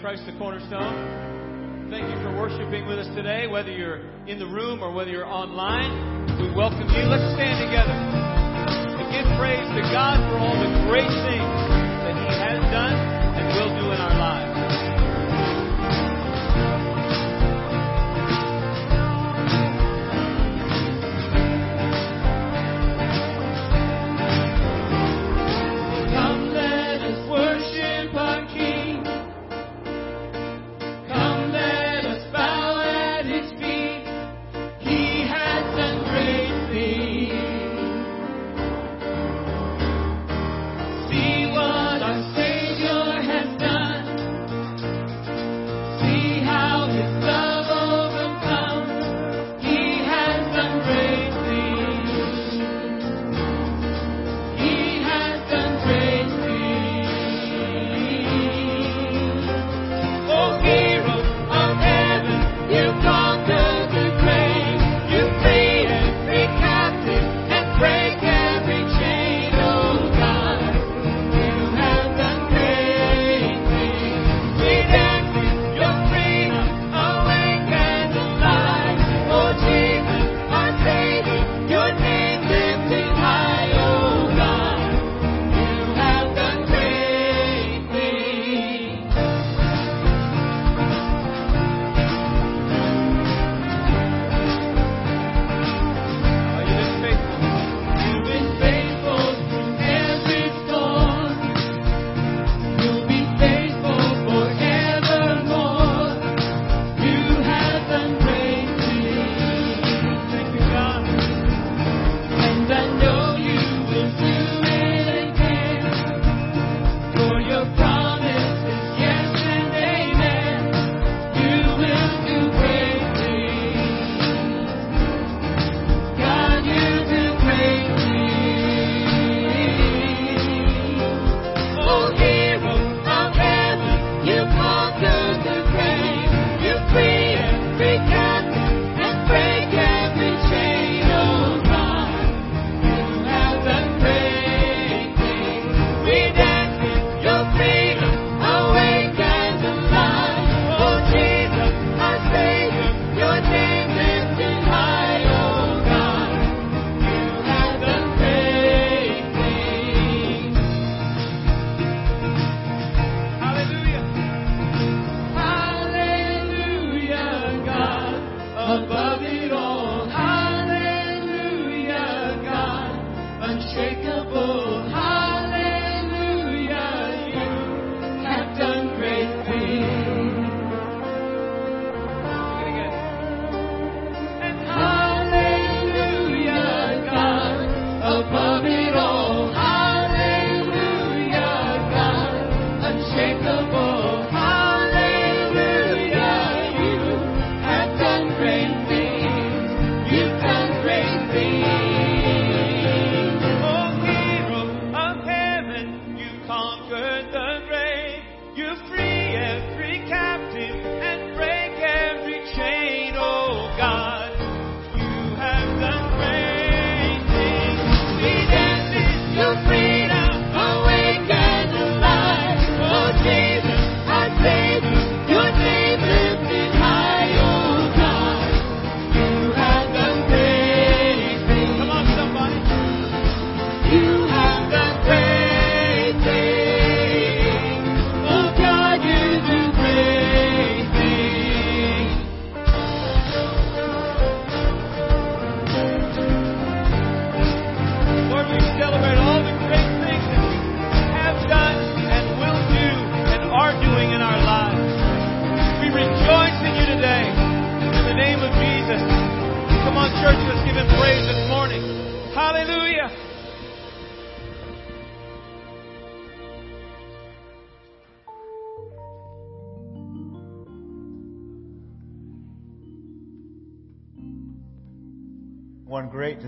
Christ 0.00 0.22
the 0.26 0.32
Cornerstone. 0.38 1.90
Thank 1.90 2.06
you 2.06 2.22
for 2.22 2.30
worshiping 2.38 2.86
with 2.86 3.00
us 3.02 3.10
today, 3.16 3.48
whether 3.48 3.72
you're 3.72 3.98
in 4.30 4.38
the 4.38 4.46
room 4.46 4.78
or 4.78 4.92
whether 4.94 5.10
you're 5.10 5.26
online. 5.26 5.90
We 6.38 6.54
welcome 6.54 6.86
you. 6.86 7.02
Let's 7.10 7.34
stand 7.34 7.58
together 7.66 7.98
and 8.94 9.06
give 9.10 9.26
praise 9.42 9.66
to 9.74 9.82
God 9.90 10.22
for 10.30 10.38
all 10.38 10.54
the 10.54 10.70
great 10.86 11.10
things. 11.26 11.37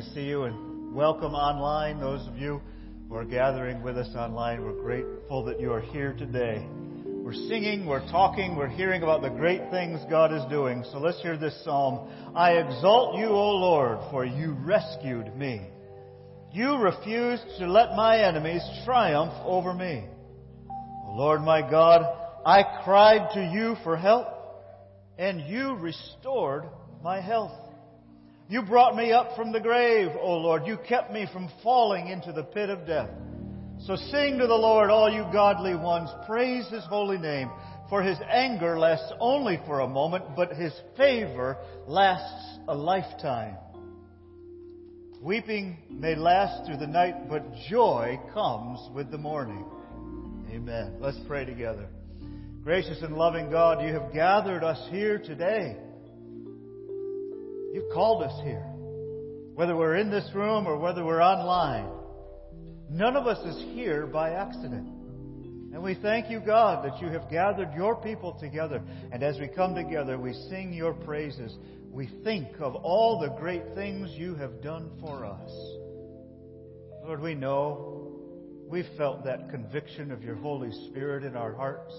to 0.00 0.14
see 0.14 0.23
you 0.23 0.44
and 0.44 0.94
welcome 0.94 1.35
online 1.35 2.00
those 2.00 2.26
of 2.26 2.38
you 2.38 2.58
who 3.08 3.14
are 3.14 3.25
gathering 3.25 3.82
with 3.82 3.99
us 3.99 4.08
online. 4.17 4.64
We're 4.64 4.81
grateful 4.81 5.44
that 5.44 5.61
you 5.61 5.70
are 5.75 5.81
here 5.81 6.14
today. 6.14 6.67
We're 7.05 7.35
singing, 7.35 7.85
we're 7.85 8.08
talking, 8.11 8.56
we're 8.56 8.69
hearing 8.69 9.02
about 9.02 9.20
the 9.20 9.29
great 9.29 9.70
things 9.70 10.00
God 10.08 10.32
is 10.32 10.43
doing. 10.49 10.85
So 10.91 10.99
let's 10.99 11.20
hear 11.20 11.37
this 11.37 11.55
psalm. 11.64 12.08
I 12.35 12.52
exalt 12.52 13.19
you, 13.19 13.26
O 13.26 13.50
Lord, 13.56 13.99
for 14.11 14.25
you 14.25 14.56
rescued 14.61 15.37
me. 15.37 15.67
You 16.50 16.79
refused 16.79 17.44
to 17.58 17.67
let 17.67 17.94
my 17.94 18.20
enemies 18.26 18.62
triumph 18.87 19.35
over 19.44 19.75
me. 19.75 20.06
O 21.08 21.14
Lord 21.14 21.43
my 21.43 21.61
God, 21.61 22.06
I 22.47 22.62
cried 22.85 23.35
to 23.35 23.44
you 23.44 23.76
for 23.85 23.99
help, 23.99 24.29
and 25.19 25.43
you 25.43 25.75
restored 25.75 26.64
my 27.02 27.20
health. 27.20 27.70
You 28.50 28.62
brought 28.62 28.97
me 28.97 29.12
up 29.12 29.37
from 29.37 29.52
the 29.52 29.61
grave, 29.61 30.11
O 30.20 30.37
Lord. 30.37 30.67
You 30.67 30.76
kept 30.88 31.12
me 31.12 31.25
from 31.32 31.49
falling 31.62 32.08
into 32.08 32.32
the 32.32 32.43
pit 32.43 32.69
of 32.69 32.85
death. 32.85 33.08
So 33.87 33.94
sing 33.94 34.38
to 34.38 34.47
the 34.49 34.55
Lord, 34.56 34.91
all 34.91 35.08
you 35.08 35.25
godly 35.32 35.76
ones. 35.76 36.11
Praise 36.26 36.67
his 36.69 36.85
holy 36.87 37.17
name. 37.17 37.49
For 37.88 38.02
his 38.02 38.19
anger 38.29 38.76
lasts 38.76 39.12
only 39.20 39.61
for 39.67 39.81
a 39.81 39.88
moment, 39.88 40.35
but 40.35 40.52
his 40.55 40.73
favor 40.97 41.58
lasts 41.87 42.58
a 42.67 42.75
lifetime. 42.75 43.56
Weeping 45.23 45.76
may 45.88 46.17
last 46.17 46.67
through 46.67 46.79
the 46.79 46.88
night, 46.88 47.29
but 47.29 47.44
joy 47.69 48.19
comes 48.35 48.81
with 48.93 49.12
the 49.12 49.19
morning. 49.19 49.64
Amen. 50.50 50.97
Let's 50.99 51.20
pray 51.29 51.44
together. 51.44 51.87
Gracious 52.64 53.00
and 53.02 53.17
loving 53.17 53.49
God, 53.49 53.81
you 53.87 53.94
have 53.94 54.12
gathered 54.12 54.64
us 54.64 54.88
here 54.91 55.19
today. 55.19 55.76
You've 57.73 57.93
called 57.93 58.23
us 58.23 58.41
here. 58.43 58.67
Whether 59.55 59.77
we're 59.77 59.97
in 59.97 60.11
this 60.11 60.29
room 60.35 60.67
or 60.67 60.77
whether 60.77 61.05
we're 61.05 61.23
online, 61.23 61.89
none 62.89 63.17
of 63.17 63.27
us 63.27 63.39
is 63.47 63.62
here 63.75 64.07
by 64.07 64.31
accident. 64.31 64.89
And 65.73 65.83
we 65.83 65.95
thank 65.95 66.31
you, 66.31 66.41
God, 66.41 66.85
that 66.85 67.00
you 67.00 67.09
have 67.09 67.31
gathered 67.31 67.73
your 67.77 67.95
people 67.97 68.37
together. 68.41 68.83
And 69.12 69.23
as 69.23 69.39
we 69.39 69.47
come 69.47 69.75
together, 69.75 70.19
we 70.19 70.33
sing 70.49 70.73
your 70.73 70.95
praises. 70.95 71.57
We 71.93 72.09
think 72.25 72.49
of 72.59 72.75
all 72.75 73.21
the 73.21 73.29
great 73.41 73.62
things 73.75 74.11
you 74.15 74.35
have 74.35 74.62
done 74.62 74.91
for 75.00 75.25
us. 75.25 75.50
Lord, 77.05 77.21
we 77.21 77.35
know 77.35 78.19
we've 78.69 78.89
felt 78.97 79.25
that 79.25 79.50
conviction 79.50 80.11
of 80.11 80.25
your 80.25 80.35
Holy 80.37 80.73
Spirit 80.89 81.23
in 81.23 81.37
our 81.37 81.53
hearts. 81.53 81.95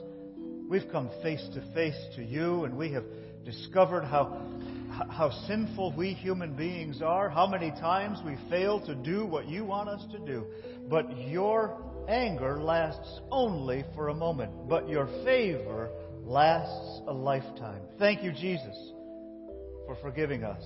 We've 0.68 0.90
come 0.92 1.10
face 1.22 1.46
to 1.54 1.62
face 1.74 2.00
to 2.16 2.24
you, 2.24 2.66
and 2.66 2.78
we 2.78 2.92
have 2.94 3.06
discovered 3.46 4.04
how, 4.04 4.42
how 4.92 5.32
sinful 5.48 5.94
we 5.96 6.14
human 6.14 6.54
beings 6.54 7.02
are, 7.02 7.30
how 7.30 7.48
many 7.48 7.72
times 7.72 8.20
we 8.26 8.38
fail 8.50 8.80
to 8.86 8.96
do 8.96 9.26
what 9.26 9.48
you 9.48 9.64
want 9.64 9.90
us 9.90 10.04
to 10.12 10.20
do. 10.20 10.46
But 10.90 11.18
your 11.18 11.78
anger 12.08 12.62
lasts 12.62 13.22
only 13.32 13.86
for 13.96 14.10
a 14.10 14.14
moment, 14.14 14.68
but 14.68 14.90
your 14.90 15.08
favor 15.24 15.90
lasts 16.24 17.02
a 17.08 17.14
lifetime. 17.14 17.82
Thank 18.00 18.24
you, 18.24 18.32
Jesus, 18.32 18.76
for 19.86 19.98
forgiving 20.02 20.44
us. 20.44 20.64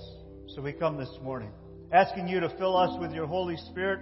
So 0.56 0.62
we 0.62 0.74
come 0.74 0.98
this 0.98 1.14
morning 1.22 1.52
asking 1.92 2.28
you 2.28 2.40
to 2.40 2.50
fill 2.58 2.76
us 2.76 2.98
with 3.00 3.12
your 3.12 3.28
Holy 3.28 3.58
Spirit, 3.58 4.00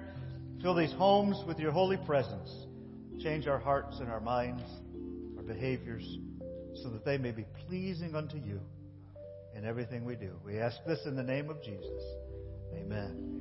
fill 0.62 0.76
these 0.76 0.94
homes 0.94 1.38
with 1.46 1.60
your 1.60 1.72
holy 1.72 1.98
presence, 1.98 2.50
change 3.22 3.48
our 3.48 3.60
hearts 3.60 4.00
and 4.00 4.10
our 4.10 4.22
minds, 4.22 4.64
our 5.38 5.44
behaviors, 5.44 6.18
so 6.82 6.90
that 6.90 7.04
they 7.04 7.18
may 7.18 7.32
be 7.32 7.46
pleasing 7.68 8.16
unto 8.16 8.38
you 8.38 8.60
in 9.56 9.66
everything 9.66 10.06
we 10.06 10.16
do. 10.16 10.32
We 10.46 10.60
ask 10.60 10.78
this 10.86 11.00
in 11.06 11.16
the 11.16 11.24
name 11.24 11.50
of 11.50 11.62
Jesus. 11.62 12.04
Amen. 12.74 13.34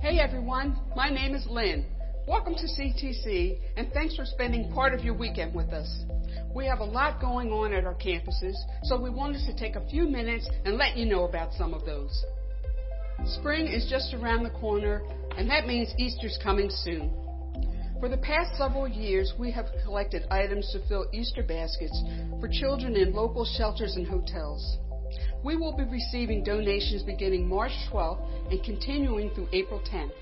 Hey 0.00 0.18
everyone, 0.20 0.78
my 0.94 1.08
name 1.08 1.34
is 1.34 1.46
Lynn. 1.48 1.86
Welcome 2.26 2.54
to 2.54 2.66
CTC 2.66 3.58
and 3.76 3.90
thanks 3.92 4.16
for 4.16 4.24
spending 4.24 4.70
part 4.72 4.92
of 4.92 5.04
your 5.04 5.14
weekend 5.14 5.54
with 5.54 5.70
us. 5.72 6.04
We 6.54 6.66
have 6.66 6.80
a 6.80 6.84
lot 6.84 7.20
going 7.20 7.50
on 7.50 7.72
at 7.72 7.84
our 7.84 7.94
campuses, 7.94 8.54
so 8.84 9.00
we 9.00 9.10
wanted 9.10 9.46
to 9.46 9.56
take 9.56 9.76
a 9.76 9.88
few 9.88 10.04
minutes 10.06 10.48
and 10.64 10.76
let 10.76 10.96
you 10.96 11.06
know 11.06 11.24
about 11.24 11.52
some 11.54 11.74
of 11.74 11.84
those. 11.84 12.24
Spring 13.26 13.66
is 13.66 13.86
just 13.88 14.12
around 14.12 14.42
the 14.42 14.50
corner, 14.50 15.02
and 15.38 15.48
that 15.48 15.66
means 15.66 15.94
Easter's 15.98 16.38
coming 16.42 16.68
soon. 16.68 17.10
For 17.98 18.10
the 18.10 18.18
past 18.18 18.54
several 18.58 18.86
years, 18.86 19.32
we 19.38 19.50
have 19.52 19.66
collected 19.82 20.26
items 20.30 20.70
to 20.72 20.86
fill 20.88 21.06
Easter 21.10 21.42
baskets 21.42 22.02
for 22.38 22.48
children 22.48 22.96
in 22.96 23.14
local 23.14 23.46
shelters 23.46 23.96
and 23.96 24.06
hotels. 24.06 24.76
We 25.42 25.56
will 25.56 25.74
be 25.74 25.84
receiving 25.84 26.44
donations 26.44 27.02
beginning 27.02 27.48
March 27.48 27.72
12th 27.90 28.50
and 28.50 28.62
continuing 28.62 29.30
through 29.34 29.48
April 29.52 29.80
10th. 29.90 30.12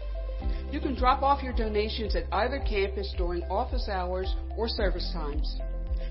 You 0.71 0.79
can 0.79 0.95
drop 0.95 1.23
off 1.23 1.43
your 1.43 1.55
donations 1.55 2.15
at 2.15 2.25
either 2.31 2.61
campus 2.61 3.13
during 3.17 3.43
office 3.45 3.89
hours 3.89 4.33
or 4.57 4.69
service 4.69 5.11
times. 5.13 5.59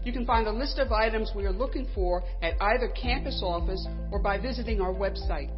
You 0.04 0.12
can 0.12 0.26
find 0.26 0.48
a 0.48 0.52
list 0.52 0.78
of 0.78 0.92
items 0.92 1.32
we 1.34 1.46
are 1.46 1.54
looking 1.54 1.88
for 1.96 2.22
at 2.42 2.62
either 2.62 2.90
campus 2.90 3.42
office 3.42 3.88
or 4.12 4.20
by 4.20 4.38
visiting 4.40 4.82
our 4.82 4.94
website. 4.94 5.52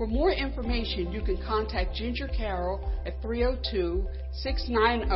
For 0.00 0.06
more 0.06 0.32
information, 0.32 1.12
you 1.12 1.20
can 1.20 1.36
contact 1.46 1.94
Ginger 1.94 2.26
Carroll 2.26 2.80
at 3.04 3.20
302 3.20 4.06
690 4.32 5.10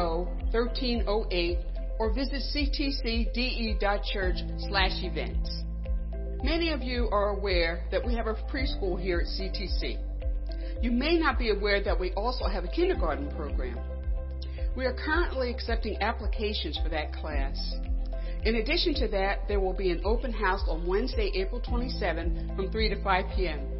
1308 0.53 1.59
or 1.99 2.13
visit 2.13 2.43
ctcde.church 2.55 4.37
slash 4.69 4.93
events. 5.03 5.63
Many 6.43 6.71
of 6.71 6.83
you 6.83 7.09
are 7.11 7.31
aware 7.31 7.85
that 7.91 8.05
we 8.05 8.15
have 8.15 8.27
a 8.27 8.35
preschool 8.35 9.01
here 9.01 9.21
at 9.21 9.27
CTC. 9.27 9.97
You 10.83 10.93
may 10.93 11.17
not 11.17 11.39
be 11.39 11.49
aware 11.49 11.83
that 11.83 11.99
we 11.99 12.13
also 12.13 12.45
have 12.45 12.65
a 12.65 12.69
kindergarten 12.69 13.31
program. 13.31 13.79
We 14.77 14.85
are 14.85 14.93
currently 14.93 15.51
accepting 15.51 15.97
applications 16.03 16.79
for 16.83 16.91
that 16.91 17.11
class. 17.15 17.57
In 18.45 18.57
addition 18.57 18.93
to 18.97 19.09
that, 19.09 19.49
there 19.49 19.61
will 19.61 19.73
be 19.73 19.91
an 19.91 20.03
open 20.05 20.31
house 20.31 20.61
on 20.69 20.87
Wednesday, 20.87 21.33
April 21.37 21.63
27 21.63 22.53
from 22.55 22.71
3 22.71 22.89
to 22.91 23.03
5 23.03 23.25
p.m. 23.35 23.74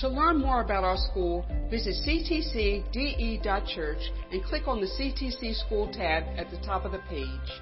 To 0.00 0.08
learn 0.08 0.38
more 0.38 0.62
about 0.62 0.82
our 0.82 0.96
school, 0.96 1.44
visit 1.68 1.94
ctcde.church 2.06 3.98
and 4.32 4.42
click 4.44 4.66
on 4.66 4.80
the 4.80 4.86
CTC 4.86 5.54
School 5.66 5.92
tab 5.92 6.24
at 6.38 6.50
the 6.50 6.56
top 6.64 6.86
of 6.86 6.92
the 6.92 7.02
page. 7.10 7.60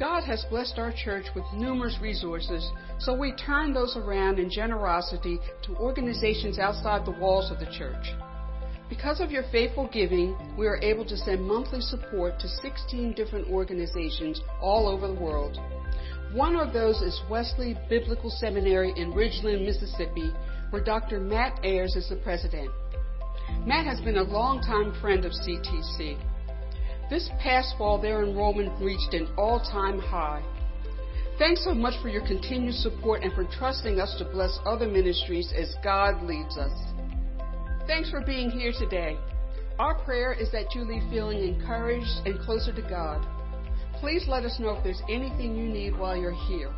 God 0.00 0.24
has 0.24 0.46
blessed 0.48 0.78
our 0.78 0.90
church 0.90 1.26
with 1.36 1.44
numerous 1.52 1.98
resources, 2.00 2.66
so 2.98 3.12
we 3.14 3.32
turn 3.32 3.74
those 3.74 3.94
around 3.94 4.38
in 4.38 4.50
generosity 4.50 5.38
to 5.64 5.76
organizations 5.76 6.58
outside 6.58 7.04
the 7.04 7.18
walls 7.20 7.50
of 7.50 7.58
the 7.58 7.70
church. 7.76 8.06
Because 8.88 9.20
of 9.20 9.30
your 9.30 9.44
faithful 9.52 9.86
giving, 9.92 10.34
we 10.56 10.66
are 10.66 10.80
able 10.82 11.04
to 11.04 11.16
send 11.16 11.46
monthly 11.46 11.82
support 11.82 12.40
to 12.40 12.48
16 12.48 13.12
different 13.12 13.48
organizations 13.48 14.40
all 14.62 14.88
over 14.88 15.08
the 15.08 15.20
world. 15.20 15.58
One 16.32 16.56
of 16.56 16.72
those 16.72 17.02
is 17.02 17.20
Wesley 17.28 17.76
Biblical 17.90 18.30
Seminary 18.30 18.94
in 18.96 19.12
Ridgeland, 19.12 19.64
Mississippi, 19.66 20.32
where 20.74 20.82
Dr. 20.82 21.20
Matt 21.20 21.60
Ayers 21.62 21.94
is 21.94 22.08
the 22.08 22.16
president. 22.16 22.68
Matt 23.64 23.86
has 23.86 24.00
been 24.00 24.16
a 24.16 24.24
longtime 24.24 25.00
friend 25.00 25.24
of 25.24 25.30
CTC. 25.30 26.18
This 27.08 27.30
past 27.40 27.76
fall, 27.78 28.02
their 28.02 28.24
enrollment 28.24 28.82
reached 28.82 29.14
an 29.14 29.28
all 29.38 29.60
time 29.60 30.00
high. 30.00 30.42
Thanks 31.38 31.62
so 31.62 31.74
much 31.74 31.94
for 32.02 32.08
your 32.08 32.26
continued 32.26 32.74
support 32.74 33.22
and 33.22 33.32
for 33.34 33.44
trusting 33.56 34.00
us 34.00 34.16
to 34.18 34.24
bless 34.24 34.58
other 34.66 34.88
ministries 34.88 35.52
as 35.56 35.76
God 35.84 36.20
leads 36.24 36.58
us. 36.58 36.72
Thanks 37.86 38.10
for 38.10 38.20
being 38.22 38.50
here 38.50 38.72
today. 38.76 39.16
Our 39.78 40.02
prayer 40.02 40.32
is 40.32 40.50
that 40.50 40.74
you 40.74 40.82
leave 40.82 41.08
feeling 41.08 41.38
encouraged 41.38 42.26
and 42.26 42.36
closer 42.40 42.72
to 42.72 42.82
God. 42.82 43.24
Please 44.00 44.24
let 44.26 44.42
us 44.44 44.58
know 44.58 44.70
if 44.70 44.82
there's 44.82 45.02
anything 45.08 45.54
you 45.54 45.68
need 45.68 45.96
while 45.96 46.16
you're 46.16 46.34
here. 46.48 46.74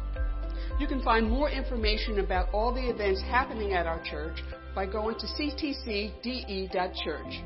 You 0.79 0.87
can 0.87 1.03
find 1.03 1.31
more 1.31 1.51
information 1.51 2.21
about 2.21 2.49
all 2.53 2.73
the 2.73 2.89
events 2.89 3.21
happening 3.23 3.73
at 3.73 3.87
our 3.87 4.03
church 4.05 4.39
by 4.75 4.87
going 4.87 5.19
to 5.19 5.27
ctcde.church. 5.27 7.43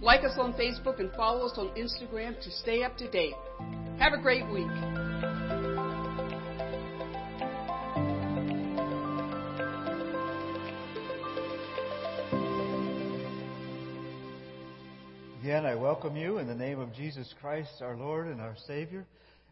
Like 0.00 0.24
us 0.24 0.36
on 0.38 0.52
Facebook 0.54 1.00
and 1.00 1.10
follow 1.12 1.46
us 1.46 1.56
on 1.56 1.68
Instagram 1.68 2.40
to 2.42 2.50
stay 2.50 2.82
up 2.82 2.96
to 2.98 3.10
date. 3.10 3.34
Have 3.98 4.12
a 4.12 4.20
great 4.20 4.46
week. 4.50 4.66
Again, 15.40 15.66
I 15.66 15.74
welcome 15.74 16.16
you 16.16 16.38
in 16.38 16.46
the 16.46 16.54
name 16.54 16.80
of 16.80 16.92
Jesus 16.94 17.32
Christ, 17.40 17.82
our 17.82 17.96
Lord 17.96 18.28
and 18.28 18.40
our 18.40 18.56
Savior. 18.66 19.04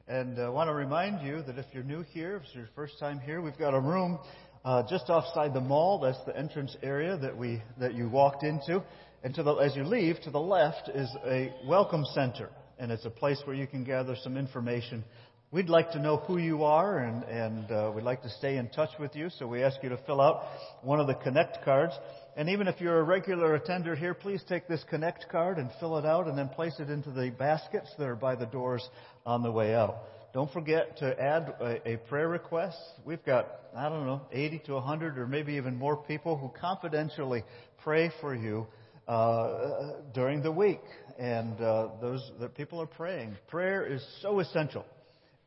And 0.09 0.37
I 0.37 0.47
uh, 0.47 0.51
want 0.51 0.69
to 0.69 0.75
remind 0.75 1.25
you 1.25 1.43
that 1.43 1.59
if 1.59 1.67
you're 1.73 1.85
new 1.85 2.03
here, 2.03 2.37
if 2.37 2.43
it's 2.43 2.55
your 2.57 2.69
first 2.75 2.99
time 2.99 3.21
here, 3.21 3.41
we've 3.41 3.57
got 3.57 3.73
a 3.73 3.79
room 3.79 4.19
uh, 4.65 4.83
just 4.91 5.09
outside 5.09 5.55
the 5.55 5.61
mall. 5.61 6.01
That's 6.01 6.19
the 6.27 6.37
entrance 6.37 6.77
area 6.83 7.17
that 7.19 7.37
we 7.37 7.63
that 7.79 7.95
you 7.95 8.09
walked 8.09 8.43
into. 8.43 8.83
And 9.23 9.33
the, 9.33 9.55
as 9.63 9.77
you 9.77 9.85
leave, 9.85 10.21
to 10.23 10.31
the 10.31 10.41
left 10.41 10.89
is 10.93 11.09
a 11.25 11.55
welcome 11.65 12.05
center, 12.15 12.51
and 12.81 12.91
it's 12.91 13.05
a 13.05 13.11
place 13.11 13.41
where 13.45 13.55
you 13.55 13.69
can 13.69 13.85
gather 13.85 14.17
some 14.25 14.37
information. 14.37 15.05
We'd 15.53 15.69
like 15.69 15.93
to 15.93 16.01
know 16.01 16.17
who 16.17 16.39
you 16.39 16.65
are, 16.65 16.99
and, 16.99 17.25
and 17.25 17.71
uh, 17.71 17.93
we'd 17.95 18.05
like 18.05 18.23
to 18.23 18.31
stay 18.31 18.57
in 18.57 18.71
touch 18.71 18.89
with 18.99 19.15
you. 19.15 19.29
So 19.39 19.47
we 19.47 19.63
ask 19.63 19.77
you 19.83 19.91
to 19.91 19.99
fill 20.07 20.23
out 20.23 20.45
one 20.81 20.99
of 20.99 21.07
the 21.07 21.15
Connect 21.15 21.63
cards. 21.63 21.93
And 22.39 22.49
even 22.49 22.69
if 22.69 22.81
you're 22.81 22.99
a 22.99 23.03
regular 23.03 23.55
attender 23.55 23.95
here, 23.95 24.15
please 24.15 24.43
take 24.49 24.67
this 24.67 24.83
Connect 24.89 25.29
card 25.31 25.59
and 25.59 25.69
fill 25.79 25.99
it 25.99 26.07
out 26.07 26.27
and 26.27 26.39
then 26.39 26.49
place 26.49 26.73
it 26.81 26.89
into 26.89 27.11
the 27.11 27.29
baskets 27.39 27.91
that 27.99 28.09
are 28.09 28.17
by 28.17 28.35
the 28.35 28.47
doors 28.47 28.83
on 29.25 29.43
the 29.43 29.51
way 29.51 29.75
out. 29.75 30.05
don't 30.33 30.51
forget 30.53 30.97
to 30.99 31.21
add 31.21 31.55
a, 31.61 31.93
a, 31.93 31.97
prayer 32.09 32.29
request. 32.29 32.79
We've 33.05 33.25
got, 33.25 33.49
I 33.77 33.89
don't 33.89 34.07
know, 34.07 34.23
80 34.33 34.63
to 34.67 34.75
100 34.75 35.19
or 35.19 35.27
maybe 35.27 35.55
even 35.55 35.77
more 35.77 35.97
people 35.97 36.37
who 36.37 36.51
confidentially 36.61 37.45
pray 37.83 38.11
for 38.21 38.35
you 38.35 38.67
uh, 39.07 39.93
during 40.15 40.43
the 40.43 40.53
week. 40.53 40.81
And 41.19 41.61
uh, 41.61 41.89
those 42.01 42.31
people 42.57 42.81
are 42.81 42.87
praying. 42.87 43.37
Prayer 43.49 43.85
is 43.85 44.05
so 44.23 44.41
essential 44.41 44.85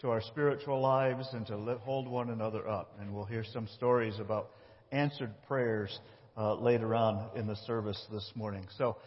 to 0.01 0.10
our 0.10 0.22
spiritual 0.22 0.82
lives 0.82 1.27
and 1.34 1.48
to 1.48 1.79
hold 1.84 2.08
one 2.08 2.29
another 2.29 2.67
up. 2.67 2.96
And 3.00 3.13
we'll 3.13 3.25
hear 3.25 3.44
some 3.53 3.67
stories 3.75 4.20
about 4.20 4.51
answered 4.91 5.34
prayers 5.48 5.98
uh, 6.38 6.55
later 6.55 6.94
on 6.94 7.29
in 7.36 7.48
the 7.48 7.55
service 7.67 8.01
this 8.12 8.32
morning. 8.36 8.67
So 8.77 8.98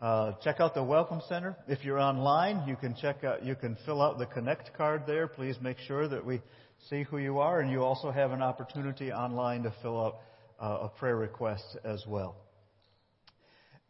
uh, 0.00 0.32
check 0.44 0.60
out 0.60 0.74
the 0.74 0.82
Welcome 0.82 1.20
Center. 1.28 1.56
If 1.66 1.84
you're 1.84 1.98
online, 1.98 2.68
you 2.68 2.76
can 2.76 2.94
check 2.94 3.24
out, 3.24 3.44
you 3.44 3.56
can 3.56 3.76
fill 3.84 4.00
out 4.00 4.18
the 4.18 4.26
Connect 4.26 4.72
card 4.76 5.02
there. 5.08 5.26
Please 5.26 5.56
make 5.60 5.78
sure 5.78 6.06
that 6.06 6.24
we 6.24 6.40
see 6.88 7.02
who 7.02 7.18
you 7.18 7.40
are, 7.40 7.60
and 7.60 7.70
you 7.72 7.82
also 7.82 8.12
have 8.12 8.30
an 8.30 8.40
opportunity 8.40 9.10
online 9.10 9.64
to 9.64 9.74
fill 9.82 10.00
out 10.00 10.16
uh, 10.60 10.86
a 10.86 10.88
prayer 10.88 11.16
request 11.16 11.64
as 11.84 12.04
well. 12.06 12.36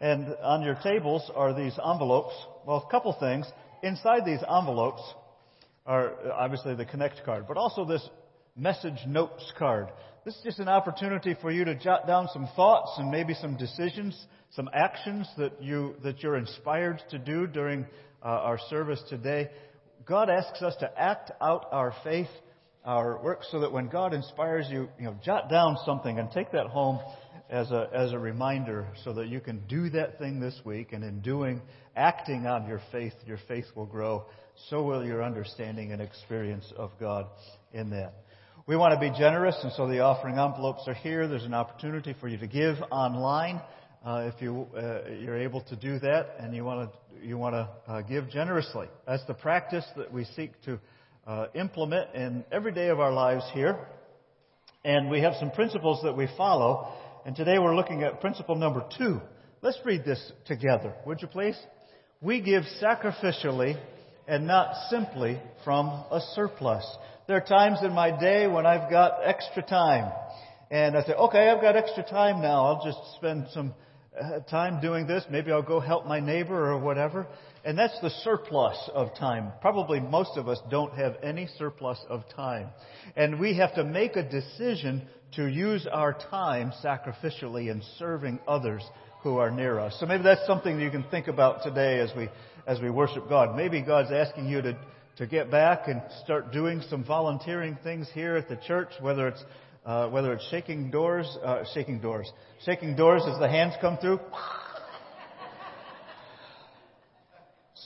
And 0.00 0.34
on 0.42 0.62
your 0.62 0.78
tables 0.82 1.30
are 1.34 1.52
these 1.52 1.78
envelopes. 1.84 2.34
Well, 2.66 2.84
a 2.86 2.90
couple 2.90 3.14
things. 3.20 3.46
Inside 3.82 4.24
these 4.24 4.40
envelopes 4.48 5.02
are 5.84 6.14
obviously 6.32 6.74
the 6.74 6.86
Connect 6.86 7.22
card, 7.24 7.44
but 7.46 7.58
also 7.58 7.84
this 7.84 8.08
message 8.58 8.98
notes 9.06 9.52
card. 9.56 9.88
This 10.24 10.34
is 10.36 10.42
just 10.42 10.58
an 10.58 10.68
opportunity 10.68 11.36
for 11.40 11.50
you 11.50 11.64
to 11.64 11.74
jot 11.74 12.06
down 12.06 12.28
some 12.32 12.48
thoughts 12.56 12.92
and 12.98 13.10
maybe 13.10 13.34
some 13.34 13.56
decisions, 13.56 14.20
some 14.50 14.68
actions 14.74 15.28
that 15.38 15.62
you 15.62 15.94
that 16.02 16.22
you're 16.22 16.36
inspired 16.36 17.00
to 17.10 17.18
do 17.18 17.46
during 17.46 17.86
uh, 18.22 18.26
our 18.26 18.58
service 18.68 19.02
today. 19.08 19.48
God 20.04 20.28
asks 20.28 20.60
us 20.60 20.74
to 20.80 21.00
act 21.00 21.30
out 21.40 21.66
our 21.70 21.94
faith, 22.02 22.28
our 22.84 23.22
work, 23.22 23.40
so 23.50 23.60
that 23.60 23.72
when 23.72 23.88
God 23.88 24.12
inspires 24.12 24.66
you, 24.70 24.88
you 24.98 25.04
know, 25.04 25.16
jot 25.24 25.48
down 25.48 25.76
something 25.86 26.18
and 26.18 26.30
take 26.30 26.52
that 26.52 26.66
home 26.66 26.98
as 27.48 27.70
a 27.70 27.88
as 27.94 28.12
a 28.12 28.18
reminder, 28.18 28.88
so 29.04 29.12
that 29.14 29.28
you 29.28 29.40
can 29.40 29.62
do 29.68 29.88
that 29.90 30.18
thing 30.18 30.40
this 30.40 30.60
week. 30.64 30.92
And 30.92 31.04
in 31.04 31.20
doing, 31.20 31.62
acting 31.96 32.46
on 32.46 32.66
your 32.68 32.82
faith, 32.90 33.14
your 33.24 33.38
faith 33.46 33.66
will 33.76 33.86
grow. 33.86 34.26
So 34.68 34.82
will 34.82 35.04
your 35.04 35.22
understanding 35.22 35.92
and 35.92 36.02
experience 36.02 36.70
of 36.76 36.90
God 36.98 37.26
in 37.72 37.90
that. 37.90 38.14
We 38.68 38.76
want 38.76 38.92
to 38.92 39.00
be 39.00 39.18
generous, 39.18 39.56
and 39.62 39.72
so 39.72 39.88
the 39.88 40.00
offering 40.00 40.36
envelopes 40.36 40.82
are 40.88 40.92
here. 40.92 41.26
There's 41.26 41.44
an 41.44 41.54
opportunity 41.54 42.14
for 42.20 42.28
you 42.28 42.36
to 42.36 42.46
give 42.46 42.76
online 42.90 43.62
uh, 44.04 44.30
if 44.30 44.42
you 44.42 44.66
uh, 44.76 45.08
you're 45.08 45.38
able 45.38 45.62
to 45.62 45.76
do 45.76 45.98
that, 46.00 46.34
and 46.38 46.54
you 46.54 46.64
want 46.64 46.90
to 46.92 47.26
you 47.26 47.38
want 47.38 47.54
to 47.54 47.66
uh, 47.90 48.02
give 48.02 48.28
generously. 48.28 48.88
That's 49.06 49.24
the 49.24 49.32
practice 49.32 49.86
that 49.96 50.12
we 50.12 50.26
seek 50.36 50.50
to 50.66 50.78
uh, 51.26 51.46
implement 51.54 52.14
in 52.14 52.44
every 52.52 52.72
day 52.72 52.88
of 52.88 53.00
our 53.00 53.10
lives 53.10 53.42
here. 53.54 53.78
And 54.84 55.08
we 55.08 55.22
have 55.22 55.32
some 55.40 55.50
principles 55.50 56.02
that 56.02 56.14
we 56.14 56.28
follow. 56.36 56.92
And 57.24 57.34
today 57.34 57.58
we're 57.58 57.74
looking 57.74 58.02
at 58.02 58.20
principle 58.20 58.54
number 58.54 58.84
two. 58.98 59.22
Let's 59.62 59.78
read 59.86 60.04
this 60.04 60.20
together, 60.44 60.92
would 61.06 61.22
you 61.22 61.28
please? 61.28 61.56
We 62.20 62.42
give 62.42 62.64
sacrificially 62.82 63.80
and 64.26 64.46
not 64.46 64.74
simply 64.90 65.40
from 65.64 65.86
a 65.86 66.20
surplus. 66.34 66.84
There 67.28 67.36
are 67.36 67.42
times 67.42 67.80
in 67.82 67.92
my 67.92 68.10
day 68.18 68.46
when 68.46 68.64
I've 68.64 68.90
got 68.90 69.20
extra 69.22 69.62
time. 69.62 70.10
And 70.70 70.96
I 70.96 71.02
say, 71.02 71.12
okay, 71.12 71.50
I've 71.50 71.60
got 71.60 71.76
extra 71.76 72.02
time 72.02 72.40
now. 72.40 72.64
I'll 72.64 72.82
just 72.82 73.16
spend 73.16 73.48
some 73.52 73.74
uh, 74.18 74.40
time 74.50 74.80
doing 74.80 75.06
this. 75.06 75.24
Maybe 75.30 75.52
I'll 75.52 75.60
go 75.60 75.78
help 75.78 76.06
my 76.06 76.20
neighbor 76.20 76.72
or 76.72 76.78
whatever. 76.78 77.26
And 77.66 77.78
that's 77.78 78.00
the 78.00 78.08
surplus 78.08 78.78
of 78.94 79.14
time. 79.14 79.52
Probably 79.60 80.00
most 80.00 80.38
of 80.38 80.48
us 80.48 80.58
don't 80.70 80.94
have 80.94 81.16
any 81.22 81.50
surplus 81.58 81.98
of 82.08 82.22
time. 82.34 82.68
And 83.14 83.38
we 83.38 83.58
have 83.58 83.74
to 83.74 83.84
make 83.84 84.16
a 84.16 84.26
decision 84.26 85.02
to 85.32 85.46
use 85.46 85.86
our 85.86 86.14
time 86.30 86.72
sacrificially 86.82 87.70
in 87.70 87.82
serving 87.98 88.38
others 88.48 88.82
who 89.22 89.36
are 89.36 89.50
near 89.50 89.78
us. 89.78 89.94
So 90.00 90.06
maybe 90.06 90.22
that's 90.22 90.46
something 90.46 90.80
you 90.80 90.90
can 90.90 91.04
think 91.10 91.28
about 91.28 91.62
today 91.62 92.00
as 92.00 92.08
we, 92.16 92.30
as 92.66 92.80
we 92.80 92.88
worship 92.88 93.28
God. 93.28 93.54
Maybe 93.54 93.82
God's 93.82 94.12
asking 94.12 94.48
you 94.48 94.62
to 94.62 94.78
to 95.18 95.26
get 95.26 95.50
back 95.50 95.88
and 95.88 96.00
start 96.24 96.52
doing 96.52 96.80
some 96.88 97.04
volunteering 97.04 97.76
things 97.82 98.08
here 98.14 98.36
at 98.36 98.48
the 98.48 98.56
church, 98.56 98.90
whether 99.00 99.28
it's 99.28 99.44
uh, 99.84 100.08
whether 100.08 100.32
it's 100.32 100.46
shaking 100.48 100.90
doors, 100.90 101.26
uh, 101.42 101.64
shaking 101.74 101.98
doors, 101.98 102.30
shaking 102.64 102.94
doors 102.94 103.22
as 103.26 103.38
the 103.38 103.48
hands 103.48 103.74
come 103.80 103.98
through. 103.98 104.20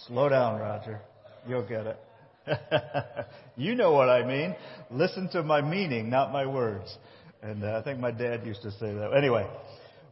Slow 0.06 0.28
down, 0.28 0.60
Roger. 0.60 1.00
You'll 1.46 1.66
get 1.66 1.86
it. 1.86 1.98
you 3.56 3.76
know 3.76 3.92
what 3.92 4.08
I 4.08 4.26
mean. 4.26 4.56
Listen 4.90 5.28
to 5.30 5.42
my 5.42 5.60
meaning, 5.62 6.10
not 6.10 6.32
my 6.32 6.44
words. 6.44 6.94
And 7.40 7.64
uh, 7.64 7.78
I 7.78 7.82
think 7.82 7.98
my 7.98 8.10
dad 8.10 8.44
used 8.44 8.62
to 8.62 8.72
say 8.72 8.92
that. 8.92 9.14
Anyway, 9.16 9.48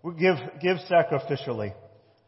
we 0.02 0.14
give 0.14 0.36
give 0.62 0.78
sacrificially 0.88 1.74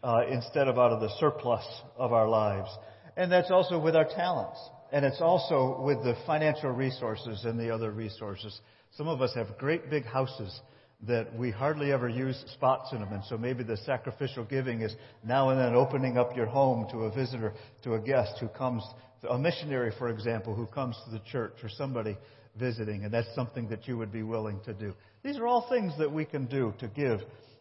uh, 0.02 0.22
instead 0.28 0.68
of 0.68 0.78
out 0.78 0.92
of 0.92 1.00
the 1.00 1.10
surplus 1.18 1.64
of 1.96 2.12
our 2.12 2.28
lives, 2.28 2.68
and 3.16 3.32
that's 3.32 3.50
also 3.50 3.78
with 3.78 3.96
our 3.96 4.04
talents. 4.04 4.58
And 4.92 5.06
it's 5.06 5.22
also 5.22 5.80
with 5.80 6.04
the 6.04 6.14
financial 6.26 6.70
resources 6.70 7.44
and 7.44 7.58
the 7.58 7.70
other 7.70 7.90
resources. 7.90 8.60
Some 8.92 9.08
of 9.08 9.22
us 9.22 9.34
have 9.34 9.56
great 9.58 9.88
big 9.88 10.04
houses 10.04 10.60
that 11.06 11.34
we 11.34 11.50
hardly 11.50 11.92
ever 11.92 12.08
use 12.08 12.44
spots 12.52 12.92
in 12.92 13.00
them. 13.00 13.12
And 13.12 13.24
so 13.24 13.38
maybe 13.38 13.64
the 13.64 13.78
sacrificial 13.78 14.44
giving 14.44 14.82
is 14.82 14.94
now 15.24 15.48
and 15.48 15.58
then 15.58 15.74
opening 15.74 16.18
up 16.18 16.36
your 16.36 16.46
home 16.46 16.86
to 16.92 17.04
a 17.04 17.10
visitor, 17.10 17.54
to 17.84 17.94
a 17.94 18.00
guest 18.00 18.34
who 18.38 18.48
comes, 18.48 18.84
a 19.28 19.38
missionary, 19.38 19.92
for 19.98 20.10
example, 20.10 20.54
who 20.54 20.66
comes 20.66 20.96
to 21.06 21.10
the 21.10 21.20
church 21.20 21.54
or 21.62 21.70
somebody 21.70 22.16
visiting. 22.56 23.04
And 23.04 23.12
that's 23.12 23.34
something 23.34 23.68
that 23.70 23.88
you 23.88 23.96
would 23.96 24.12
be 24.12 24.22
willing 24.22 24.60
to 24.66 24.74
do. 24.74 24.92
These 25.24 25.38
are 25.38 25.46
all 25.46 25.68
things 25.70 25.94
that 25.98 26.12
we 26.12 26.26
can 26.26 26.44
do 26.44 26.74
to 26.80 26.88
give 26.88 27.20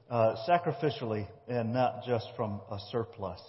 uh, 0.09 0.35
sacrificially 0.47 1.27
and 1.47 1.73
not 1.73 2.03
just 2.05 2.27
from 2.35 2.59
a 2.69 2.77
surplus. 2.91 3.39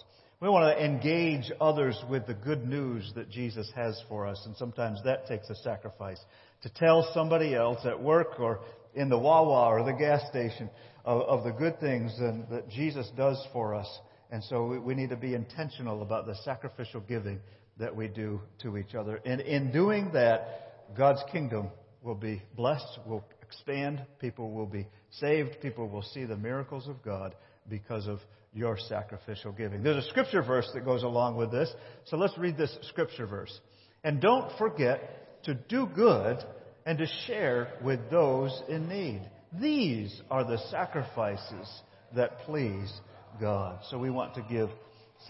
We 0.43 0.49
want 0.49 0.77
to 0.77 0.83
engage 0.83 1.49
others 1.61 1.97
with 2.09 2.27
the 2.27 2.33
good 2.33 2.67
news 2.67 3.09
that 3.15 3.29
Jesus 3.29 3.71
has 3.77 3.97
for 4.09 4.27
us, 4.27 4.41
and 4.45 4.53
sometimes 4.57 4.99
that 5.05 5.25
takes 5.25 5.49
a 5.49 5.55
sacrifice. 5.55 6.19
To 6.63 6.69
tell 6.69 7.09
somebody 7.13 7.55
else 7.55 7.79
at 7.85 8.03
work 8.03 8.41
or 8.41 8.59
in 8.93 9.07
the 9.07 9.17
Wawa 9.17 9.69
or 9.69 9.85
the 9.85 9.97
gas 9.97 10.19
station 10.29 10.69
of, 11.05 11.21
of 11.21 11.43
the 11.45 11.51
good 11.51 11.79
things 11.79 12.13
and, 12.19 12.45
that 12.49 12.67
Jesus 12.67 13.09
does 13.15 13.41
for 13.53 13.73
us. 13.73 13.87
And 14.31 14.43
so 14.43 14.65
we, 14.65 14.79
we 14.79 14.95
need 14.95 15.11
to 15.11 15.15
be 15.15 15.33
intentional 15.33 16.01
about 16.01 16.25
the 16.25 16.35
sacrificial 16.43 16.99
giving 16.99 17.39
that 17.79 17.95
we 17.95 18.09
do 18.09 18.41
to 18.63 18.75
each 18.75 18.95
other. 18.95 19.21
And 19.25 19.39
in 19.39 19.71
doing 19.71 20.11
that, 20.11 20.93
God's 20.97 21.23
kingdom 21.31 21.69
will 22.01 22.15
be 22.15 22.41
blessed, 22.57 22.99
will 23.07 23.23
expand, 23.41 24.05
people 24.19 24.51
will 24.51 24.65
be 24.65 24.87
saved, 25.09 25.61
people 25.61 25.87
will 25.87 26.01
see 26.01 26.25
the 26.25 26.35
miracles 26.35 26.89
of 26.89 27.01
God 27.01 27.33
because 27.69 28.07
of 28.07 28.19
your 28.53 28.77
sacrificial 28.77 29.51
giving. 29.51 29.83
There's 29.83 30.05
a 30.05 30.09
scripture 30.09 30.43
verse 30.43 30.69
that 30.73 30.85
goes 30.85 31.03
along 31.03 31.37
with 31.37 31.51
this. 31.51 31.73
So 32.05 32.17
let's 32.17 32.37
read 32.37 32.57
this 32.57 32.77
scripture 32.89 33.25
verse. 33.25 33.59
And 34.03 34.21
don't 34.21 34.55
forget 34.57 35.43
to 35.43 35.53
do 35.53 35.87
good 35.87 36.37
and 36.85 36.97
to 36.97 37.05
share 37.27 37.73
with 37.83 38.09
those 38.11 38.61
in 38.69 38.87
need. 38.87 39.21
These 39.59 40.21
are 40.29 40.43
the 40.43 40.57
sacrifices 40.69 41.69
that 42.15 42.39
please 42.39 42.91
God. 43.39 43.79
So 43.89 43.97
we 43.97 44.09
want 44.09 44.35
to 44.35 44.41
give 44.49 44.69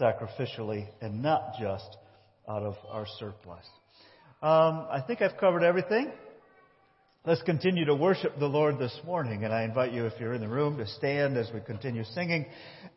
sacrificially 0.00 0.86
and 1.00 1.22
not 1.22 1.54
just 1.60 1.96
out 2.48 2.62
of 2.62 2.76
our 2.88 3.06
surplus. 3.18 3.64
Um, 4.42 4.86
I 4.90 5.02
think 5.06 5.22
I've 5.22 5.38
covered 5.38 5.62
everything. 5.62 6.12
Let's 7.26 7.40
continue 7.40 7.86
to 7.86 7.94
worship 7.94 8.38
the 8.38 8.46
Lord 8.46 8.78
this 8.78 8.94
morning. 9.02 9.44
And 9.44 9.54
I 9.54 9.62
invite 9.62 9.94
you, 9.94 10.04
if 10.04 10.12
you're 10.20 10.34
in 10.34 10.42
the 10.42 10.48
room, 10.48 10.76
to 10.76 10.86
stand 10.86 11.38
as 11.38 11.50
we 11.54 11.60
continue 11.60 12.04
singing. 12.04 12.44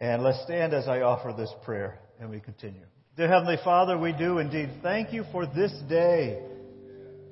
And 0.01 0.21
let's 0.21 0.43
stand 0.43 0.73
as 0.73 0.85
I 0.85 0.99
offer 0.99 1.31
this 1.31 1.49
prayer 1.63 2.01
and 2.19 2.29
we 2.29 2.41
continue. 2.41 2.81
Dear 3.15 3.29
Heavenly 3.29 3.55
Father, 3.63 3.97
we 3.97 4.11
do 4.11 4.39
indeed 4.39 4.69
thank 4.83 5.13
you 5.13 5.23
for 5.31 5.45
this 5.45 5.71
day. 5.87 6.41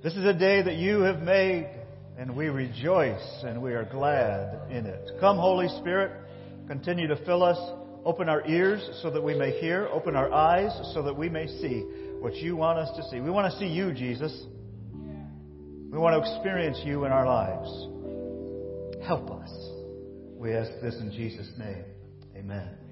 This 0.04 0.14
is 0.14 0.24
a 0.24 0.34
day 0.34 0.62
that 0.62 0.76
you 0.76 1.02
have 1.02 1.20
made, 1.20 1.70
and 2.18 2.34
we 2.34 2.48
rejoice 2.48 3.44
and 3.44 3.62
we 3.62 3.74
are 3.74 3.84
glad 3.84 4.72
in 4.72 4.86
it. 4.86 5.20
Come, 5.20 5.36
Holy 5.36 5.68
Spirit, 5.82 6.14
continue 6.70 7.08
to 7.08 7.18
fill 7.26 7.44
us. 7.44 7.58
Open 8.06 8.30
our 8.30 8.48
ears 8.48 9.02
so 9.02 9.10
that 9.10 9.22
we 9.22 9.38
may 9.38 9.60
hear. 9.60 9.90
Open 9.92 10.16
our 10.16 10.32
eyes 10.32 10.72
so 10.94 11.04
that 11.04 11.18
we 11.18 11.28
may 11.28 11.48
see 11.48 11.82
what 12.22 12.36
you 12.36 12.56
want 12.56 12.80
us 12.80 12.96
to 12.96 13.04
see. 13.10 13.20
We 13.20 13.32
want 13.32 13.52
to 13.52 13.60
see 13.60 13.68
you, 13.68 13.92
Jesus. 13.92 14.46
We 15.96 16.02
want 16.02 16.22
to 16.22 16.30
experience 16.30 16.78
you 16.84 17.06
in 17.06 17.14
our 17.14 17.26
lives. 17.26 19.08
Help 19.08 19.32
us. 19.32 19.50
We 20.36 20.54
ask 20.54 20.70
this 20.82 20.96
in 20.96 21.10
Jesus' 21.10 21.50
name. 21.58 21.86
Amen. 22.36 22.85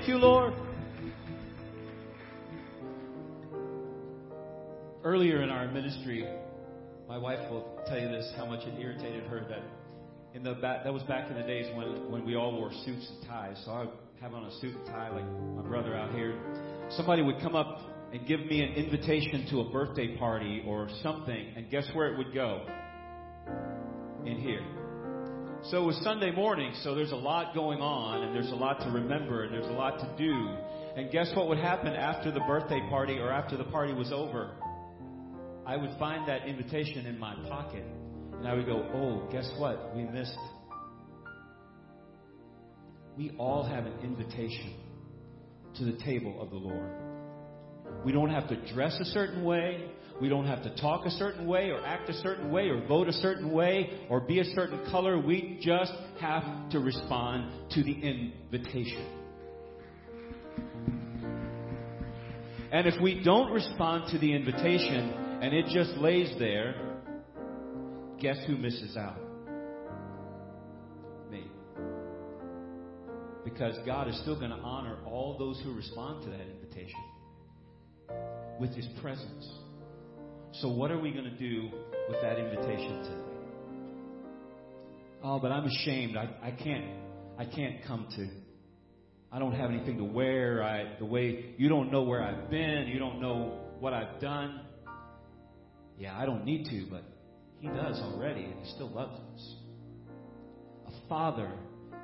Thank 0.00 0.08
you, 0.08 0.16
Lord. 0.16 0.54
Earlier 5.04 5.42
in 5.42 5.50
our 5.50 5.70
ministry, 5.70 6.26
my 7.06 7.18
wife 7.18 7.38
will 7.50 7.78
tell 7.86 7.98
you 7.98 8.08
this 8.08 8.32
how 8.34 8.46
much 8.46 8.66
it 8.66 8.80
irritated 8.80 9.24
her 9.24 9.40
that 9.50 9.62
in 10.32 10.42
the 10.42 10.54
back, 10.54 10.84
that 10.84 10.94
was 10.94 11.02
back 11.02 11.30
in 11.30 11.36
the 11.36 11.42
days 11.42 11.66
when 11.76 12.10
when 12.10 12.24
we 12.24 12.34
all 12.34 12.50
wore 12.52 12.72
suits 12.86 13.10
and 13.10 13.28
ties. 13.28 13.60
So 13.66 13.72
I 13.72 13.80
would 13.80 13.90
have 14.22 14.32
on 14.32 14.44
a 14.44 14.60
suit 14.62 14.74
and 14.74 14.86
tie 14.86 15.10
like 15.10 15.30
my 15.54 15.68
brother 15.68 15.94
out 15.94 16.14
here. 16.14 16.34
Somebody 16.96 17.20
would 17.20 17.38
come 17.42 17.54
up 17.54 17.80
and 18.10 18.26
give 18.26 18.40
me 18.40 18.62
an 18.62 18.72
invitation 18.72 19.48
to 19.50 19.60
a 19.60 19.70
birthday 19.70 20.16
party 20.16 20.64
or 20.66 20.88
something, 21.02 21.52
and 21.56 21.70
guess 21.70 21.86
where 21.92 22.10
it 22.10 22.16
would 22.16 22.32
go? 22.32 22.66
In 24.24 24.38
here. 24.38 24.79
So 25.64 25.82
it 25.82 25.86
was 25.86 26.00
Sunday 26.02 26.30
morning, 26.30 26.72
so 26.82 26.94
there's 26.94 27.12
a 27.12 27.16
lot 27.16 27.54
going 27.54 27.80
on, 27.82 28.22
and 28.24 28.34
there's 28.34 28.50
a 28.50 28.54
lot 28.54 28.80
to 28.80 28.90
remember, 28.90 29.44
and 29.44 29.52
there's 29.52 29.66
a 29.66 29.72
lot 29.72 29.98
to 29.98 30.16
do. 30.16 30.56
And 30.96 31.10
guess 31.12 31.30
what 31.36 31.48
would 31.48 31.58
happen 31.58 31.88
after 31.88 32.32
the 32.32 32.40
birthday 32.40 32.80
party 32.88 33.18
or 33.18 33.30
after 33.30 33.58
the 33.58 33.64
party 33.64 33.92
was 33.92 34.10
over? 34.10 34.52
I 35.66 35.76
would 35.76 35.90
find 35.98 36.26
that 36.28 36.46
invitation 36.46 37.04
in 37.04 37.18
my 37.18 37.34
pocket, 37.46 37.84
and 38.32 38.48
I 38.48 38.54
would 38.54 38.64
go, 38.64 38.88
Oh, 38.94 39.28
guess 39.30 39.50
what? 39.58 39.94
We 39.94 40.04
missed. 40.04 40.38
We 43.18 43.32
all 43.36 43.62
have 43.62 43.84
an 43.84 44.00
invitation 44.02 44.72
to 45.76 45.84
the 45.84 45.98
table 46.02 46.40
of 46.40 46.48
the 46.48 46.56
Lord. 46.56 46.90
We 48.02 48.12
don't 48.12 48.30
have 48.30 48.48
to 48.48 48.72
dress 48.72 48.98
a 48.98 49.04
certain 49.04 49.44
way. 49.44 49.90
We 50.20 50.28
don't 50.28 50.46
have 50.46 50.62
to 50.64 50.76
talk 50.76 51.06
a 51.06 51.10
certain 51.10 51.46
way 51.46 51.70
or 51.70 51.84
act 51.84 52.10
a 52.10 52.14
certain 52.14 52.50
way 52.50 52.68
or 52.68 52.86
vote 52.86 53.08
a 53.08 53.12
certain 53.12 53.52
way 53.52 54.00
or 54.10 54.20
be 54.20 54.40
a 54.40 54.44
certain 54.44 54.84
color. 54.90 55.18
We 55.18 55.58
just 55.62 55.92
have 56.20 56.70
to 56.70 56.80
respond 56.80 57.70
to 57.70 57.82
the 57.82 57.92
invitation. 57.92 59.06
And 62.72 62.86
if 62.86 63.00
we 63.00 63.22
don't 63.24 63.50
respond 63.50 64.12
to 64.12 64.18
the 64.18 64.32
invitation 64.32 65.38
and 65.42 65.54
it 65.54 65.66
just 65.72 65.98
lays 65.98 66.32
there, 66.38 66.74
guess 68.20 68.36
who 68.46 68.56
misses 68.56 68.96
out? 68.96 69.18
Me. 71.30 71.44
Because 73.42 73.76
God 73.86 74.06
is 74.06 74.20
still 74.20 74.38
going 74.38 74.50
to 74.50 74.58
honor 74.58 74.98
all 75.06 75.38
those 75.38 75.60
who 75.64 75.74
respond 75.74 76.22
to 76.24 76.30
that 76.30 76.46
invitation 76.46 77.00
with 78.60 78.74
His 78.74 78.86
presence. 79.00 79.48
So, 80.52 80.68
what 80.68 80.90
are 80.90 80.98
we 80.98 81.12
going 81.12 81.24
to 81.24 81.38
do 81.38 81.70
with 82.08 82.20
that 82.22 82.38
invitation 82.38 83.02
today? 83.04 83.30
Oh, 85.22 85.38
but 85.38 85.52
I'm 85.52 85.64
ashamed. 85.64 86.16
I, 86.16 86.28
I 86.42 86.50
can't. 86.50 86.86
I 87.38 87.44
can't 87.44 87.84
come 87.86 88.08
to. 88.16 88.28
I 89.32 89.38
don't 89.38 89.52
have 89.52 89.70
anything 89.70 89.98
to 89.98 90.04
wear. 90.04 90.62
I 90.64 90.98
the 90.98 91.04
way 91.04 91.54
you 91.56 91.68
don't 91.68 91.92
know 91.92 92.02
where 92.02 92.22
I've 92.22 92.50
been. 92.50 92.88
You 92.88 92.98
don't 92.98 93.20
know 93.20 93.60
what 93.78 93.92
I've 93.92 94.20
done. 94.20 94.62
Yeah, 95.98 96.18
I 96.18 96.26
don't 96.26 96.44
need 96.44 96.64
to, 96.70 96.86
but 96.90 97.04
He 97.60 97.68
does 97.68 98.00
already, 98.00 98.44
and 98.44 98.54
He 98.64 98.72
still 98.72 98.90
loves 98.90 99.20
us. 99.34 99.54
A 100.88 101.08
Father 101.08 101.52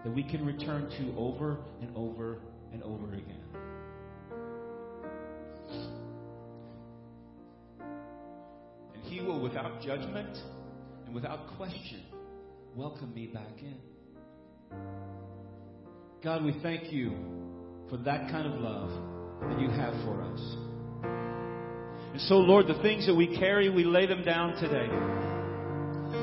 that 0.04 0.14
we 0.14 0.22
can 0.22 0.46
return 0.46 0.88
to 0.88 1.18
over 1.18 1.58
and 1.80 1.90
over 1.96 2.38
and 2.72 2.82
over 2.84 3.12
again. 3.12 3.40
And 8.96 9.12
He 9.12 9.20
will, 9.20 9.40
without 9.40 9.80
judgment 9.82 10.36
and 11.04 11.14
without 11.14 11.56
question, 11.56 12.02
welcome 12.74 13.14
me 13.14 13.26
back 13.26 13.60
in. 13.60 13.76
God, 16.24 16.44
we 16.44 16.58
thank 16.62 16.92
you 16.92 17.12
for 17.88 17.98
that 17.98 18.30
kind 18.30 18.52
of 18.52 18.60
love 18.60 18.90
that 19.48 19.60
you 19.60 19.68
have 19.68 19.94
for 20.04 20.22
us. 20.22 20.40
And 22.12 22.20
so, 22.22 22.36
Lord, 22.36 22.66
the 22.66 22.80
things 22.82 23.06
that 23.06 23.14
we 23.14 23.36
carry, 23.38 23.68
we 23.68 23.84
lay 23.84 24.06
them 24.06 24.24
down 24.24 24.54
today 24.60 24.88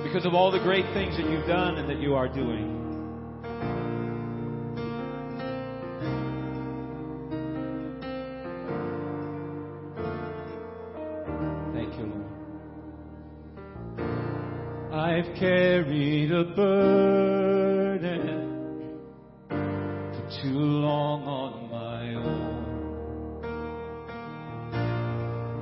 because 0.03 0.25
of 0.25 0.33
all 0.33 0.51
the 0.51 0.59
great 0.59 0.85
things 0.93 1.15
that 1.17 1.29
you've 1.29 1.47
done 1.47 1.77
and 1.77 1.89
that 1.89 2.01
you 2.01 2.15
are 2.15 2.27
doing. 2.27 2.82
carried 15.39 16.31
a 16.31 16.43
burden 16.43 17.01
for 19.79 20.29
too 20.41 20.59
long 20.59 21.23
on 21.23 21.69
my 21.71 22.13
own. 22.15 22.63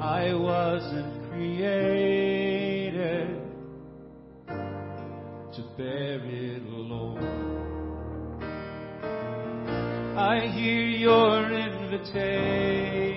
I 0.02 0.34
wasn't 0.34 1.30
created 1.30 2.62
to 5.54 5.62
bear 5.78 6.20
it 6.26 6.64
alone. 6.64 7.52
I 10.18 10.48
hear 10.48 10.86
your 10.86 11.52
invitation. 11.52 13.11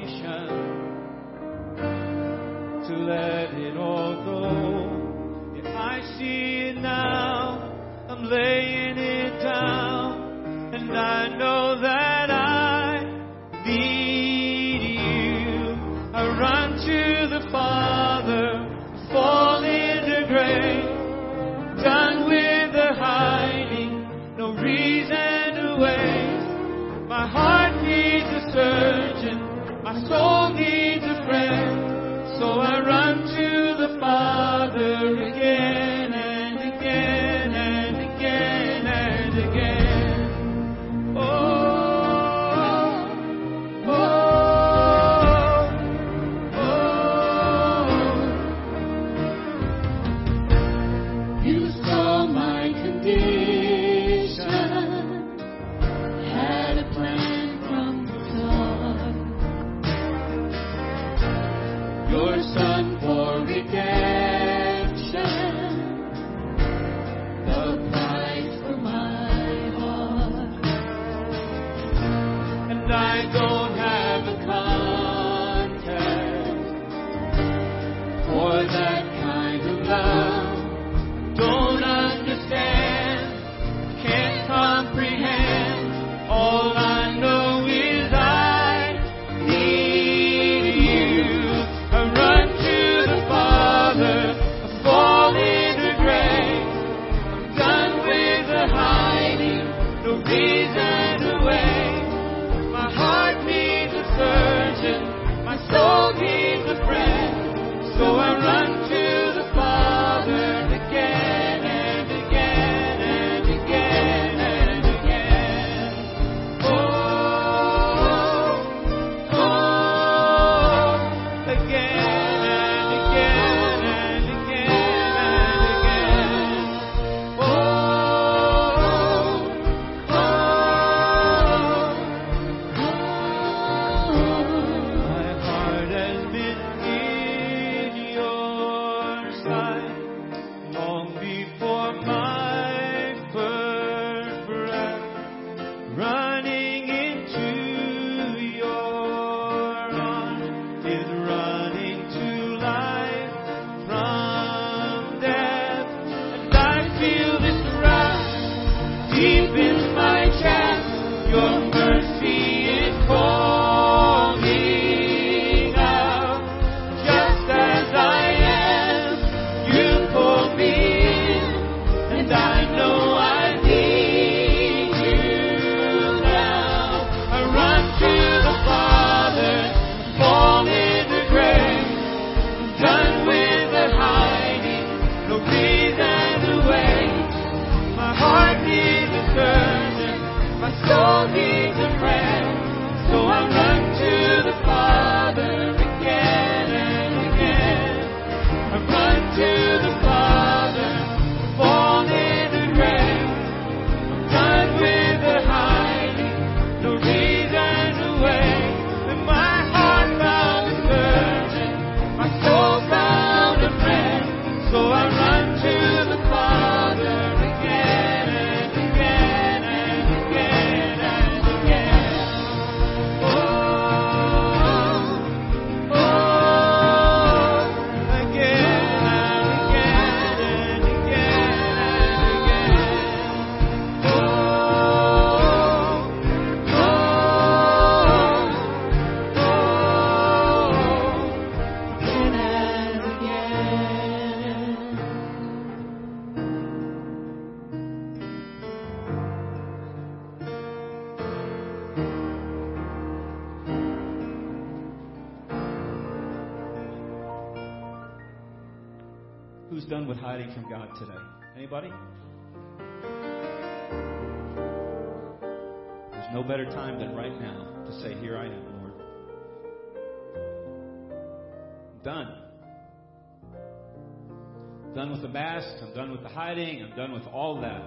Masks. 275.34 275.82
I'm 275.82 275.92
done 275.94 276.12
with 276.12 276.22
the 276.22 276.28
hiding. 276.28 276.80
I'm 276.80 276.96
done 276.96 277.12
with 277.12 277.26
all 277.26 277.60
that. 277.60 277.82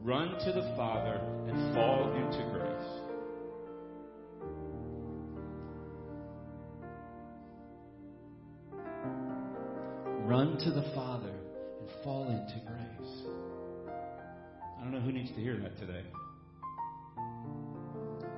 Run 0.00 0.38
to 0.44 0.52
the 0.52 0.72
Father 0.76 1.20
and 1.48 1.74
fall 1.74 2.12
into 2.14 2.38
grace. 2.52 2.68
Run 10.24 10.56
to 10.58 10.70
the 10.70 10.84
Father 10.94 11.34
and 11.80 11.90
fall 12.04 12.28
into 12.30 12.60
grace. 12.64 13.24
I 14.78 14.84
don't 14.84 14.92
know 14.92 15.00
who 15.00 15.10
needs 15.10 15.30
to 15.30 15.40
hear 15.40 15.58
that 15.58 15.76
today. 15.78 16.04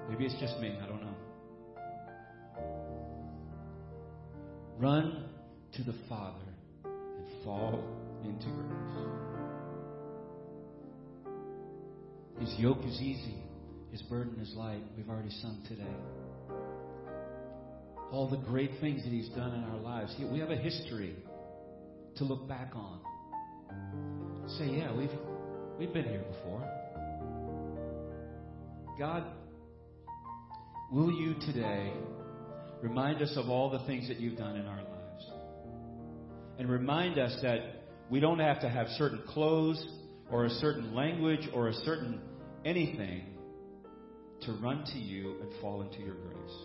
Maybe 0.09 0.25
it's 0.25 0.41
just 0.41 0.59
me. 0.59 0.75
I 0.83 0.87
don't 0.87 1.03
know. 1.03 1.17
Run 4.79 5.27
to 5.75 5.83
the 5.85 5.95
Father 6.09 6.39
and 6.85 7.45
fall 7.45 7.85
into 8.25 8.47
grace. 8.47 8.91
His 12.41 12.59
yoke 12.59 12.85
is 12.87 13.01
easy, 13.01 13.37
His 13.93 14.03
burden 14.03 14.41
is 14.41 14.53
light. 14.57 14.83
We've 14.97 15.09
already 15.09 15.31
sung 15.43 15.63
today. 15.69 15.85
All 18.11 18.29
the 18.29 18.39
great 18.39 18.73
things 18.81 19.05
that 19.05 19.11
He's 19.11 19.29
done 19.31 19.55
in 19.55 19.65
our 19.65 19.77
lives. 19.77 20.15
We 20.19 20.41
have 20.41 20.51
a 20.51 20.57
history 20.57 21.15
to 22.17 22.25
look 22.25 22.49
back 22.49 22.73
on. 22.75 23.01
Say, 24.59 24.79
yeah, 24.79 24.93
we've 24.97 25.11
we've 25.79 25.93
been 25.93 26.05
here 26.05 26.25
before. 26.33 26.67
God, 28.99 29.25
will 30.91 31.13
you 31.13 31.35
today 31.47 31.93
remind 32.83 33.23
us 33.23 33.33
of 33.37 33.49
all 33.49 33.71
the 33.71 33.87
things 33.87 34.09
that 34.09 34.19
you've 34.19 34.37
done 34.37 34.57
in 34.57 34.67
our 34.67 34.77
lives? 34.77 34.90
And 36.61 36.69
remind 36.69 37.19
us 37.19 37.35
that 37.41 37.61
we 38.11 38.21
don't 38.21 38.39
have 38.39 38.61
to 38.61 38.69
have 38.69 38.87
certain 38.99 39.23
clothes 39.27 39.83
or 40.31 40.45
a 40.45 40.51
certain 40.51 40.95
language 40.95 41.49
or 41.55 41.69
a 41.69 41.73
certain 41.73 42.21
anything 42.67 43.25
to 44.43 44.53
run 44.63 44.85
to 44.93 44.99
you 44.99 45.37
and 45.41 45.51
fall 45.63 45.81
into 45.81 46.01
your 46.01 46.17
grace. 46.17 46.57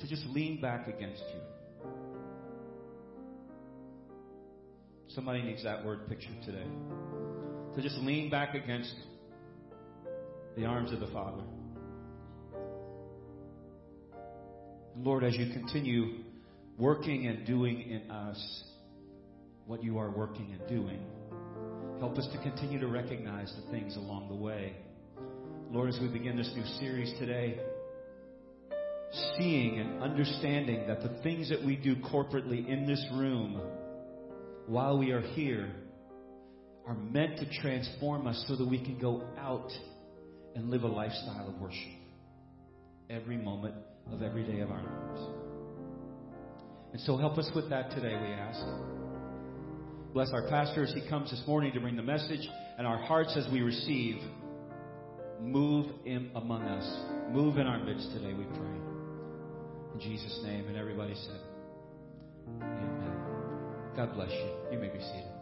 To 0.00 0.08
just 0.08 0.26
lean 0.34 0.60
back 0.60 0.88
against 0.88 1.22
you. 1.32 1.40
Somebody 5.06 5.42
needs 5.42 5.62
that 5.62 5.84
word 5.84 6.08
pictured 6.08 6.42
today. 6.44 6.66
To 7.76 7.80
just 7.80 7.98
lean 7.98 8.28
back 8.28 8.56
against 8.56 8.92
the 10.56 10.64
arms 10.64 10.90
of 10.90 10.98
the 10.98 11.06
Father. 11.06 11.44
Lord, 15.00 15.22
as 15.22 15.36
you 15.36 15.52
continue 15.52 16.24
working 16.76 17.28
and 17.28 17.46
doing 17.46 17.82
in 17.82 18.10
us 18.10 18.64
what 19.64 19.84
you 19.84 19.96
are 19.98 20.10
working 20.10 20.58
and 20.58 20.68
doing, 20.68 21.00
help 22.00 22.18
us 22.18 22.26
to 22.32 22.42
continue 22.42 22.80
to 22.80 22.88
recognize 22.88 23.52
the 23.54 23.70
things 23.70 23.94
along 23.94 24.28
the 24.28 24.34
way. 24.34 24.74
Lord, 25.70 25.88
as 25.88 26.00
we 26.00 26.08
begin 26.08 26.36
this 26.36 26.50
new 26.56 26.64
series 26.80 27.16
today, 27.16 27.60
seeing 29.36 29.78
and 29.78 30.02
understanding 30.02 30.88
that 30.88 31.00
the 31.00 31.20
things 31.22 31.48
that 31.50 31.64
we 31.64 31.76
do 31.76 31.94
corporately 31.96 32.66
in 32.68 32.84
this 32.84 33.04
room 33.12 33.60
while 34.66 34.98
we 34.98 35.12
are 35.12 35.20
here 35.20 35.70
are 36.88 36.94
meant 36.94 37.38
to 37.38 37.60
transform 37.60 38.26
us 38.26 38.44
so 38.48 38.56
that 38.56 38.66
we 38.68 38.84
can 38.84 38.98
go 38.98 39.22
out 39.38 39.70
and 40.56 40.70
live 40.70 40.82
a 40.82 40.88
lifestyle 40.88 41.46
of 41.46 41.60
worship 41.60 41.78
every 43.08 43.36
moment 43.36 43.76
of 44.12 44.22
every 44.22 44.44
day 44.44 44.60
of 44.60 44.70
our 44.70 44.82
lives. 44.82 45.20
And 46.92 47.00
so 47.02 47.16
help 47.16 47.38
us 47.38 47.48
with 47.54 47.68
that 47.70 47.90
today, 47.90 48.16
we 48.16 48.32
ask. 48.32 48.60
Bless 50.14 50.30
our 50.32 50.48
pastor 50.48 50.84
as 50.84 50.92
he 50.94 51.06
comes 51.08 51.30
this 51.30 51.42
morning 51.46 51.72
to 51.72 51.80
bring 51.80 51.96
the 51.96 52.02
message 52.02 52.48
and 52.78 52.86
our 52.86 52.98
hearts 52.98 53.36
as 53.36 53.46
we 53.52 53.60
receive. 53.60 54.16
Move 55.40 55.86
in 56.06 56.30
among 56.34 56.62
us. 56.62 57.32
Move 57.32 57.58
in 57.58 57.66
our 57.66 57.78
midst 57.78 58.10
today, 58.12 58.32
we 58.32 58.44
pray. 58.44 58.78
In 59.94 60.00
Jesus' 60.00 60.40
name. 60.42 60.66
And 60.66 60.76
everybody 60.76 61.14
said, 61.14 61.40
Amen. 62.62 63.12
God 63.94 64.14
bless 64.14 64.30
you. 64.30 64.50
You 64.72 64.78
may 64.78 64.88
be 64.88 64.98
seated. 64.98 65.37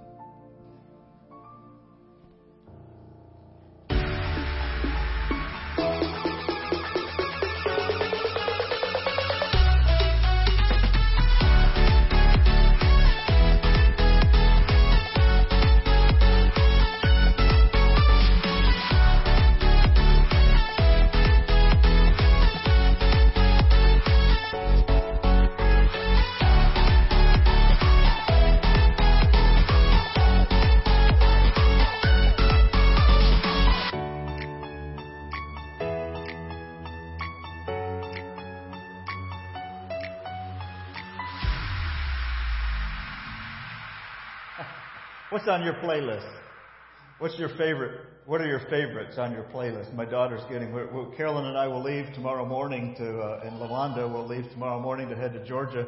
What's 45.47 45.61
on 45.61 45.65
your 45.65 45.75
playlist? 45.75 46.29
What's 47.21 47.39
your 47.39 47.51
favorite? 47.51 48.01
What 48.25 48.41
are 48.41 48.49
your 48.49 48.63
favorites 48.69 49.15
on 49.17 49.31
your 49.31 49.45
playlist? 49.45 49.95
My 49.95 50.05
daughter's 50.05 50.43
getting. 50.51 50.73
We're, 50.73 50.93
we're, 50.93 51.15
Carolyn 51.15 51.45
and 51.45 51.57
I 51.57 51.69
will 51.69 51.85
leave 51.85 52.13
tomorrow 52.15 52.45
morning 52.45 52.97
to, 52.99 53.21
uh, 53.21 53.43
and 53.45 53.53
Lalonda 53.61 54.13
will 54.13 54.27
leave 54.27 54.51
tomorrow 54.51 54.81
morning 54.81 55.09
to 55.09 55.15
head 55.15 55.35
to 55.35 55.47
Georgia. 55.47 55.87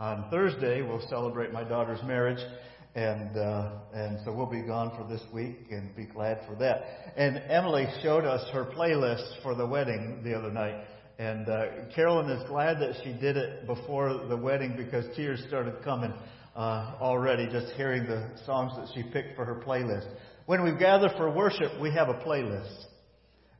On 0.00 0.30
Thursday, 0.30 0.80
we'll 0.80 1.06
celebrate 1.10 1.52
my 1.52 1.64
daughter's 1.64 2.02
marriage, 2.04 2.38
and 2.94 3.36
uh, 3.36 3.72
and 3.92 4.20
so 4.24 4.32
we'll 4.32 4.46
be 4.46 4.62
gone 4.62 4.96
for 4.96 5.06
this 5.06 5.22
week, 5.34 5.66
and 5.70 5.94
be 5.94 6.06
glad 6.06 6.40
for 6.48 6.54
that. 6.54 7.12
And 7.14 7.42
Emily 7.50 7.86
showed 8.02 8.24
us 8.24 8.48
her 8.54 8.64
playlist 8.64 9.42
for 9.42 9.54
the 9.54 9.66
wedding 9.66 10.22
the 10.24 10.32
other 10.32 10.50
night. 10.50 10.82
And 11.18 11.46
uh, 11.46 11.66
Carolyn 11.94 12.30
is 12.30 12.48
glad 12.48 12.80
that 12.80 12.94
she 13.04 13.12
did 13.12 13.36
it 13.36 13.66
before 13.66 14.26
the 14.28 14.36
wedding 14.36 14.76
because 14.78 15.04
tears 15.14 15.44
started 15.46 15.74
coming 15.84 16.14
uh, 16.56 16.94
already 17.00 17.46
just 17.46 17.72
hearing 17.74 18.06
the 18.06 18.30
songs 18.46 18.72
that 18.76 18.88
she 18.94 19.02
picked 19.02 19.36
for 19.36 19.44
her 19.44 19.56
playlist. 19.66 20.08
When 20.46 20.62
we 20.62 20.76
gather 20.76 21.08
for 21.16 21.30
worship, 21.30 21.80
we 21.80 21.90
have 21.92 22.08
a 22.08 22.14
playlist. 22.14 22.84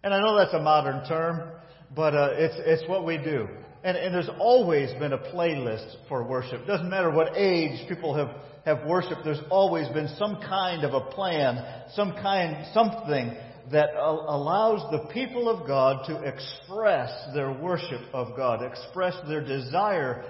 And 0.02 0.12
I 0.12 0.20
know 0.20 0.36
that's 0.36 0.54
a 0.54 0.60
modern 0.60 1.06
term, 1.08 1.50
but 1.94 2.14
uh, 2.14 2.30
it's, 2.34 2.54
it's 2.58 2.88
what 2.88 3.04
we 3.04 3.16
do. 3.16 3.48
And, 3.82 3.96
and 3.96 4.14
there's 4.14 4.30
always 4.38 4.92
been 4.98 5.12
a 5.12 5.18
playlist 5.18 5.96
for 6.08 6.22
worship. 6.24 6.66
Doesn't 6.66 6.88
matter 6.88 7.10
what 7.10 7.36
age 7.36 7.88
people 7.88 8.14
have, 8.14 8.30
have 8.64 8.86
worshiped, 8.86 9.22
there's 9.24 9.42
always 9.50 9.88
been 9.88 10.08
some 10.18 10.36
kind 10.40 10.84
of 10.84 10.94
a 10.94 11.10
plan, 11.10 11.64
some 11.94 12.12
kind, 12.12 12.66
something 12.72 13.34
that 13.72 13.94
allows 13.96 14.90
the 14.90 15.10
people 15.12 15.48
of 15.48 15.66
God 15.66 16.06
to 16.06 16.20
express 16.22 17.10
their 17.34 17.50
worship 17.50 18.02
of 18.12 18.36
God, 18.36 18.62
express 18.62 19.14
their 19.26 19.42
desire 19.42 20.24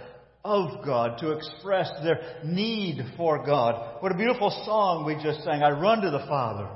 of 0.44 0.84
God, 0.84 1.18
to 1.18 1.32
express 1.32 1.90
their 2.02 2.40
need 2.44 3.00
for 3.16 3.44
God. 3.44 4.02
What 4.02 4.12
a 4.12 4.16
beautiful 4.16 4.50
song 4.66 5.06
we 5.06 5.14
just 5.22 5.42
sang. 5.42 5.62
I 5.62 5.70
run 5.70 6.02
to 6.02 6.10
the 6.10 6.26
Father. 6.28 6.68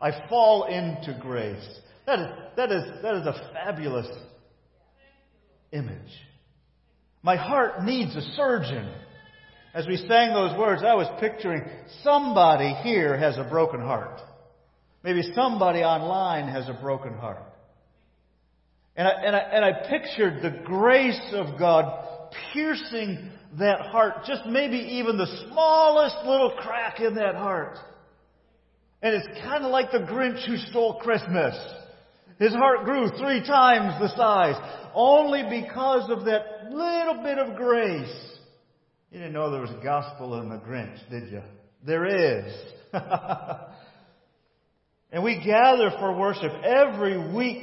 I 0.00 0.26
fall 0.28 0.64
into 0.64 1.18
grace. 1.20 1.64
That 2.06 2.18
is, 2.18 2.26
that 2.56 2.72
is, 2.72 2.82
that 3.02 3.14
is 3.16 3.26
a 3.26 3.50
fabulous 3.52 4.08
image. 5.70 5.98
My 7.22 7.36
heart 7.36 7.84
needs 7.84 8.16
a 8.16 8.22
surgeon. 8.36 8.90
As 9.74 9.86
we 9.86 9.96
sang 9.96 10.34
those 10.34 10.58
words, 10.58 10.82
I 10.84 10.94
was 10.94 11.06
picturing 11.20 11.62
somebody 12.02 12.74
here 12.82 13.16
has 13.16 13.38
a 13.38 13.44
broken 13.44 13.80
heart. 13.80 14.20
Maybe 15.04 15.22
somebody 15.34 15.80
online 15.80 16.48
has 16.48 16.68
a 16.68 16.78
broken 16.80 17.14
heart. 17.14 17.42
And 18.96 19.08
I, 19.08 19.10
and 19.10 19.36
I, 19.36 19.38
and 19.38 19.64
I 19.64 19.72
pictured 19.88 20.42
the 20.42 20.62
grace 20.64 21.32
of 21.32 21.58
God 21.58 22.11
piercing 22.52 23.30
that 23.58 23.80
heart, 23.80 24.24
just 24.26 24.46
maybe 24.46 24.76
even 24.76 25.16
the 25.16 25.26
smallest 25.48 26.16
little 26.24 26.52
crack 26.58 27.00
in 27.00 27.14
that 27.16 27.34
heart. 27.34 27.78
And 29.02 29.14
it's 29.14 29.26
kind 29.42 29.64
of 29.64 29.70
like 29.70 29.90
the 29.90 29.98
Grinch 29.98 30.46
who 30.46 30.56
stole 30.56 31.00
Christmas. 31.00 31.54
His 32.38 32.54
heart 32.54 32.84
grew 32.84 33.08
three 33.08 33.44
times 33.46 34.00
the 34.00 34.16
size, 34.16 34.56
only 34.94 35.42
because 35.42 36.10
of 36.10 36.24
that 36.24 36.70
little 36.70 37.22
bit 37.22 37.38
of 37.38 37.56
grace. 37.56 38.32
You 39.10 39.18
didn't 39.18 39.34
know 39.34 39.50
there 39.50 39.60
was 39.60 39.70
gospel 39.82 40.40
in 40.40 40.48
the 40.48 40.56
Grinch, 40.56 40.98
did 41.10 41.30
you? 41.30 41.42
There 41.84 42.06
is. 42.06 42.54
and 45.12 45.22
we 45.22 45.42
gather 45.44 45.90
for 45.98 46.16
worship 46.16 46.52
every 46.64 47.34
week 47.34 47.62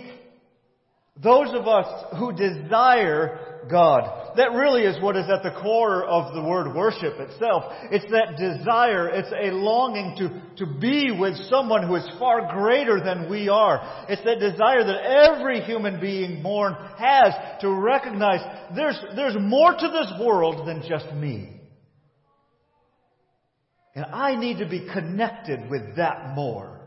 Those 1.21 1.49
of 1.53 1.67
us 1.67 2.05
who 2.17 2.31
desire 2.31 3.49
God. 3.69 4.35
That 4.37 4.51
really 4.53 4.83
is 4.83 5.01
what 5.01 5.15
is 5.15 5.25
at 5.29 5.43
the 5.43 5.59
core 5.61 6.03
of 6.05 6.33
the 6.33 6.41
word 6.41 6.75
worship 6.75 7.19
itself. 7.19 7.63
It's 7.91 8.09
that 8.11 8.37
desire, 8.37 9.09
it's 9.09 9.31
a 9.31 9.53
longing 9.55 10.15
to, 10.17 10.65
to 10.65 10.79
be 10.79 11.11
with 11.11 11.35
someone 11.49 11.87
who 11.87 11.95
is 11.95 12.09
far 12.17 12.51
greater 12.53 12.99
than 13.03 13.29
we 13.29 13.49
are. 13.49 14.05
It's 14.09 14.23
that 14.23 14.39
desire 14.39 14.83
that 14.83 15.03
every 15.03 15.61
human 15.61 15.99
being 15.99 16.41
born 16.41 16.75
has 16.97 17.33
to 17.61 17.69
recognize 17.69 18.39
there's, 18.75 18.99
there's 19.15 19.35
more 19.39 19.73
to 19.73 19.87
this 19.87 20.13
world 20.19 20.67
than 20.67 20.83
just 20.87 21.11
me. 21.13 21.55
And 23.95 24.05
I 24.05 24.35
need 24.35 24.59
to 24.59 24.69
be 24.69 24.87
connected 24.93 25.69
with 25.69 25.97
that 25.97 26.35
more. 26.35 26.78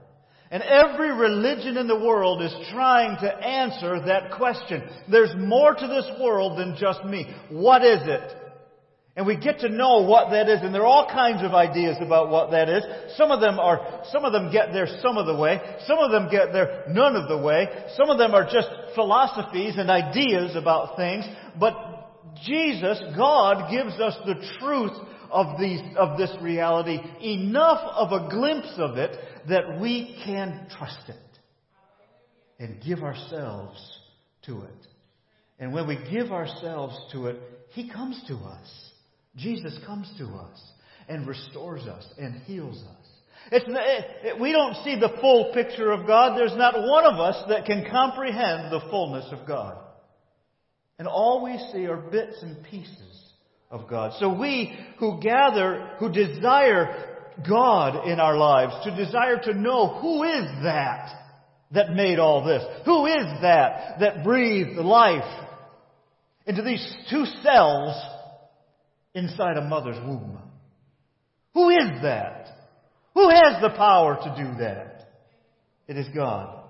And 0.53 0.63
every 0.63 1.11
religion 1.11 1.79
in 1.79 1.89
the 1.89 1.99
world 1.99 2.43
is 2.43 2.55
trying 2.73 3.17
to 3.23 3.35
answer 3.35 4.05
that 4.05 4.33
question. 4.33 4.83
There's 5.11 5.35
more 5.35 5.75
to 5.75 5.87
this 5.87 6.05
world 6.21 6.59
than 6.59 6.77
just 6.79 7.03
me. 7.07 7.27
What 7.49 7.83
is 7.83 8.01
it? 8.03 8.37
And 9.17 9.27
we 9.27 9.37
get 9.37 9.61
to 9.61 9.71
know 9.71 10.03
what 10.03 10.31
that 10.31 10.51
is, 10.51 10.61
and 10.63 10.75
there 10.75 10.83
are 10.83 10.87
all 10.87 11.07
kinds 11.07 11.43
of 11.43 11.55
ideas 11.55 11.97
about 12.03 12.29
what 12.29 12.51
that 12.51 12.69
is. 12.69 12.83
Some 13.17 13.31
of 13.31 13.41
them 13.41 13.59
are, 13.59 14.03
some 14.13 14.27
of 14.27 14.33
them 14.33 14.53
get 14.53 14.75
there 14.75 14.87
some 15.01 15.17
of 15.17 15.25
the 15.25 15.37
way. 15.37 15.59
Some 15.87 15.99
of 15.99 16.11
them 16.11 16.29
get 16.31 16.53
there 16.53 16.85
none 16.89 17.17
of 17.17 17.29
the 17.29 17.39
way. 17.39 17.69
Some 17.97 18.11
of 18.11 18.19
them 18.19 18.35
are 18.35 18.45
just 18.45 18.69
philosophies 18.95 19.75
and 19.79 19.91
ideas 19.91 20.55
about 20.55 20.97
things. 20.97 21.25
But 21.59 21.75
Jesus, 22.45 23.03
God, 23.17 23.71
gives 23.71 23.99
us 24.01 24.17
the 24.27 24.35
truth 24.61 24.93
of 25.33 25.59
these, 25.59 25.81
of 25.97 26.19
this 26.19 26.31
reality, 26.41 26.99
enough 27.21 27.81
of 27.97 28.13
a 28.13 28.29
glimpse 28.29 28.75
of 28.77 28.99
it 28.99 29.17
that 29.49 29.81
we 29.81 30.21
can 30.25 30.67
trust 30.79 31.09
it 31.09 31.17
and 32.59 32.83
give 32.83 33.03
ourselves 33.03 33.99
to 34.47 34.63
it. 34.63 34.87
And 35.59 35.73
when 35.73 35.89
we 35.89 35.99
give 36.11 36.33
ourselves 36.33 36.97
to 37.13 37.27
it, 37.29 37.37
He 37.71 37.91
comes 37.91 38.23
to 38.29 38.35
us. 38.35 38.91
Jesus 39.37 39.79
comes 39.87 40.13
to 40.19 40.27
us 40.27 40.63
and 41.09 41.27
restores 41.27 41.83
us 41.83 42.07
and 42.19 42.43
heals 42.43 42.77
us. 42.77 43.07
It's, 43.51 43.65
it, 43.69 44.41
we 44.41 44.53
don't 44.53 44.77
see 44.85 44.99
the 45.01 45.17
full 45.21 45.53
picture 45.53 45.91
of 45.91 46.07
God. 46.07 46.39
There's 46.39 46.57
not 46.57 46.75
one 46.77 47.05
of 47.05 47.19
us 47.19 47.43
that 47.49 47.65
can 47.65 47.85
comprehend 47.91 48.73
the 48.73 48.89
fullness 48.91 49.27
of 49.33 49.47
God. 49.47 49.79
And 50.99 51.09
all 51.09 51.43
we 51.43 51.59
see 51.73 51.87
are 51.87 51.97
bits 51.97 52.37
and 52.43 52.65
pieces 52.65 53.12
of 53.73 53.89
God. 53.89 54.13
So 54.21 54.33
we 54.33 54.79
who 54.99 55.19
gather, 55.21 55.93
who 55.99 56.13
desire 56.13 57.25
God 57.49 58.07
in 58.07 58.21
our 58.21 58.37
lives, 58.37 58.75
to 58.85 58.95
desire 58.95 59.41
to 59.45 59.55
know 59.55 59.99
who 60.01 60.23
is 60.23 60.47
that 60.63 61.09
that 61.73 61.95
made 61.95 62.19
all 62.19 62.45
this? 62.45 62.63
Who 62.85 63.07
is 63.07 63.25
that 63.41 63.99
that 64.01 64.23
breathed 64.23 64.77
life 64.77 65.49
into 66.47 66.63
these 66.63 66.95
two 67.11 67.25
cells 67.43 67.97
inside 69.15 69.57
a 69.57 69.63
mother's 69.63 69.99
womb? 70.07 70.39
Who 71.55 71.71
is 71.71 72.03
that? 72.03 72.49
Who 73.15 73.29
has 73.29 73.61
the 73.63 73.71
power 73.71 74.17
to 74.17 74.45
do 74.45 74.59
that? 74.59 75.09
It 75.89 75.97
is 75.97 76.07
God. 76.15 76.62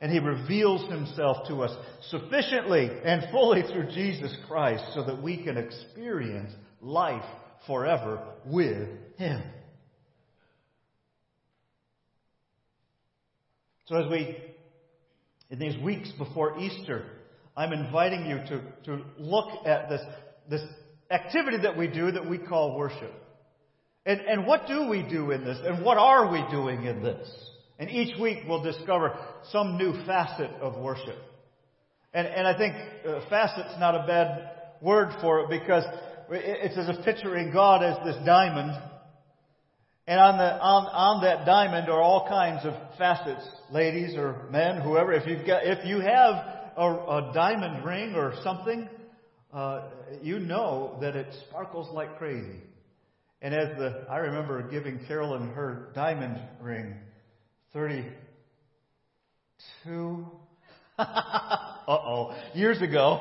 And 0.00 0.12
He 0.12 0.18
reveals 0.18 0.88
Himself 0.90 1.48
to 1.48 1.62
us 1.62 1.76
sufficiently 2.10 2.90
and 3.04 3.26
fully 3.30 3.62
through 3.62 3.90
Jesus 3.92 4.34
Christ 4.46 4.84
so 4.94 5.04
that 5.04 5.22
we 5.22 5.42
can 5.42 5.56
experience 5.56 6.52
life 6.80 7.24
forever 7.66 8.22
with 8.46 8.88
Him. 9.16 9.42
So 13.86 13.96
as 13.96 14.10
we, 14.10 14.36
in 15.50 15.58
these 15.58 15.76
weeks 15.82 16.10
before 16.18 16.58
Easter, 16.58 17.06
I'm 17.56 17.72
inviting 17.72 18.26
you 18.26 18.36
to, 18.36 18.62
to 18.84 19.04
look 19.18 19.66
at 19.66 19.88
this, 19.88 20.02
this 20.48 20.60
activity 21.10 21.58
that 21.62 21.76
we 21.76 21.88
do 21.88 22.12
that 22.12 22.28
we 22.28 22.38
call 22.38 22.76
worship. 22.76 23.12
And, 24.04 24.20
and 24.20 24.46
what 24.46 24.66
do 24.66 24.88
we 24.88 25.02
do 25.02 25.30
in 25.30 25.44
this? 25.44 25.58
And 25.64 25.84
what 25.84 25.98
are 25.98 26.30
we 26.30 26.44
doing 26.50 26.84
in 26.84 27.02
this? 27.02 27.28
And 27.78 27.90
each 27.90 28.18
week 28.18 28.38
we'll 28.48 28.62
discover 28.62 29.18
some 29.52 29.78
new 29.78 30.04
facet 30.04 30.50
of 30.60 30.78
worship. 30.78 31.18
And, 32.12 32.26
and 32.26 32.46
I 32.46 32.56
think 32.56 32.74
uh, 33.06 33.28
facet's 33.28 33.78
not 33.78 33.94
a 33.94 34.06
bad 34.06 34.50
word 34.80 35.10
for 35.20 35.40
it 35.40 35.50
because 35.50 35.84
it's 36.30 36.76
as 36.76 36.88
if 36.88 37.04
picturing 37.04 37.52
God 37.52 37.82
as 37.84 38.04
this 38.04 38.16
diamond 38.26 38.72
and 40.08 40.18
on, 40.18 40.38
the, 40.38 40.58
on, 40.58 40.86
on 40.86 41.22
that 41.24 41.44
diamond 41.44 41.90
are 41.90 42.00
all 42.00 42.26
kinds 42.26 42.64
of 42.64 42.72
facets, 42.96 43.46
ladies 43.70 44.16
or 44.16 44.48
men, 44.50 44.80
whoever. 44.80 45.12
If, 45.12 45.26
you've 45.26 45.46
got, 45.46 45.66
if 45.66 45.84
you 45.84 46.00
have 46.00 46.34
a, 46.78 46.86
a 46.86 47.32
diamond 47.34 47.84
ring 47.84 48.14
or 48.14 48.32
something, 48.42 48.88
uh, 49.52 49.82
you 50.22 50.38
know 50.38 50.96
that 51.02 51.14
it 51.14 51.26
sparkles 51.46 51.92
like 51.92 52.16
crazy. 52.16 52.62
And 53.42 53.52
as 53.52 53.76
the, 53.76 54.06
I 54.08 54.16
remember 54.16 54.66
giving 54.70 54.98
Carolyn 55.06 55.50
her 55.50 55.90
diamond 55.94 56.40
ring 56.62 56.94
32, 57.72 60.26
uh-oh, 60.98 62.34
years 62.54 62.82
ago. 62.82 63.20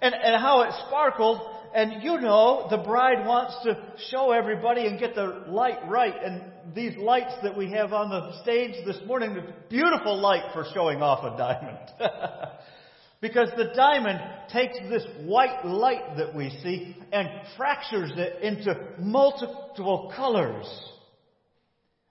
And, 0.00 0.14
and 0.14 0.40
how 0.40 0.62
it 0.62 0.72
sparkled 0.86 1.52
and 1.74 2.02
you 2.02 2.20
know 2.20 2.66
the 2.70 2.78
bride 2.78 3.26
wants 3.26 3.56
to 3.64 3.78
show 4.10 4.30
everybody 4.30 4.86
and 4.86 4.98
get 4.98 5.14
the 5.14 5.44
light 5.48 5.78
right. 5.88 6.14
And 6.22 6.42
these 6.74 6.96
lights 6.96 7.32
that 7.42 7.56
we 7.56 7.70
have 7.70 7.92
on 7.92 8.10
the 8.10 8.42
stage 8.42 8.84
this 8.84 8.98
morning, 9.06 9.34
the 9.34 9.44
beautiful 9.70 10.20
light 10.20 10.52
for 10.52 10.66
showing 10.74 11.00
off 11.00 11.24
a 11.24 11.36
diamond. 11.36 11.78
because 13.20 13.48
the 13.56 13.72
diamond 13.74 14.20
takes 14.52 14.76
this 14.90 15.04
white 15.24 15.64
light 15.64 16.16
that 16.18 16.34
we 16.34 16.50
see 16.62 16.96
and 17.10 17.28
fractures 17.56 18.12
it 18.16 18.42
into 18.42 18.74
multiple 18.98 20.12
colors. 20.14 20.66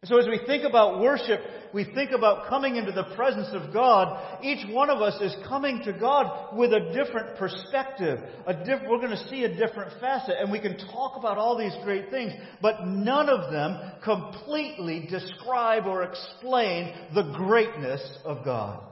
So 0.05 0.17
as 0.17 0.25
we 0.25 0.39
think 0.47 0.63
about 0.63 0.99
worship, 0.99 1.39
we 1.73 1.85
think 1.85 2.11
about 2.11 2.49
coming 2.49 2.75
into 2.75 2.91
the 2.91 3.15
presence 3.15 3.47
of 3.53 3.73
God. 3.73 4.43
Each 4.43 4.65
one 4.69 4.89
of 4.89 5.01
us 5.01 5.21
is 5.21 5.35
coming 5.47 5.81
to 5.85 5.93
God 5.93 6.55
with 6.57 6.73
a 6.73 6.91
different 6.93 7.37
perspective. 7.37 8.19
A 8.45 8.53
diff- 8.53 8.81
we're 8.89 8.97
going 8.97 9.11
to 9.11 9.29
see 9.29 9.43
a 9.43 9.55
different 9.55 9.99
facet, 9.99 10.35
and 10.39 10.51
we 10.51 10.59
can 10.59 10.77
talk 10.77 11.17
about 11.17 11.37
all 11.37 11.57
these 11.57 11.75
great 11.83 12.09
things, 12.09 12.33
but 12.61 12.85
none 12.85 13.29
of 13.29 13.51
them 13.51 13.77
completely 14.03 15.07
describe 15.09 15.85
or 15.85 16.03
explain 16.03 16.93
the 17.15 17.33
greatness 17.37 18.01
of 18.25 18.43
God. 18.43 18.83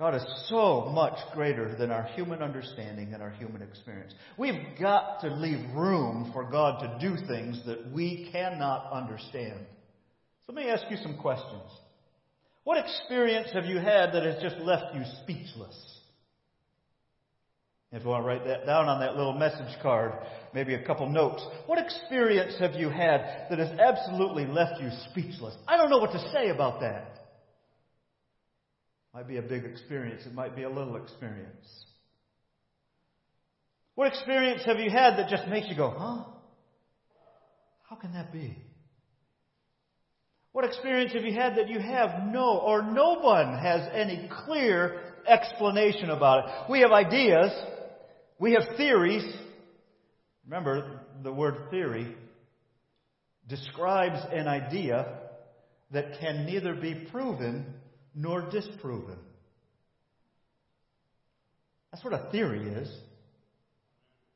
God 0.00 0.14
is 0.14 0.24
so 0.46 0.90
much 0.94 1.18
greater 1.34 1.76
than 1.76 1.90
our 1.90 2.04
human 2.04 2.42
understanding 2.42 3.12
and 3.12 3.22
our 3.22 3.32
human 3.32 3.60
experience. 3.60 4.14
We've 4.38 4.78
got 4.80 5.20
to 5.20 5.28
leave 5.28 5.74
room 5.74 6.30
for 6.32 6.50
God 6.50 6.80
to 6.80 7.06
do 7.06 7.16
things 7.26 7.60
that 7.66 7.92
we 7.92 8.30
cannot 8.32 8.90
understand. 8.90 9.66
Let 10.50 10.64
me 10.64 10.68
ask 10.68 10.82
you 10.90 10.96
some 10.96 11.16
questions. 11.16 11.62
What 12.64 12.84
experience 12.84 13.50
have 13.52 13.66
you 13.66 13.76
had 13.76 14.10
that 14.12 14.24
has 14.24 14.42
just 14.42 14.56
left 14.56 14.96
you 14.96 15.02
speechless? 15.22 16.00
If 17.92 18.02
you 18.02 18.08
want 18.08 18.24
to 18.24 18.26
write 18.26 18.44
that 18.46 18.66
down 18.66 18.88
on 18.88 18.98
that 18.98 19.14
little 19.14 19.34
message 19.34 19.80
card, 19.80 20.12
maybe 20.52 20.74
a 20.74 20.82
couple 20.84 21.08
notes. 21.08 21.40
What 21.66 21.78
experience 21.78 22.56
have 22.58 22.74
you 22.74 22.88
had 22.88 23.46
that 23.48 23.60
has 23.60 23.78
absolutely 23.78 24.44
left 24.44 24.82
you 24.82 24.88
speechless? 25.12 25.54
I 25.68 25.76
don't 25.76 25.88
know 25.88 25.98
what 25.98 26.10
to 26.10 26.30
say 26.32 26.48
about 26.48 26.80
that. 26.80 27.20
Might 29.14 29.28
be 29.28 29.36
a 29.36 29.42
big 29.42 29.64
experience. 29.64 30.26
It 30.26 30.34
might 30.34 30.56
be 30.56 30.64
a 30.64 30.68
little 30.68 30.96
experience. 30.96 31.84
What 33.94 34.08
experience 34.08 34.62
have 34.66 34.80
you 34.80 34.90
had 34.90 35.16
that 35.16 35.30
just 35.30 35.46
makes 35.46 35.68
you 35.68 35.76
go, 35.76 35.90
huh? 35.96 36.24
How 37.88 37.94
can 37.94 38.14
that 38.14 38.32
be? 38.32 38.56
What 40.52 40.64
experience 40.64 41.12
have 41.12 41.24
you 41.24 41.32
had 41.32 41.56
that 41.56 41.68
you 41.68 41.78
have 41.78 42.24
no, 42.26 42.58
or 42.58 42.82
no 42.82 43.20
one 43.20 43.58
has 43.58 43.88
any 43.92 44.28
clear 44.44 45.00
explanation 45.26 46.10
about 46.10 46.44
it? 46.44 46.70
We 46.70 46.80
have 46.80 46.90
ideas. 46.90 47.52
We 48.38 48.52
have 48.52 48.76
theories. 48.76 49.24
Remember, 50.44 51.02
the 51.22 51.32
word 51.32 51.70
theory 51.70 52.16
describes 53.48 54.18
an 54.32 54.48
idea 54.48 55.18
that 55.92 56.18
can 56.20 56.46
neither 56.46 56.74
be 56.74 56.94
proven 57.10 57.66
nor 58.14 58.48
disproven. 58.50 59.18
That's 61.92 62.04
what 62.04 62.14
a 62.14 62.30
theory 62.30 62.68
is. 62.68 62.88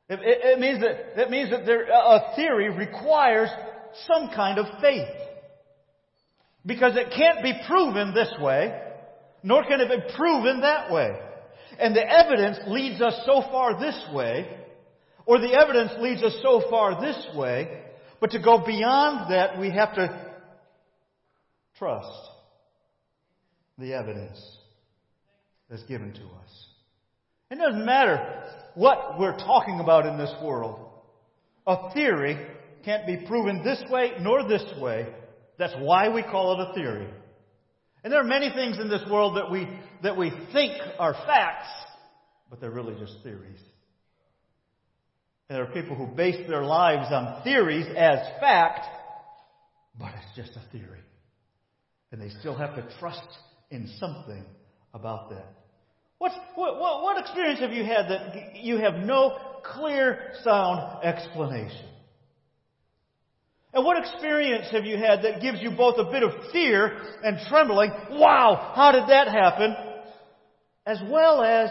It, 0.07 0.19
it, 0.21 0.39
it 0.43 0.59
means 0.59 0.81
that 0.81 1.29
means 1.29 1.49
that 1.49 1.65
there, 1.65 1.85
a 1.85 2.33
theory 2.35 2.69
requires 2.69 3.49
some 4.07 4.29
kind 4.35 4.59
of 4.59 4.65
faith, 4.81 5.07
because 6.65 6.95
it 6.95 7.13
can't 7.15 7.43
be 7.43 7.53
proven 7.67 8.13
this 8.13 8.33
way, 8.39 8.81
nor 9.43 9.63
can 9.63 9.79
it 9.81 9.89
be 9.89 10.15
proven 10.15 10.61
that 10.61 10.91
way. 10.91 11.15
And 11.79 11.95
the 11.95 12.07
evidence 12.07 12.57
leads 12.67 13.01
us 13.01 13.13
so 13.25 13.41
far 13.51 13.79
this 13.79 13.99
way, 14.13 14.47
or 15.25 15.39
the 15.39 15.53
evidence 15.53 15.91
leads 15.99 16.23
us 16.23 16.35
so 16.41 16.63
far 16.69 16.99
this 17.01 17.27
way, 17.35 17.81
but 18.19 18.31
to 18.31 18.39
go 18.39 18.63
beyond 18.65 19.31
that, 19.31 19.59
we 19.59 19.69
have 19.71 19.93
to 19.95 20.33
trust 21.77 22.07
the 23.77 23.93
evidence. 23.93 24.39
that's 25.69 25.83
given 25.83 26.13
to 26.13 26.21
us. 26.21 26.67
It 27.51 27.57
doesn't 27.57 27.85
matter 27.85 28.43
what 28.75 29.19
we're 29.19 29.37
talking 29.37 29.79
about 29.79 30.05
in 30.05 30.17
this 30.17 30.33
world. 30.43 30.79
A 31.67 31.91
theory 31.93 32.37
can't 32.83 33.05
be 33.07 33.17
proven 33.27 33.63
this 33.63 33.83
way 33.89 34.11
nor 34.19 34.47
this 34.47 34.63
way. 34.79 35.07
That's 35.57 35.73
why 35.79 36.09
we 36.09 36.23
call 36.23 36.59
it 36.59 36.69
a 36.69 36.73
theory. 36.73 37.07
And 38.03 38.13
there 38.13 38.19
are 38.19 38.25
many 38.25 38.51
things 38.51 38.77
in 38.79 38.89
this 38.89 39.01
world 39.09 39.37
that 39.37 39.49
we, 39.49 39.67
that 40.03 40.15
we 40.15 40.31
think 40.53 40.73
are 40.99 41.13
facts, 41.13 41.67
but 42.49 42.61
they're 42.61 42.71
really 42.71 42.95
just 42.99 43.15
theories. 43.23 43.59
And 45.49 45.57
there 45.57 45.63
are 45.63 45.73
people 45.73 45.95
who 45.95 46.07
base 46.07 46.47
their 46.47 46.63
lives 46.63 47.11
on 47.11 47.43
theories 47.43 47.85
as 47.97 48.19
fact, 48.39 48.85
but 49.99 50.11
it's 50.15 50.35
just 50.35 50.57
a 50.57 50.71
theory. 50.71 50.99
And 52.11 52.21
they 52.21 52.29
still 52.39 52.55
have 52.55 52.75
to 52.75 52.87
trust 52.99 53.27
in 53.71 53.89
something 53.99 54.43
about 54.93 55.29
that. 55.31 55.53
What, 56.17 56.31
what, 56.55 56.79
what, 56.79 57.19
experience 57.19 57.59
have 57.59 57.73
you 57.73 57.83
had 57.83 58.07
that 58.09 58.55
you 58.55 58.77
have 58.77 58.95
no 58.95 59.37
clear, 59.63 60.31
sound 60.43 61.03
explanation? 61.03 61.89
And 63.75 63.83
what 63.83 63.97
experience 63.97 64.67
have 64.71 64.85
you 64.85 64.95
had 64.95 65.23
that 65.23 65.41
gives 65.41 65.61
you 65.61 65.69
both 65.71 65.97
a 65.97 66.09
bit 66.09 66.23
of 66.23 66.31
fear 66.53 66.97
and 67.21 67.37
trembling? 67.49 67.91
Wow, 68.11 68.71
how 68.73 68.93
did 68.93 69.09
that 69.09 69.27
happen? 69.27 69.75
As 70.85 71.01
well 71.09 71.43
as, 71.43 71.69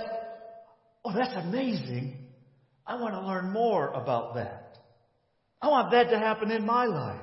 oh, 1.03 1.15
that's 1.15 1.35
amazing. 1.35 2.19
I 2.87 3.01
want 3.01 3.15
to 3.15 3.27
learn 3.27 3.53
more 3.55 3.89
about 3.89 4.35
that. 4.35 4.77
I 5.63 5.69
want 5.69 5.93
that 5.93 6.11
to 6.11 6.19
happen 6.19 6.51
in 6.51 6.67
my 6.67 6.85
life. 6.85 7.21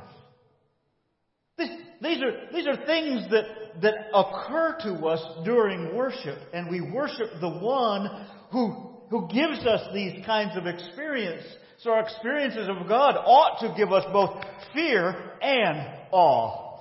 This, 1.60 1.70
these 2.02 2.24
are, 2.24 2.52
these 2.52 2.66
are 2.66 2.84
things 2.84 3.30
that, 3.30 3.82
that 3.84 3.94
occur 4.16 4.78
to 4.82 5.06
us 5.06 5.46
during 5.46 5.96
worship, 5.96 6.40
and 6.54 6.72
we 6.72 6.82
worship 6.82 7.30
the 7.40 7.52
one 7.52 8.26
who, 8.52 8.96
who 9.12 9.28
gives 9.28 9.60
us 9.60 9.94
these 9.94 10.26
kinds 10.26 10.58
of 10.58 10.66
experience. 10.66 11.44
So 11.84 11.92
our 11.92 12.02
experiences 12.02 12.70
of 12.70 12.88
God 12.88 13.16
ought 13.18 13.60
to 13.62 13.74
give 13.76 13.92
us 13.92 14.06
both 14.14 14.44
fear 14.74 15.34
and 15.42 15.88
awe. 16.12 16.78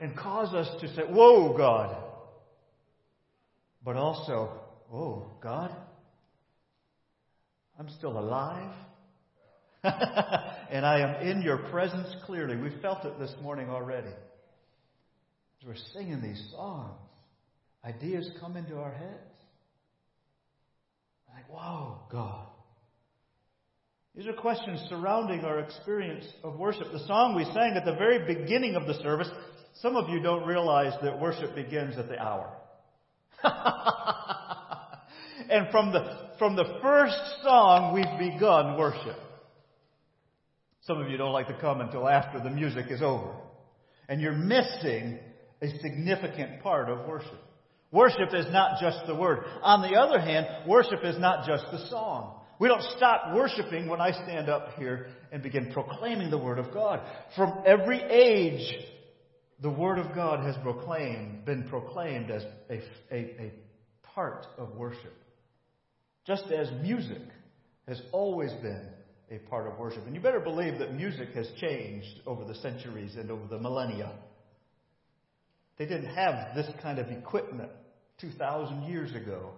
And 0.00 0.16
cause 0.16 0.52
us 0.52 0.68
to 0.80 0.88
say, 0.94 1.02
Whoa, 1.02 1.56
God. 1.56 1.96
But 3.84 3.96
also, 3.96 4.50
Oh, 4.92 5.26
God, 5.42 5.74
I'm 7.78 7.88
still 7.98 8.18
alive. 8.18 8.72
and 9.84 10.86
I 10.86 11.00
am 11.00 11.26
in 11.26 11.42
your 11.42 11.58
presence 11.70 12.08
clearly. 12.24 12.56
We 12.56 12.70
felt 12.80 13.04
it 13.04 13.18
this 13.18 13.32
morning 13.42 13.68
already. 13.68 14.08
As 14.08 15.66
we're 15.66 15.76
singing 15.92 16.20
these 16.20 16.42
songs, 16.52 16.98
ideas 17.84 18.28
come 18.40 18.56
into 18.56 18.76
our 18.76 18.92
heads. 18.92 19.34
Like, 21.32 21.48
wow, 21.52 22.00
God. 22.10 22.46
These 24.16 24.26
are 24.28 24.32
questions 24.32 24.80
surrounding 24.88 25.40
our 25.44 25.58
experience 25.58 26.24
of 26.42 26.58
worship. 26.58 26.90
The 26.90 27.06
song 27.06 27.34
we 27.36 27.44
sang 27.44 27.74
at 27.76 27.84
the 27.84 27.96
very 27.96 28.34
beginning 28.34 28.74
of 28.74 28.86
the 28.86 28.94
service, 29.02 29.28
some 29.82 29.94
of 29.94 30.08
you 30.08 30.20
don't 30.22 30.46
realize 30.46 30.94
that 31.02 31.20
worship 31.20 31.54
begins 31.54 31.98
at 31.98 32.08
the 32.08 32.18
hour. 32.18 32.50
and 35.50 35.70
from 35.70 35.92
the, 35.92 36.30
from 36.38 36.56
the 36.56 36.78
first 36.80 37.18
song, 37.42 37.92
we've 37.92 38.32
begun 38.32 38.78
worship. 38.78 39.18
Some 40.84 40.98
of 40.98 41.10
you 41.10 41.18
don't 41.18 41.32
like 41.32 41.48
to 41.48 41.60
come 41.60 41.82
until 41.82 42.08
after 42.08 42.40
the 42.40 42.48
music 42.48 42.86
is 42.88 43.02
over. 43.02 43.34
And 44.08 44.22
you're 44.22 44.32
missing 44.32 45.18
a 45.60 45.68
significant 45.82 46.62
part 46.62 46.88
of 46.88 47.06
worship. 47.06 47.38
Worship 47.90 48.32
is 48.32 48.46
not 48.50 48.80
just 48.80 49.06
the 49.06 49.14
word. 49.14 49.40
On 49.62 49.82
the 49.82 49.98
other 49.98 50.20
hand, 50.20 50.46
worship 50.66 51.00
is 51.04 51.18
not 51.18 51.46
just 51.46 51.64
the 51.70 51.86
song. 51.90 52.40
We 52.58 52.68
don't 52.68 52.82
stop 52.96 53.34
worshiping 53.34 53.88
when 53.88 54.00
I 54.00 54.12
stand 54.12 54.48
up 54.48 54.74
here 54.78 55.08
and 55.30 55.42
begin 55.42 55.72
proclaiming 55.72 56.30
the 56.30 56.38
Word 56.38 56.58
of 56.58 56.72
God. 56.72 57.00
From 57.34 57.62
every 57.66 58.00
age, 58.00 58.74
the 59.60 59.70
Word 59.70 59.98
of 59.98 60.14
God 60.14 60.44
has 60.44 60.56
proclaimed, 60.62 61.44
been 61.44 61.68
proclaimed 61.68 62.30
as 62.30 62.42
a, 62.70 62.80
a, 63.10 63.16
a 63.16 63.52
part 64.14 64.46
of 64.56 64.74
worship. 64.74 65.14
Just 66.26 66.44
as 66.50 66.70
music 66.82 67.22
has 67.86 68.00
always 68.12 68.52
been 68.62 68.88
a 69.30 69.38
part 69.50 69.66
of 69.66 69.78
worship. 69.78 70.04
And 70.06 70.14
you 70.14 70.20
better 70.20 70.40
believe 70.40 70.78
that 70.78 70.94
music 70.94 71.30
has 71.34 71.48
changed 71.60 72.20
over 72.26 72.44
the 72.44 72.54
centuries 72.56 73.16
and 73.16 73.30
over 73.30 73.46
the 73.48 73.58
millennia. 73.58 74.12
They 75.78 75.86
didn't 75.86 76.14
have 76.14 76.54
this 76.54 76.68
kind 76.82 76.98
of 76.98 77.08
equipment 77.08 77.70
2,000 78.20 78.84
years 78.84 79.14
ago. 79.14 79.50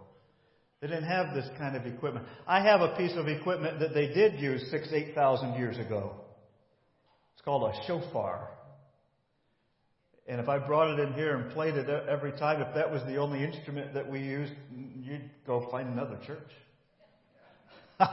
They 0.81 0.87
didn't 0.87 1.05
have 1.05 1.35
this 1.35 1.49
kind 1.59 1.77
of 1.77 1.87
equipment. 1.87 2.27
I 2.47 2.63
have 2.63 2.81
a 2.81 2.97
piece 2.97 3.17
of 3.17 3.27
equipment 3.27 3.81
that 3.81 3.95
they 3.95 4.09
did 4.09 4.39
use 4.41 4.71
six, 4.71 4.89
8,000 4.93 5.55
years 5.55 5.77
ago. 5.77 6.13
It's 7.35 7.43
called 7.45 7.75
a 7.75 7.87
shofar. 7.87 8.49
And 10.29 10.41
if 10.41 10.49
I 10.49 10.59
brought 10.59 10.91
it 10.91 11.01
in 11.01 11.15
here 11.15 11.37
and 11.37 11.51
played 11.53 11.75
it 11.75 11.89
every 11.89 12.33
time, 12.33 12.61
if 12.61 12.75
that 12.75 12.93
was 12.93 13.03
the 13.07 13.17
only 13.17 13.43
instrument 13.43 13.95
that 13.95 14.09
we 14.09 14.21
used, 14.21 14.53
you'd 14.71 15.31
go 15.47 15.69
find 15.71 15.89
another 15.89 16.19
church. 16.27 16.51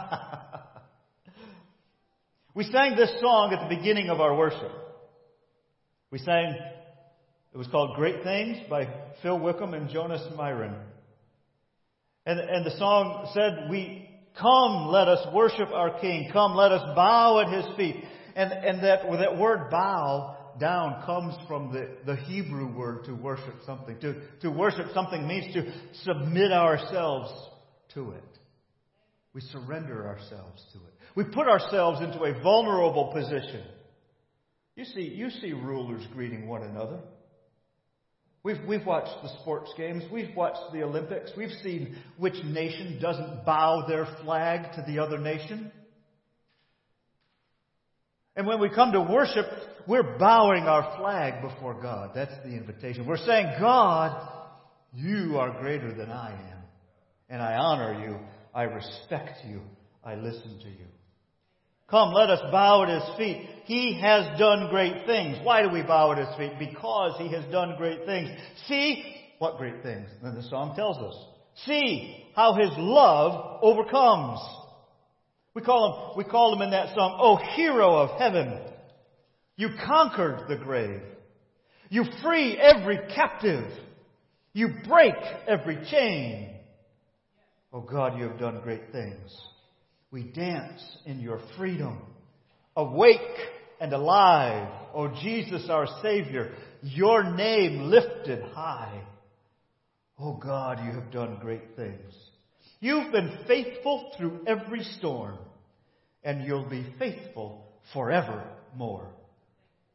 we 2.56 2.64
sang 2.64 2.96
this 2.96 3.12
song 3.20 3.54
at 3.54 3.68
the 3.68 3.76
beginning 3.76 4.10
of 4.10 4.22
our 4.22 4.36
worship. 4.36 4.72
We 6.10 6.18
sang, 6.20 6.56
it 7.54 7.58
was 7.58 7.68
called 7.68 7.96
Great 7.96 8.24
Things 8.24 8.58
by 8.70 8.88
Phil 9.22 9.38
Wickham 9.38 9.74
and 9.74 9.90
Jonas 9.90 10.22
Myrin. 10.36 10.74
And, 12.26 12.40
and 12.40 12.66
the 12.66 12.78
song 12.78 13.30
said, 13.34 13.70
we, 13.70 14.10
come, 14.40 14.88
let 14.88 15.08
us 15.08 15.26
worship 15.34 15.70
our 15.72 16.00
King. 16.00 16.30
Come, 16.34 16.56
let 16.56 16.72
us 16.72 16.82
bow 16.96 17.40
at 17.42 17.54
His 17.54 17.76
feet. 17.78 18.04
And, 18.36 18.52
and 18.52 18.84
that, 18.84 19.04
that 19.20 19.38
word 19.38 19.70
bow 19.70 20.36
down 20.60 21.04
comes 21.06 21.36
from 21.48 21.72
the, 21.72 21.90
the 22.06 22.16
Hebrew 22.16 22.76
word 22.76 23.06
to 23.06 23.14
worship 23.14 23.56
something. 23.66 24.00
To, 24.00 24.16
to 24.42 24.50
worship 24.50 24.88
something 24.94 25.28
means 25.28 25.54
to 25.54 25.72
submit 26.04 26.52
ourselves 26.52 27.32
to 27.94 28.12
it. 28.12 28.24
We 29.34 29.42
surrender 29.42 30.08
ourselves 30.08 30.64
to 30.74 30.80
it. 30.80 30.94
We 31.16 31.26
put 31.26 31.48
ourselves 31.48 32.02
into 32.02 32.24
a 32.24 32.42
vulnerable 32.42 33.12
position. 33.14 33.64
You 34.76 34.86
see, 34.86 35.02
you 35.02 35.30
see 35.30 35.52
rulers 35.52 36.06
greeting 36.14 36.48
one 36.48 36.64
another. 36.64 37.00
We've, 38.46 38.64
we've 38.68 38.86
watched 38.86 39.24
the 39.24 39.30
sports 39.42 39.74
games. 39.76 40.04
We've 40.12 40.36
watched 40.36 40.72
the 40.72 40.84
Olympics. 40.84 41.32
We've 41.36 41.50
seen 41.64 41.96
which 42.20 42.36
nation 42.44 43.00
doesn't 43.02 43.44
bow 43.44 43.88
their 43.88 44.08
flag 44.24 44.72
to 44.76 44.84
the 44.86 45.00
other 45.00 45.18
nation. 45.18 45.72
And 48.36 48.46
when 48.46 48.62
we 48.62 48.70
come 48.70 48.92
to 48.92 49.02
worship, 49.02 49.48
we're 49.88 50.20
bowing 50.20 50.66
our 50.66 50.96
flag 51.00 51.42
before 51.42 51.82
God. 51.82 52.12
That's 52.14 52.36
the 52.46 52.52
invitation. 52.52 53.08
We're 53.08 53.18
saying, 53.18 53.48
God, 53.60 54.30
you 54.94 55.38
are 55.40 55.60
greater 55.60 55.92
than 55.92 56.12
I 56.12 56.30
am. 56.34 56.60
And 57.30 57.42
I 57.42 57.56
honor 57.56 58.06
you. 58.08 58.20
I 58.54 58.64
respect 58.66 59.40
you. 59.50 59.62
I 60.04 60.14
listen 60.14 60.60
to 60.60 60.70
you. 60.70 60.86
Come, 61.90 62.14
let 62.14 62.30
us 62.30 62.42
bow 62.52 62.84
at 62.84 62.90
his 62.90 63.18
feet. 63.18 63.50
He 63.66 64.00
has 64.00 64.40
done 64.40 64.70
great 64.70 65.06
things. 65.08 65.38
Why 65.44 65.64
do 65.64 65.70
we 65.70 65.82
bow 65.82 66.12
at 66.12 66.20
his 66.20 66.36
feet? 66.38 66.54
Because 66.60 67.18
he 67.18 67.30
has 67.34 67.44
done 67.52 67.76
great 67.78 68.06
things. 68.06 68.30
See 68.68 69.04
what 69.40 69.58
great 69.58 69.82
things? 69.82 70.08
Then 70.24 70.36
the 70.36 70.44
Psalm 70.44 70.76
tells 70.76 70.98
us. 70.98 71.16
See 71.66 72.26
how 72.36 72.54
his 72.54 72.70
love 72.78 73.60
overcomes. 73.64 74.40
We 75.56 75.62
call 75.62 76.12
him, 76.12 76.18
we 76.18 76.30
call 76.30 76.56
him 76.56 76.62
in 76.62 76.72
that 76.72 76.94
song, 76.96 77.18
Oh 77.20 77.38
hero 77.56 77.96
of 77.96 78.20
heaven. 78.20 78.60
You 79.56 79.70
conquered 79.86 80.48
the 80.48 80.58
grave. 80.58 81.02
You 81.90 82.04
free 82.22 82.58
every 82.58 83.00
captive. 83.16 83.66
You 84.54 84.70
break 84.88 85.16
every 85.48 85.86
chain. 85.90 86.56
Oh 87.74 87.82
God, 87.82 88.20
you 88.20 88.28
have 88.28 88.40
done 88.40 88.62
great 88.62 88.92
things. 88.92 89.32
We 90.12 90.24
dance 90.24 90.82
in 91.06 91.20
your 91.20 91.40
freedom. 91.58 92.00
Awake 92.76 93.20
and 93.80 93.94
alive, 93.94 94.70
O 94.94 95.08
Jesus 95.22 95.70
our 95.70 95.88
Savior, 96.02 96.54
your 96.82 97.24
name 97.24 97.84
lifted 97.84 98.44
high. 98.44 99.02
Oh 100.20 100.34
God, 100.34 100.80
you 100.86 100.92
have 100.92 101.12
done 101.12 101.38
great 101.42 101.76
things. 101.76 102.14
You've 102.80 103.12
been 103.12 103.40
faithful 103.48 104.12
through 104.18 104.42
every 104.48 104.84
storm, 104.84 105.38
and 106.24 106.46
you'll 106.46 106.70
be 106.70 106.86
faithful 107.00 107.66
forevermore. 107.94 109.08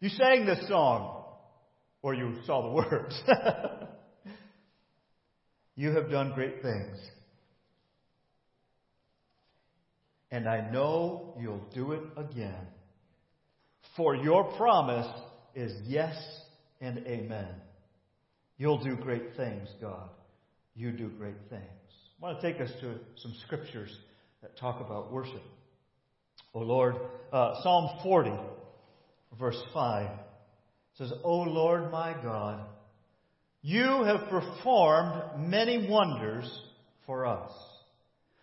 You 0.00 0.08
sang 0.08 0.46
this 0.46 0.66
song, 0.68 1.24
or 2.02 2.14
you 2.14 2.36
saw 2.46 2.62
the 2.62 2.74
words. 2.74 3.22
you 5.76 5.90
have 5.90 6.10
done 6.10 6.32
great 6.34 6.62
things. 6.62 6.98
And 10.30 10.48
I 10.48 10.70
know 10.70 11.34
you'll 11.40 11.64
do 11.74 11.92
it 11.92 12.02
again. 12.16 12.66
For 13.96 14.14
your 14.14 14.44
promise 14.56 15.08
is 15.54 15.72
yes 15.86 16.16
and 16.80 16.98
amen. 17.06 17.48
You'll 18.56 18.82
do 18.82 18.96
great 18.96 19.36
things, 19.36 19.68
God. 19.80 20.10
you 20.74 20.92
do 20.92 21.08
great 21.08 21.36
things. 21.48 21.62
I 22.22 22.26
want 22.26 22.40
to 22.40 22.52
take 22.52 22.60
us 22.60 22.70
to 22.80 22.94
some 23.16 23.34
scriptures 23.44 23.90
that 24.42 24.56
talk 24.58 24.80
about 24.80 25.12
worship. 25.12 25.42
O 26.54 26.60
Lord, 26.60 26.96
uh, 27.32 27.62
Psalm 27.62 27.98
40, 28.02 28.32
verse 29.38 29.60
5 29.72 30.10
says, 30.96 31.12
O 31.24 31.38
Lord 31.40 31.90
my 31.90 32.12
God, 32.22 32.60
you 33.62 34.04
have 34.04 34.28
performed 34.28 35.48
many 35.48 35.88
wonders 35.88 36.46
for 37.06 37.26
us. 37.26 37.50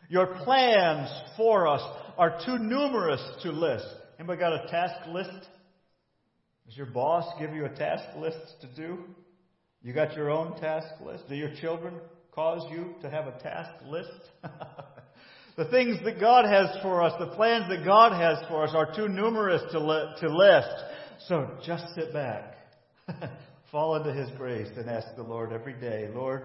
Your 0.10 0.28
plans 0.44 1.10
for 1.36 1.68
us 1.68 1.82
are 2.18 2.40
too 2.46 2.58
numerous 2.58 3.22
to 3.44 3.52
list. 3.52 3.86
Anybody 4.18 4.40
got 4.40 4.66
a 4.66 4.68
task 4.70 5.08
list? 5.10 5.48
Does 6.66 6.76
your 6.76 6.88
boss 6.88 7.26
give 7.40 7.54
you 7.54 7.66
a 7.66 7.70
task 7.70 8.04
list 8.18 8.38
to 8.62 8.68
do? 8.76 9.00
You 9.82 9.94
got 9.94 10.16
your 10.16 10.30
own 10.30 10.60
task 10.60 10.88
list? 11.06 11.30
Do 11.30 11.36
your 11.36 11.54
children 11.62 11.96
cause 12.32 12.66
you 12.72 12.96
to 13.02 13.10
have 13.10 13.28
a 13.28 13.40
task 13.40 13.72
list? 13.86 14.10
the 15.58 15.66
things 15.66 15.98
that 16.04 16.20
God 16.20 16.46
has 16.46 16.82
for 16.82 17.04
us, 17.04 17.14
the 17.20 17.36
plans 17.36 17.66
that 17.70 17.86
God 17.86 18.14
has 18.14 18.38
for 18.48 18.64
us 18.64 18.72
are 18.74 18.94
too 18.96 19.08
numerous 19.08 19.62
to, 19.72 19.80
li- 19.80 20.14
to 20.22 20.36
list. 20.36 20.68
So 21.28 21.52
just 21.66 21.86
sit 21.96 22.14
back, 22.14 22.56
fall 23.72 23.96
into 23.96 24.14
His 24.14 24.30
grace, 24.38 24.70
and 24.78 24.90
ask 24.90 25.08
the 25.16 25.24
Lord 25.24 25.54
every 25.54 25.74
day, 25.74 26.10
Lord, 26.14 26.44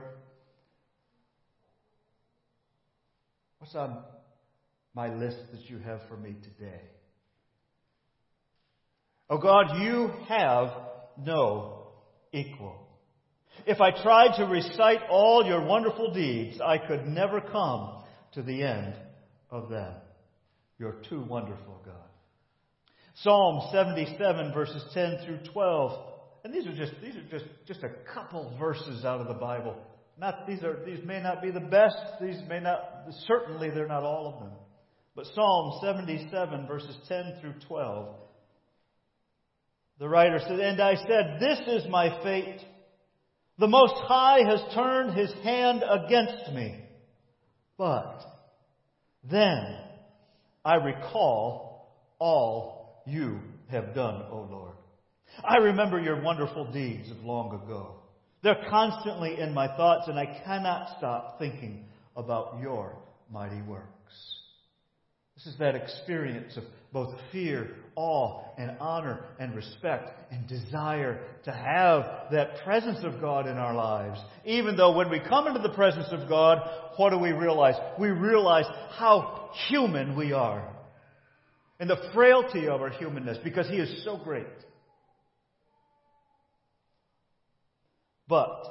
what's 3.62 3.76
on 3.76 3.96
my 4.92 5.14
list 5.14 5.36
that 5.52 5.70
you 5.70 5.78
have 5.78 6.00
for 6.08 6.16
me 6.16 6.34
today? 6.42 6.80
Oh 9.30 9.38
God, 9.38 9.80
you 9.80 10.10
have 10.28 10.70
no 11.24 11.86
equal. 12.32 12.88
If 13.64 13.80
I 13.80 13.92
tried 14.02 14.36
to 14.38 14.46
recite 14.46 15.02
all 15.08 15.44
your 15.46 15.64
wonderful 15.64 16.12
deeds, 16.12 16.60
I 16.60 16.76
could 16.76 17.06
never 17.06 17.40
come 17.40 18.02
to 18.32 18.42
the 18.42 18.64
end 18.64 18.94
of 19.48 19.68
them. 19.68 19.94
You're 20.80 20.96
too 21.08 21.22
wonderful, 21.22 21.80
God. 21.84 21.94
Psalm 23.22 23.68
77 23.72 24.52
verses 24.52 24.82
10 24.92 25.18
through 25.24 25.38
12. 25.52 26.08
And 26.42 26.52
these 26.52 26.66
are 26.66 26.74
just, 26.74 26.94
these 27.00 27.14
are 27.14 27.30
just, 27.30 27.44
just 27.68 27.84
a 27.84 27.90
couple 28.12 28.56
verses 28.58 29.04
out 29.04 29.20
of 29.20 29.28
the 29.28 29.34
Bible. 29.34 29.76
Not, 30.22 30.46
these 30.46 30.62
are, 30.62 30.78
these 30.86 31.04
may 31.04 31.20
not 31.20 31.42
be 31.42 31.50
the 31.50 31.58
best. 31.58 31.96
These 32.20 32.40
may 32.48 32.60
not, 32.60 32.78
certainly 33.26 33.70
they're 33.70 33.88
not 33.88 34.04
all 34.04 34.32
of 34.32 34.38
them. 34.38 34.52
But 35.16 35.26
Psalm 35.34 35.80
77 35.82 36.68
verses 36.68 36.96
10 37.08 37.38
through 37.40 37.54
12. 37.66 38.14
The 39.98 40.08
writer 40.08 40.38
said, 40.38 40.60
And 40.60 40.80
I 40.80 40.94
said, 40.94 41.38
This 41.40 41.58
is 41.66 41.90
my 41.90 42.22
fate. 42.22 42.60
The 43.58 43.66
Most 43.66 43.94
High 43.96 44.44
has 44.48 44.60
turned 44.76 45.18
his 45.18 45.32
hand 45.42 45.82
against 45.82 46.52
me. 46.52 46.78
But 47.76 48.20
then 49.28 49.76
I 50.64 50.76
recall 50.76 51.92
all 52.20 53.02
you 53.08 53.40
have 53.72 53.92
done, 53.92 54.22
O 54.30 54.46
Lord. 54.48 54.76
I 55.42 55.56
remember 55.56 56.00
your 56.00 56.22
wonderful 56.22 56.70
deeds 56.70 57.10
of 57.10 57.24
long 57.24 57.48
ago. 57.64 58.01
They're 58.42 58.64
constantly 58.68 59.38
in 59.38 59.54
my 59.54 59.68
thoughts, 59.76 60.08
and 60.08 60.18
I 60.18 60.26
cannot 60.44 60.96
stop 60.98 61.38
thinking 61.38 61.84
about 62.16 62.58
your 62.60 62.96
mighty 63.30 63.62
works. 63.62 63.86
This 65.36 65.46
is 65.46 65.58
that 65.58 65.74
experience 65.74 66.56
of 66.56 66.64
both 66.92 67.14
fear, 67.30 67.70
awe, 67.96 68.42
and 68.58 68.76
honor, 68.80 69.24
and 69.38 69.54
respect, 69.54 70.10
and 70.30 70.46
desire 70.46 71.20
to 71.44 71.52
have 71.52 72.30
that 72.32 72.62
presence 72.64 72.98
of 73.02 73.20
God 73.20 73.46
in 73.46 73.56
our 73.56 73.74
lives. 73.74 74.20
Even 74.44 74.76
though 74.76 74.94
when 74.94 75.08
we 75.08 75.20
come 75.20 75.46
into 75.46 75.60
the 75.60 75.74
presence 75.74 76.08
of 76.10 76.28
God, 76.28 76.58
what 76.96 77.10
do 77.10 77.18
we 77.18 77.32
realize? 77.32 77.76
We 77.98 78.08
realize 78.08 78.66
how 78.98 79.50
human 79.68 80.16
we 80.16 80.32
are. 80.32 80.68
And 81.80 81.88
the 81.88 82.10
frailty 82.12 82.68
of 82.68 82.82
our 82.82 82.90
humanness, 82.90 83.38
because 83.42 83.68
He 83.68 83.76
is 83.76 84.04
so 84.04 84.18
great. 84.18 84.46
But, 88.32 88.64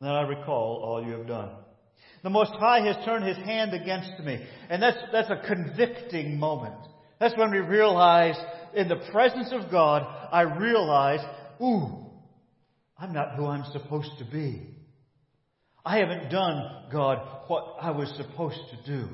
then 0.00 0.08
I 0.08 0.22
recall 0.22 0.80
all 0.82 1.04
you 1.04 1.18
have 1.18 1.26
done. 1.26 1.50
The 2.22 2.30
Most 2.30 2.52
High 2.52 2.80
has 2.86 2.96
turned 3.04 3.26
His 3.26 3.36
hand 3.36 3.74
against 3.74 4.24
me. 4.24 4.42
And 4.70 4.82
that's, 4.82 4.96
that's 5.12 5.28
a 5.28 5.46
convicting 5.46 6.38
moment. 6.38 6.80
That's 7.20 7.36
when 7.36 7.50
we 7.50 7.58
realize, 7.58 8.36
in 8.74 8.88
the 8.88 9.04
presence 9.12 9.50
of 9.52 9.70
God, 9.70 10.06
I 10.32 10.40
realize, 10.40 11.20
ooh, 11.60 11.90
I'm 12.96 13.12
not 13.12 13.34
who 13.36 13.44
I'm 13.44 13.70
supposed 13.70 14.12
to 14.18 14.24
be. 14.24 14.62
I 15.84 15.98
haven't 15.98 16.30
done, 16.30 16.86
God, 16.90 17.18
what 17.48 17.76
I 17.82 17.90
was 17.90 18.10
supposed 18.16 18.60
to 18.70 18.90
do. 18.90 19.08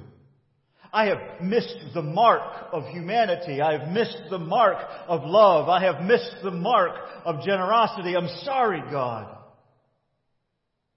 I 0.93 1.07
have 1.07 1.41
missed 1.41 1.79
the 1.95 2.03
mark 2.03 2.43
of 2.73 2.85
humanity. 2.87 3.61
I 3.61 3.79
have 3.79 3.89
missed 3.91 4.23
the 4.29 4.39
mark 4.39 4.79
of 5.07 5.23
love. 5.25 5.69
I 5.69 5.85
have 5.85 6.03
missed 6.03 6.37
the 6.43 6.51
mark 6.51 6.97
of 7.25 7.45
generosity. 7.45 8.17
I'm 8.17 8.29
sorry, 8.43 8.81
God. 8.91 9.37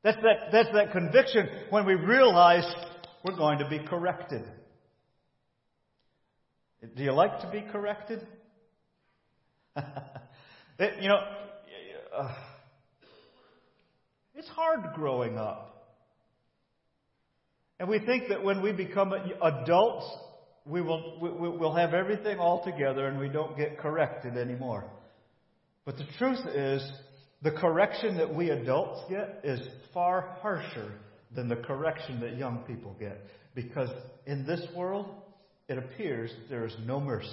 That's 0.04 0.18
that, 0.18 0.52
that's 0.52 0.70
that 0.74 0.92
conviction 0.92 1.48
when 1.70 1.86
we 1.86 1.94
realize 1.94 2.66
we're 3.24 3.38
going 3.38 3.60
to 3.60 3.70
be 3.70 3.80
corrected. 3.80 4.44
Do 6.96 7.04
you 7.04 7.14
like 7.14 7.40
to 7.42 7.50
be 7.50 7.62
corrected? 7.72 8.28
it, 9.78 11.02
you 11.02 11.08
know, 11.08 11.20
uh, 12.16 12.36
it's 14.36 14.50
hard 14.50 14.94
growing 14.94 15.38
up. 15.38 15.73
And 17.80 17.90
we 17.90 18.00
think 18.00 18.30
that 18.30 18.44
when 18.44 18.62
we 18.62 18.72
become 18.72 19.14
adults, 19.14 20.06
we 20.66 20.82
will 20.82 21.20
we, 21.20 21.30
will 21.30 21.76
have 21.76 21.94
everything 21.94 22.40
all 22.40 22.64
together 22.64 23.08
and 23.08 23.20
we 23.20 23.30
don't 23.30 23.58
get 23.58 23.78
corrected 23.78 24.38
anymore. 24.38 24.86
But 25.86 25.98
the 25.98 26.06
truth 26.18 26.46
is, 26.54 26.90
the 27.42 27.52
correction 27.52 28.18
that 28.18 28.34
we 28.34 28.50
adults 28.52 29.02
get 29.10 29.42
is 29.44 29.60
far 29.94 30.38
harsher 30.42 30.92
than 31.36 31.50
the 31.50 31.58
correction 31.58 32.22
that 32.22 32.38
young 32.38 32.60
people 32.60 32.96
get. 33.00 33.20
Because 33.54 33.90
in 34.26 34.46
this 34.46 34.62
world, 34.76 35.08
it 35.68 35.78
appears 35.78 36.32
there 36.50 36.66
is 36.66 36.76
no 36.86 37.00
mercy. 37.00 37.30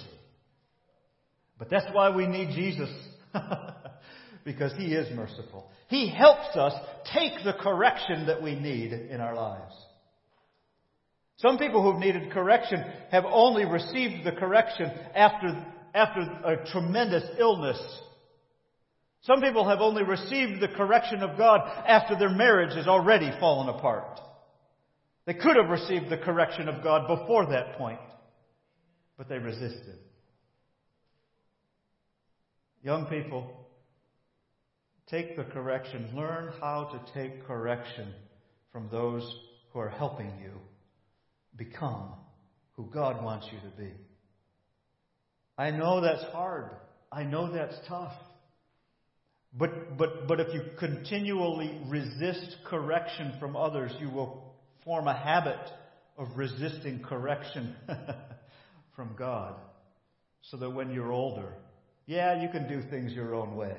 But 1.57 1.69
that's 1.69 1.85
why 1.93 2.09
we 2.09 2.27
need 2.27 2.49
Jesus. 2.55 2.89
because 4.43 4.73
He 4.77 4.93
is 4.93 5.15
merciful. 5.15 5.69
He 5.87 6.09
helps 6.09 6.55
us 6.55 6.73
take 7.13 7.43
the 7.43 7.53
correction 7.61 8.27
that 8.27 8.41
we 8.41 8.55
need 8.55 8.91
in 8.91 9.21
our 9.21 9.35
lives. 9.35 9.73
Some 11.41 11.57
people 11.57 11.81
who've 11.81 11.99
needed 11.99 12.31
correction 12.31 12.83
have 13.09 13.25
only 13.25 13.65
received 13.65 14.23
the 14.23 14.31
correction 14.31 14.91
after, 15.15 15.65
after 15.93 16.21
a 16.21 16.71
tremendous 16.71 17.23
illness. 17.39 17.79
Some 19.23 19.41
people 19.41 19.67
have 19.67 19.81
only 19.81 20.03
received 20.03 20.61
the 20.61 20.67
correction 20.67 21.23
of 21.23 21.37
God 21.39 21.61
after 21.87 22.15
their 22.15 22.29
marriage 22.29 22.75
has 22.75 22.87
already 22.87 23.31
fallen 23.39 23.69
apart. 23.69 24.19
They 25.25 25.33
could 25.33 25.55
have 25.55 25.69
received 25.69 26.09
the 26.11 26.17
correction 26.17 26.67
of 26.67 26.83
God 26.83 27.07
before 27.07 27.47
that 27.47 27.75
point, 27.75 27.99
but 29.17 29.27
they 29.27 29.39
resisted. 29.39 29.97
Young 32.83 33.07
people, 33.07 33.67
take 35.07 35.37
the 35.37 35.43
correction. 35.43 36.09
Learn 36.15 36.51
how 36.59 36.83
to 36.85 37.13
take 37.13 37.47
correction 37.47 38.13
from 38.71 38.89
those 38.91 39.23
who 39.73 39.79
are 39.79 39.89
helping 39.89 40.31
you 40.39 40.59
become 41.55 42.13
who 42.73 42.85
God 42.85 43.23
wants 43.23 43.47
you 43.51 43.59
to 43.69 43.77
be. 43.77 43.91
I 45.57 45.71
know 45.71 46.01
that's 46.01 46.23
hard. 46.31 46.71
I 47.11 47.23
know 47.23 47.51
that's 47.51 47.75
tough. 47.87 48.13
But, 49.53 49.97
but, 49.97 50.27
but 50.27 50.39
if 50.39 50.53
you 50.53 50.61
continually 50.79 51.81
resist 51.87 52.55
correction 52.65 53.33
from 53.39 53.55
others, 53.55 53.91
you 53.99 54.09
will 54.09 54.55
form 54.85 55.07
a 55.07 55.17
habit 55.17 55.59
of 56.17 56.27
resisting 56.35 57.01
correction 57.03 57.75
from 58.95 59.15
God. 59.17 59.55
So 60.49 60.57
that 60.57 60.69
when 60.69 60.91
you're 60.91 61.11
older, 61.11 61.53
yeah, 62.07 62.41
you 62.41 62.49
can 62.49 62.67
do 62.67 62.81
things 62.89 63.13
your 63.13 63.35
own 63.35 63.55
way, 63.55 63.75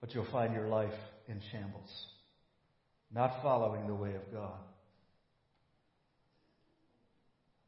but 0.00 0.14
you'll 0.14 0.30
find 0.30 0.52
your 0.52 0.68
life 0.68 0.92
in 1.28 1.40
shambles, 1.50 2.06
not 3.12 3.40
following 3.42 3.86
the 3.86 3.94
way 3.94 4.14
of 4.14 4.32
God. 4.32 4.58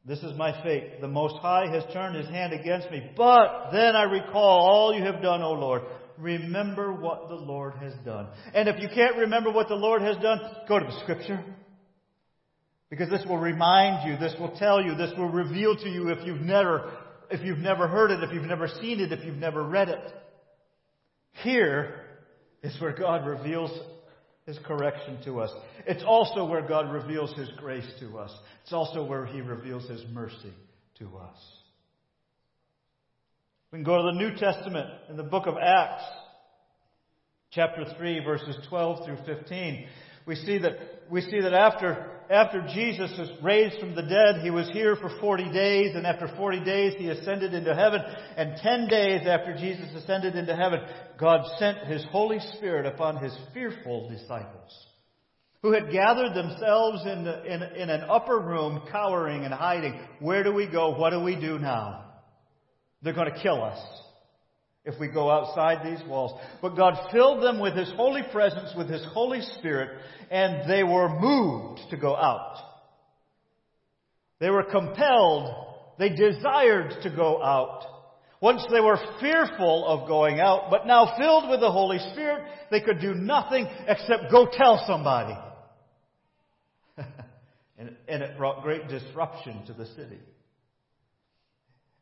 This 0.05 0.19
is 0.19 0.37
my 0.37 0.63
fate. 0.63 1.01
The 1.01 1.07
Most 1.07 1.35
High 1.37 1.67
has 1.71 1.83
turned 1.93 2.15
his 2.15 2.27
hand 2.27 2.53
against 2.53 2.89
me. 2.89 3.09
But 3.15 3.71
then 3.71 3.95
I 3.95 4.03
recall 4.03 4.67
all 4.67 4.93
you 4.93 5.03
have 5.03 5.21
done, 5.21 5.41
O 5.41 5.51
Lord. 5.51 5.83
Remember 6.17 6.93
what 6.93 7.29
the 7.29 7.35
Lord 7.35 7.75
has 7.75 7.93
done. 8.05 8.27
And 8.53 8.67
if 8.67 8.81
you 8.81 8.89
can't 8.93 9.17
remember 9.17 9.51
what 9.51 9.67
the 9.67 9.75
Lord 9.75 10.01
has 10.01 10.17
done, 10.17 10.39
go 10.67 10.79
to 10.79 10.85
the 10.85 10.99
Scripture. 11.01 11.43
Because 12.89 13.09
this 13.09 13.25
will 13.27 13.37
remind 13.37 14.09
you, 14.09 14.17
this 14.17 14.35
will 14.39 14.57
tell 14.57 14.81
you, 14.81 14.95
this 14.95 15.11
will 15.17 15.29
reveal 15.29 15.75
to 15.75 15.89
you 15.89 16.09
if 16.09 16.25
you've 16.25 16.41
never, 16.41 16.91
if 17.29 17.45
you've 17.45 17.59
never 17.59 17.87
heard 17.87 18.11
it, 18.11 18.23
if 18.23 18.33
you've 18.33 18.43
never 18.45 18.67
seen 18.67 18.99
it, 18.99 19.11
if 19.11 19.23
you've 19.23 19.35
never 19.35 19.63
read 19.63 19.89
it. 19.89 20.13
Here 21.43 22.01
is 22.63 22.79
where 22.81 22.93
God 22.93 23.27
reveals 23.27 23.71
His 24.49 24.57
correction 24.65 25.19
to 25.25 25.41
us. 25.41 25.51
It's 25.85 26.03
also 26.03 26.43
where 26.43 26.67
God 26.67 26.91
reveals 26.91 27.31
His 27.35 27.49
grace 27.57 27.85
to 27.99 28.17
us. 28.17 28.31
It's 28.63 28.73
also 28.73 29.05
where 29.05 29.23
He 29.27 29.41
reveals 29.41 29.87
His 29.87 30.03
mercy 30.11 30.51
to 30.97 31.05
us. 31.17 31.37
We 33.71 33.77
can 33.77 33.83
go 33.83 33.97
to 33.97 34.11
the 34.11 34.17
New 34.17 34.35
Testament 34.37 34.89
in 35.07 35.17
the 35.17 35.23
book 35.23 35.45
of 35.45 35.53
Acts, 35.63 36.03
chapter 37.51 37.85
3, 37.95 38.23
verses 38.25 38.57
12 38.69 39.05
through 39.05 39.17
15. 39.37 39.85
We 40.29 40.35
see 40.35 40.59
that, 40.59 40.73
we 41.09 41.21
see 41.21 41.41
that 41.41 41.55
after, 41.55 42.05
after 42.29 42.61
Jesus 42.71 43.11
was 43.17 43.31
raised 43.41 43.79
from 43.79 43.95
the 43.95 44.03
dead, 44.03 44.43
he 44.43 44.51
was 44.51 44.69
here 44.69 44.95
for 44.95 45.09
40 45.19 45.51
days, 45.51 45.95
and 45.95 46.05
after 46.05 46.27
40 46.37 46.63
days 46.63 46.93
he 46.99 47.09
ascended 47.09 47.55
into 47.55 47.73
heaven, 47.73 47.99
and 48.37 48.55
10 48.61 48.87
days 48.89 49.21
after 49.25 49.55
Jesus 49.57 49.89
ascended 49.95 50.35
into 50.35 50.55
heaven, 50.55 50.81
God 51.19 51.47
sent 51.57 51.79
his 51.87 52.05
Holy 52.11 52.37
Spirit 52.57 52.85
upon 52.85 53.17
his 53.17 53.35
fearful 53.55 54.07
disciples, 54.07 54.71
who 55.63 55.71
had 55.71 55.91
gathered 55.91 56.35
themselves 56.35 57.01
in, 57.07 57.23
the, 57.23 57.43
in, 57.51 57.63
in 57.81 57.89
an 57.89 58.01
upper 58.07 58.37
room, 58.37 58.83
cowering 58.91 59.45
and 59.45 59.53
hiding. 59.53 59.99
Where 60.19 60.43
do 60.43 60.53
we 60.53 60.67
go? 60.67 60.95
What 60.95 61.09
do 61.09 61.21
we 61.21 61.37
do 61.37 61.57
now? 61.57 62.05
They're 63.01 63.13
going 63.13 63.33
to 63.33 63.41
kill 63.41 63.63
us 63.63 63.79
if 64.85 64.99
we 64.99 65.07
go 65.07 65.29
outside 65.29 65.85
these 65.85 66.05
walls. 66.07 66.39
But 66.61 66.75
God 66.75 67.11
filled 67.11 67.43
them 67.43 67.59
with 67.59 67.75
His 67.75 67.91
holy 67.95 68.23
presence, 68.31 68.71
with 68.77 68.89
His 68.89 69.05
Holy 69.13 69.41
Spirit, 69.59 69.89
and 70.31 70.69
they 70.69 70.83
were 70.83 71.09
moved 71.09 71.81
to 71.89 71.97
go 71.97 72.15
out. 72.15 72.57
They 74.39 74.49
were 74.49 74.63
compelled, 74.63 75.53
they 75.97 76.09
desired 76.09 76.93
to 77.03 77.09
go 77.09 77.43
out. 77.43 77.83
Once 78.41 78.65
they 78.71 78.79
were 78.79 78.97
fearful 79.19 79.85
of 79.85 80.07
going 80.07 80.39
out, 80.39 80.69
but 80.69 80.87
now 80.87 81.13
filled 81.17 81.49
with 81.49 81.59
the 81.59 81.71
Holy 81.71 81.99
Spirit, 82.13 82.41
they 82.71 82.79
could 82.79 83.01
do 83.01 83.13
nothing 83.13 83.67
except 83.85 84.31
go 84.31 84.47
tell 84.49 84.81
somebody. 84.87 85.37
and, 87.77 87.95
and 88.07 88.23
it 88.23 88.37
brought 88.37 88.63
great 88.63 88.87
disruption 88.87 89.65
to 89.65 89.73
the 89.73 89.87
city. 89.87 90.19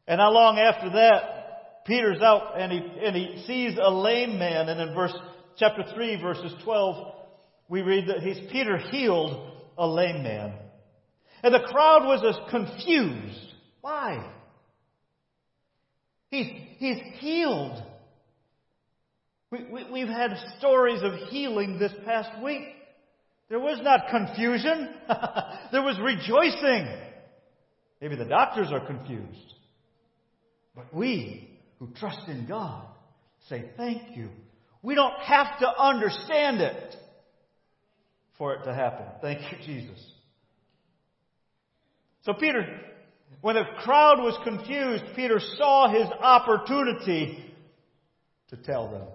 And 0.07 0.19
not 0.19 0.32
long 0.32 0.59
after 0.59 0.91
that, 0.91 1.37
Peter's 1.88 2.22
out 2.22 2.60
and 2.60 2.72
he, 2.72 2.80
and 2.80 3.16
he 3.16 3.44
sees 3.48 3.80
a 3.82 3.90
lame 3.90 4.38
man. 4.38 4.68
And 4.68 4.90
in 4.90 4.94
verse, 4.94 5.16
chapter 5.58 5.84
3, 5.96 6.22
verses 6.22 6.54
12, 6.66 7.14
we 7.70 7.82
read 7.82 8.10
that 8.10 8.20
he's, 8.20 8.40
Peter 8.52 8.78
healed 8.78 9.54
a 9.78 9.88
lame 9.88 10.22
man. 10.22 10.54
And 11.42 11.54
the 11.54 11.66
crowd 11.72 12.04
was 12.04 12.24
as 12.28 12.52
confused. 12.52 13.54
Why? 13.82 14.34
He's, 16.30 16.48
he's 16.78 16.98
healed. 17.20 17.82
We, 19.50 19.60
we, 19.72 19.92
we've 19.92 20.08
had 20.10 20.32
stories 20.60 21.02
of 21.04 21.30
healing 21.30 21.80
this 21.80 21.94
past 22.06 22.44
week. 22.44 22.64
There 23.50 23.62
was 23.62 23.80
not 23.82 24.10
confusion. 24.10 24.90
there 25.72 25.84
was 25.84 25.98
rejoicing. 26.02 26.88
Maybe 28.02 28.18
the 28.18 28.26
doctors 28.26 28.68
are 28.74 28.86
confused. 28.86 29.54
But 30.76 30.94
we 30.94 31.57
who 31.80 31.89
trust 31.99 32.28
in 32.28 32.45
God 32.47 32.86
say 33.49 33.69
thank 33.78 34.15
you. 34.15 34.30
We 34.82 34.95
don't 34.95 35.19
have 35.21 35.59
to 35.59 35.67
understand 35.82 36.61
it 36.61 36.95
for 38.38 38.55
it 38.55 38.63
to 38.65 38.73
happen. 38.73 39.05
Thank 39.21 39.41
you, 39.51 39.57
Jesus. 39.65 39.99
So 42.23 42.34
Peter, 42.34 42.65
when 43.41 43.55
the 43.55 43.63
crowd 43.80 44.19
was 44.19 44.38
confused, 44.43 45.03
Peter 45.15 45.39
saw 45.57 45.89
his 45.89 46.07
opportunity 46.21 47.43
to 48.49 48.57
tell 48.57 48.91
them. 48.91 49.07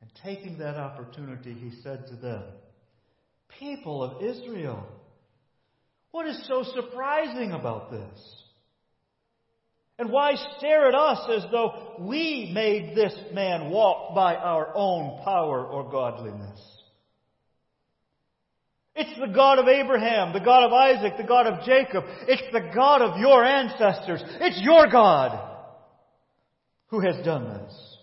And 0.00 0.10
taking 0.22 0.58
that 0.58 0.76
opportunity, 0.76 1.54
he 1.54 1.80
said 1.82 2.06
to 2.08 2.16
them, 2.16 2.42
People 3.58 4.02
of 4.02 4.22
Israel, 4.22 4.86
what 6.10 6.26
is 6.26 6.46
so 6.46 6.64
surprising 6.74 7.52
about 7.52 7.90
this? 7.90 8.43
And 9.98 10.10
why 10.10 10.34
stare 10.58 10.88
at 10.88 10.94
us 10.94 11.28
as 11.30 11.50
though 11.52 11.96
we 12.00 12.50
made 12.52 12.96
this 12.96 13.14
man 13.32 13.70
walk 13.70 14.14
by 14.14 14.34
our 14.34 14.72
own 14.74 15.22
power 15.24 15.64
or 15.64 15.90
godliness? 15.90 16.60
It's 18.96 19.18
the 19.20 19.32
God 19.32 19.58
of 19.58 19.66
Abraham, 19.66 20.32
the 20.32 20.44
God 20.44 20.64
of 20.64 20.72
Isaac, 20.72 21.16
the 21.16 21.24
God 21.24 21.46
of 21.46 21.64
Jacob. 21.64 22.04
It's 22.28 22.42
the 22.52 22.70
God 22.74 23.02
of 23.02 23.18
your 23.18 23.44
ancestors. 23.44 24.22
It's 24.40 24.60
your 24.62 24.88
God 24.88 25.50
who 26.88 27.00
has 27.00 27.24
done 27.24 27.48
this. 27.48 27.96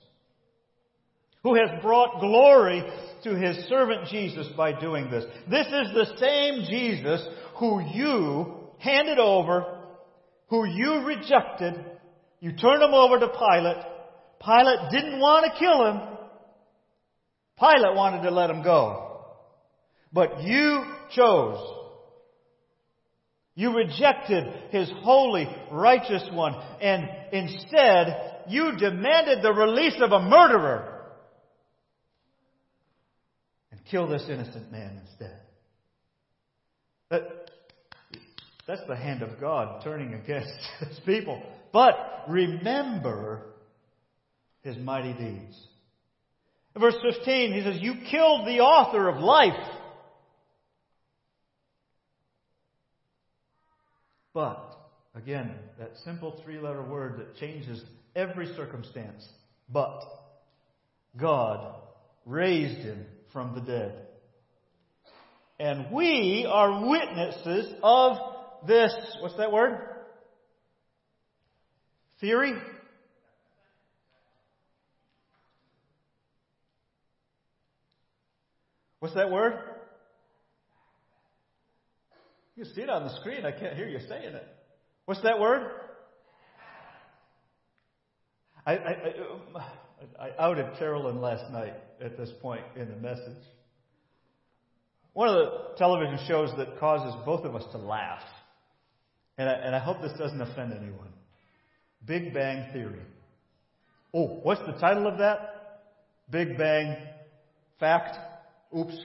Who 1.43 1.55
has 1.55 1.81
brought 1.81 2.19
glory 2.19 2.83
to 3.23 3.35
his 3.35 3.65
servant 3.67 4.07
Jesus 4.09 4.47
by 4.55 4.79
doing 4.79 5.09
this. 5.09 5.25
This 5.49 5.67
is 5.67 5.93
the 5.93 6.17
same 6.17 6.65
Jesus 6.69 7.25
who 7.57 7.81
you 7.93 8.57
handed 8.79 9.17
over 9.17 9.80
who 10.51 10.65
you 10.65 11.05
rejected, 11.05 11.73
you 12.41 12.51
turned 12.51 12.83
him 12.83 12.93
over 12.93 13.17
to 13.17 13.27
Pilate. 13.27 13.77
Pilate 14.43 14.91
didn't 14.91 15.19
want 15.19 15.45
to 15.45 15.57
kill 15.57 15.85
him. 15.87 16.01
Pilate 17.57 17.95
wanted 17.95 18.23
to 18.23 18.31
let 18.31 18.49
him 18.49 18.61
go. 18.61 19.21
But 20.11 20.43
you 20.43 20.83
chose. 21.15 21.57
You 23.55 23.77
rejected 23.77 24.43
his 24.71 24.91
holy, 25.03 25.47
righteous 25.71 26.23
one, 26.33 26.53
and 26.81 27.07
instead 27.31 28.43
you 28.49 28.75
demanded 28.77 29.41
the 29.41 29.53
release 29.53 29.95
of 30.01 30.11
a 30.11 30.19
murderer 30.19 31.01
and 33.71 33.79
kill 33.89 34.07
this 34.07 34.25
innocent 34.27 34.69
man 34.69 34.99
instead. 35.07 35.39
That's 38.71 38.87
the 38.87 38.95
hand 38.95 39.21
of 39.21 39.37
God 39.37 39.83
turning 39.83 40.13
against 40.13 40.53
his 40.79 40.97
people. 41.05 41.43
But 41.73 42.23
remember 42.29 43.41
his 44.61 44.77
mighty 44.77 45.11
deeds. 45.11 45.67
In 46.73 46.79
verse 46.79 46.95
15, 47.03 47.51
he 47.51 47.61
says, 47.63 47.81
You 47.81 47.95
killed 48.09 48.47
the 48.47 48.61
author 48.61 49.09
of 49.09 49.17
life. 49.17 49.61
But, 54.33 54.63
again, 55.15 55.51
that 55.77 55.91
simple 56.05 56.41
three 56.45 56.57
letter 56.57 56.81
word 56.81 57.19
that 57.19 57.35
changes 57.35 57.83
every 58.15 58.55
circumstance. 58.55 59.27
But, 59.67 59.99
God 61.19 61.75
raised 62.25 62.85
him 62.85 63.05
from 63.33 63.53
the 63.53 63.61
dead. 63.61 64.07
And 65.59 65.91
we 65.91 66.47
are 66.49 66.87
witnesses 66.89 67.73
of 67.83 68.30
this, 68.67 68.93
what's 69.21 69.37
that 69.37 69.51
word? 69.51 69.79
Theory? 72.19 72.53
What's 78.99 79.15
that 79.15 79.31
word? 79.31 79.53
You 82.55 82.65
see 82.65 82.81
it 82.81 82.89
on 82.89 83.03
the 83.03 83.15
screen. 83.19 83.45
I 83.45 83.51
can't 83.51 83.75
hear 83.75 83.87
you 83.87 83.99
saying 84.07 84.35
it. 84.35 84.47
What's 85.05 85.23
that 85.23 85.39
word? 85.39 85.71
I, 88.63 88.73
I, 88.73 88.91
I, 90.19 90.27
I 90.27 90.31
outed 90.37 90.77
Carolyn 90.77 91.19
last 91.19 91.51
night 91.51 91.73
at 91.99 92.17
this 92.17 92.29
point 92.41 92.61
in 92.75 92.89
the 92.89 92.95
message. 92.95 93.41
One 95.13 95.29
of 95.29 95.35
the 95.35 95.77
television 95.77 96.19
shows 96.27 96.51
that 96.57 96.79
causes 96.79 97.19
both 97.25 97.43
of 97.43 97.55
us 97.55 97.63
to 97.71 97.79
laugh 97.79 98.21
and 99.41 99.49
I, 99.49 99.53
and 99.53 99.75
I 99.75 99.79
hope 99.79 100.01
this 100.01 100.13
doesn't 100.19 100.39
offend 100.39 100.71
anyone. 100.71 101.09
Big 102.05 102.31
Bang 102.31 102.71
Theory. 102.71 103.01
Oh, 104.13 104.39
what's 104.43 104.61
the 104.61 104.73
title 104.73 105.07
of 105.07 105.17
that? 105.17 105.81
Big 106.29 106.59
Bang 106.59 106.95
Fact? 107.79 108.15
Oops. 108.77 108.95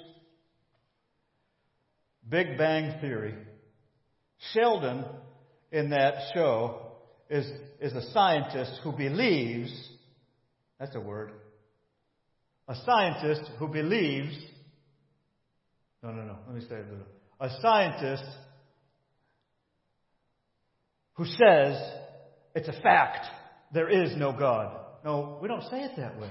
Big 2.28 2.58
Bang 2.58 3.00
Theory. 3.00 3.34
Sheldon 4.52 5.06
in 5.72 5.88
that 5.90 6.14
show 6.34 6.82
is, 7.30 7.50
is 7.80 7.94
a 7.94 8.12
scientist 8.12 8.80
who 8.84 8.92
believes, 8.92 9.72
that's 10.78 10.94
a 10.96 11.00
word, 11.00 11.32
a 12.68 12.74
scientist 12.84 13.50
who 13.58 13.68
believes, 13.68 14.36
no, 16.02 16.10
no, 16.10 16.24
no, 16.24 16.36
let 16.46 16.56
me 16.56 16.60
say 16.68 16.74
it. 16.76 16.86
A 17.40 17.48
scientist 17.62 18.24
who 21.16 21.24
says 21.24 21.80
it's 22.54 22.68
a 22.68 22.80
fact 22.82 23.26
there 23.72 23.88
is 23.88 24.16
no 24.16 24.32
God. 24.32 24.76
No, 25.04 25.38
we 25.40 25.48
don't 25.48 25.62
say 25.64 25.80
it 25.82 25.92
that 25.98 26.20
way. 26.20 26.30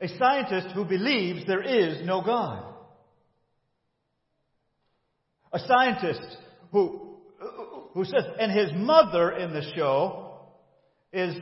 A 0.00 0.08
scientist 0.18 0.74
who 0.74 0.84
believes 0.84 1.46
there 1.46 1.62
is 1.62 2.04
no 2.06 2.22
God. 2.22 2.64
A 5.52 5.58
scientist 5.60 6.38
who, 6.72 7.18
who 7.92 8.04
says, 8.04 8.24
and 8.40 8.50
his 8.50 8.70
mother 8.74 9.30
in 9.32 9.52
the 9.52 9.62
show 9.76 10.40
is 11.12 11.36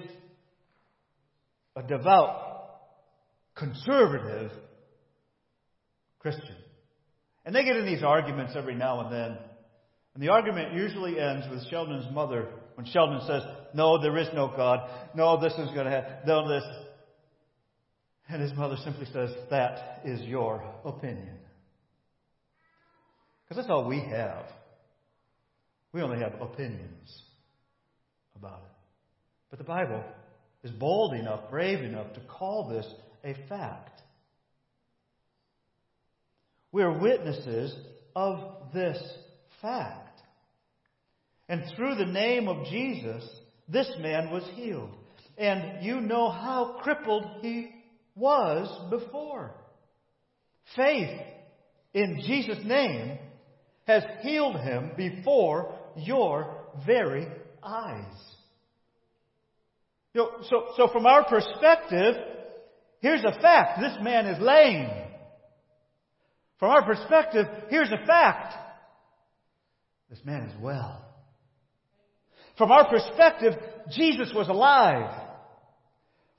a 1.76 1.82
devout 1.82 2.50
conservative 3.54 4.50
Christian. 6.18 6.56
And 7.44 7.54
they 7.54 7.64
get 7.64 7.76
in 7.76 7.86
these 7.86 8.02
arguments 8.02 8.54
every 8.56 8.74
now 8.74 9.00
and 9.00 9.12
then. 9.12 9.38
And 10.20 10.28
the 10.28 10.32
argument 10.34 10.74
usually 10.74 11.18
ends 11.18 11.46
with 11.50 11.66
Sheldon's 11.70 12.04
mother 12.12 12.48
when 12.74 12.84
Sheldon 12.84 13.22
says, 13.26 13.42
No, 13.72 14.02
there 14.02 14.18
is 14.18 14.28
no 14.34 14.48
God. 14.48 14.86
No, 15.14 15.40
this 15.40 15.54
is 15.54 15.70
going 15.70 15.86
to 15.86 15.90
happen. 15.90 16.12
No, 16.26 16.46
this. 16.46 16.62
And 18.28 18.42
his 18.42 18.52
mother 18.52 18.76
simply 18.84 19.06
says, 19.14 19.30
That 19.48 20.02
is 20.04 20.20
your 20.28 20.62
opinion. 20.84 21.38
Because 23.48 23.62
that's 23.62 23.70
all 23.70 23.88
we 23.88 24.00
have. 24.00 24.44
We 25.94 26.02
only 26.02 26.18
have 26.18 26.34
opinions 26.38 27.22
about 28.36 28.60
it. 28.60 28.76
But 29.48 29.58
the 29.58 29.64
Bible 29.64 30.04
is 30.62 30.70
bold 30.70 31.14
enough, 31.14 31.48
brave 31.48 31.82
enough 31.82 32.12
to 32.12 32.20
call 32.20 32.68
this 32.68 32.86
a 33.24 33.34
fact. 33.48 34.02
We 36.72 36.82
are 36.82 36.92
witnesses 36.92 37.74
of 38.14 38.38
this 38.74 38.98
fact. 39.62 40.08
And 41.50 41.64
through 41.74 41.96
the 41.96 42.06
name 42.06 42.46
of 42.46 42.64
Jesus, 42.66 43.28
this 43.68 43.90
man 43.98 44.30
was 44.30 44.44
healed. 44.54 44.94
And 45.36 45.84
you 45.84 46.00
know 46.00 46.30
how 46.30 46.78
crippled 46.80 47.24
he 47.42 47.72
was 48.14 48.68
before. 48.88 49.56
Faith 50.76 51.20
in 51.92 52.22
Jesus' 52.24 52.64
name 52.64 53.18
has 53.88 54.04
healed 54.22 54.60
him 54.60 54.92
before 54.96 55.74
your 55.96 56.54
very 56.86 57.26
eyes. 57.64 58.14
You 60.14 60.20
know, 60.20 60.30
so, 60.48 60.66
so 60.76 60.88
from 60.92 61.04
our 61.04 61.24
perspective, 61.24 62.14
here's 63.00 63.24
a 63.24 63.40
fact. 63.40 63.80
This 63.80 63.96
man 64.00 64.26
is 64.26 64.40
lame. 64.40 64.88
From 66.60 66.70
our 66.70 66.84
perspective, 66.84 67.46
here's 67.70 67.90
a 67.90 68.06
fact. 68.06 68.54
This 70.08 70.20
man 70.24 70.42
is 70.42 70.54
well. 70.60 71.09
From 72.60 72.72
our 72.72 72.90
perspective, 72.90 73.54
Jesus 73.90 74.32
was 74.34 74.48
alive. 74.48 75.18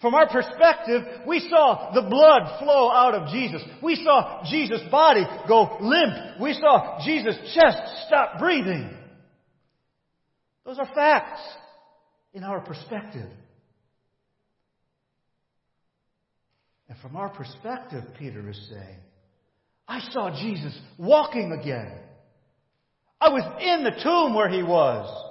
From 0.01 0.13
our 0.13 0.29
perspective, 0.29 1.01
we 1.25 1.39
saw 1.49 1.91
the 1.95 2.03
blood 2.03 2.59
flow 2.59 2.91
out 2.91 3.15
of 3.15 3.29
Jesus. 3.29 3.59
We 3.81 3.95
saw 3.95 4.43
Jesus' 4.47 4.83
body 4.91 5.23
go 5.47 5.77
limp. 5.81 6.39
We 6.39 6.53
saw 6.53 7.03
Jesus' 7.03 7.37
chest 7.55 8.05
stop 8.05 8.37
breathing. 8.37 8.95
Those 10.63 10.77
are 10.77 10.93
facts 10.93 11.41
in 12.35 12.43
our 12.43 12.59
perspective. 12.59 13.31
And 16.87 16.99
from 16.99 17.15
our 17.15 17.29
perspective, 17.29 18.03
Peter 18.19 18.47
is 18.47 18.69
saying, 18.69 18.99
I 19.87 20.01
saw 20.11 20.29
Jesus 20.39 20.77
walking 20.99 21.51
again. 21.51 21.93
I 23.19 23.29
was 23.29 23.43
in 23.59 23.83
the 23.83 24.03
tomb 24.03 24.35
where 24.35 24.49
he 24.49 24.61
was. 24.61 25.29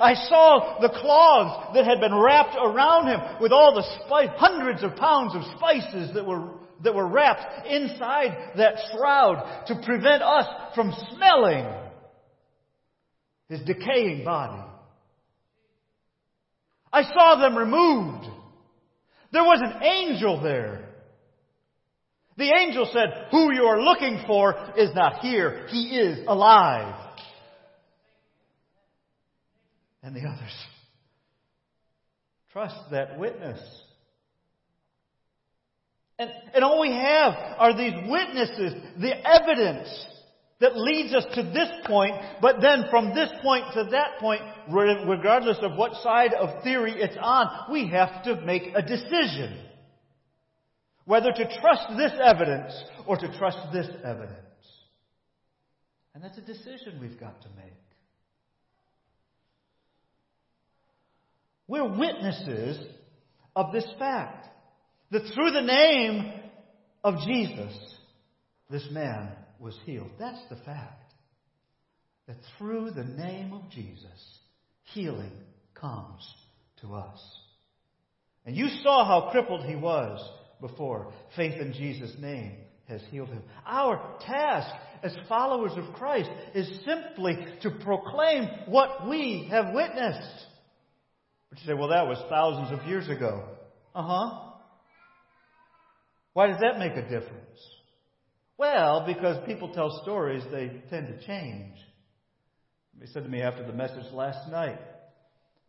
I 0.00 0.14
saw 0.14 0.78
the 0.80 0.88
cloths 0.88 1.74
that 1.74 1.84
had 1.84 2.00
been 2.00 2.14
wrapped 2.14 2.56
around 2.60 3.08
him 3.08 3.20
with 3.40 3.52
all 3.52 3.74
the 3.74 3.84
spice, 4.04 4.30
hundreds 4.36 4.82
of 4.82 4.96
pounds 4.96 5.34
of 5.34 5.42
spices 5.56 6.14
that 6.14 6.26
were, 6.26 6.50
that 6.82 6.94
were 6.94 7.06
wrapped 7.06 7.66
inside 7.66 8.52
that 8.56 8.74
shroud 8.92 9.64
to 9.68 9.80
prevent 9.84 10.22
us 10.22 10.46
from 10.74 10.92
smelling 11.14 11.66
his 13.48 13.60
decaying 13.62 14.24
body. 14.24 14.62
I 16.92 17.02
saw 17.02 17.36
them 17.36 17.56
removed. 17.56 18.26
There 19.32 19.44
was 19.44 19.60
an 19.62 19.82
angel 19.82 20.40
there. 20.42 20.86
The 22.36 22.52
angel 22.52 22.88
said, 22.92 23.28
Who 23.30 23.52
you 23.52 23.64
are 23.64 23.80
looking 23.80 24.22
for 24.26 24.54
is 24.76 24.94
not 24.94 25.20
here. 25.20 25.66
He 25.70 25.96
is 25.96 26.24
alive. 26.26 27.05
And 30.06 30.14
the 30.14 30.20
others 30.20 30.54
trust 32.52 32.76
that 32.92 33.18
witness. 33.18 33.60
And, 36.18 36.30
and 36.54 36.64
all 36.64 36.80
we 36.80 36.92
have 36.92 37.34
are 37.58 37.76
these 37.76 37.92
witnesses, 38.08 38.72
the 38.98 39.12
evidence 39.28 40.06
that 40.60 40.76
leads 40.76 41.12
us 41.12 41.26
to 41.34 41.42
this 41.42 41.68
point, 41.86 42.14
but 42.40 42.62
then 42.62 42.84
from 42.88 43.14
this 43.14 43.28
point 43.42 43.64
to 43.74 43.88
that 43.90 44.18
point, 44.20 44.40
regardless 44.70 45.58
of 45.60 45.76
what 45.76 45.92
side 46.02 46.32
of 46.32 46.62
theory 46.62 46.94
it's 46.96 47.16
on, 47.20 47.70
we 47.70 47.88
have 47.88 48.22
to 48.22 48.40
make 48.42 48.72
a 48.74 48.82
decision. 48.82 49.58
Whether 51.04 51.32
to 51.32 51.60
trust 51.60 51.88
this 51.98 52.12
evidence 52.22 52.72
or 53.06 53.16
to 53.16 53.36
trust 53.36 53.58
this 53.72 53.88
evidence. 54.02 54.38
And 56.14 56.24
that's 56.24 56.38
a 56.38 56.42
decision 56.42 57.00
we've 57.02 57.20
got 57.20 57.42
to 57.42 57.48
make. 57.56 57.74
We're 61.68 61.88
witnesses 61.88 62.78
of 63.54 63.72
this 63.72 63.86
fact 63.98 64.46
that 65.10 65.22
through 65.34 65.52
the 65.52 65.62
name 65.62 66.32
of 67.02 67.14
Jesus, 67.26 67.72
this 68.70 68.86
man 68.90 69.30
was 69.58 69.78
healed. 69.84 70.10
That's 70.18 70.42
the 70.50 70.56
fact. 70.56 71.12
That 72.26 72.36
through 72.58 72.90
the 72.90 73.04
name 73.04 73.52
of 73.52 73.70
Jesus, 73.70 74.38
healing 74.92 75.32
comes 75.74 76.28
to 76.80 76.94
us. 76.94 77.20
And 78.44 78.56
you 78.56 78.68
saw 78.82 79.04
how 79.04 79.30
crippled 79.30 79.64
he 79.64 79.76
was 79.76 80.20
before. 80.60 81.12
Faith 81.36 81.60
in 81.60 81.72
Jesus' 81.72 82.14
name 82.18 82.52
has 82.88 83.00
healed 83.10 83.28
him. 83.28 83.42
Our 83.66 84.18
task 84.24 84.72
as 85.02 85.16
followers 85.28 85.72
of 85.76 85.94
Christ 85.94 86.30
is 86.54 86.68
simply 86.84 87.36
to 87.62 87.70
proclaim 87.70 88.48
what 88.66 89.08
we 89.08 89.48
have 89.50 89.74
witnessed. 89.74 90.45
But 91.56 91.62
you 91.62 91.68
say, 91.68 91.78
well, 91.78 91.88
that 91.88 92.06
was 92.06 92.22
thousands 92.28 92.78
of 92.78 92.86
years 92.86 93.08
ago. 93.08 93.42
Uh 93.94 94.02
huh. 94.02 94.40
Why 96.34 96.48
does 96.48 96.60
that 96.60 96.78
make 96.78 96.92
a 96.92 97.02
difference? 97.02 97.60
Well, 98.58 99.04
because 99.06 99.38
people 99.46 99.72
tell 99.72 100.02
stories, 100.02 100.42
they 100.52 100.82
tend 100.90 101.06
to 101.06 101.26
change. 101.26 101.74
They 103.00 103.06
said 103.06 103.22
to 103.22 103.30
me 103.30 103.40
after 103.40 103.66
the 103.66 103.72
message 103.72 104.04
last 104.12 104.50
night, 104.50 104.78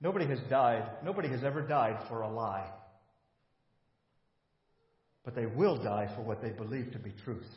nobody 0.01 0.27
has 0.27 0.39
died, 0.49 0.89
nobody 1.05 1.29
has 1.29 1.45
ever 1.45 1.61
died 1.61 2.05
for 2.09 2.19
a 2.19 2.29
lie. 2.29 2.69
But 5.23 5.35
they 5.35 5.45
will 5.45 5.81
die 5.81 6.11
for 6.17 6.21
what 6.21 6.41
they 6.41 6.49
believe 6.49 6.91
to 6.91 6.99
be 6.99 7.13
truth. 7.23 7.47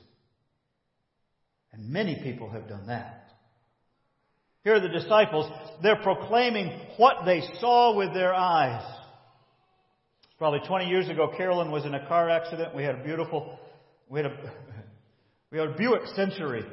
And 1.73 1.91
many 1.91 2.21
people 2.23 2.49
have 2.51 2.69
done 2.69 2.87
that. 2.87 3.30
Here 4.65 4.75
are 4.75 4.81
the 4.81 4.89
disciples. 4.89 5.51
They're 5.83 6.03
proclaiming 6.03 6.79
what 6.97 7.25
they 7.25 7.43
saw 7.61 7.97
with 7.97 8.13
their 8.13 8.35
eyes. 8.35 8.85
Probably 10.39 10.61
20 10.67 10.87
years 10.87 11.09
ago, 11.09 11.33
Carolyn 11.37 11.71
was 11.71 11.85
in 11.85 11.95
a 11.95 12.07
car 12.07 12.29
accident. 12.29 12.75
We 12.75 12.83
had 12.83 12.95
a 12.95 13.03
beautiful, 13.03 13.59
we 14.09 14.21
had 14.21 14.31
a, 14.31 14.53
we 15.51 15.59
had 15.59 15.69
a 15.69 15.77
Buick 15.77 16.07
Century. 16.15 16.65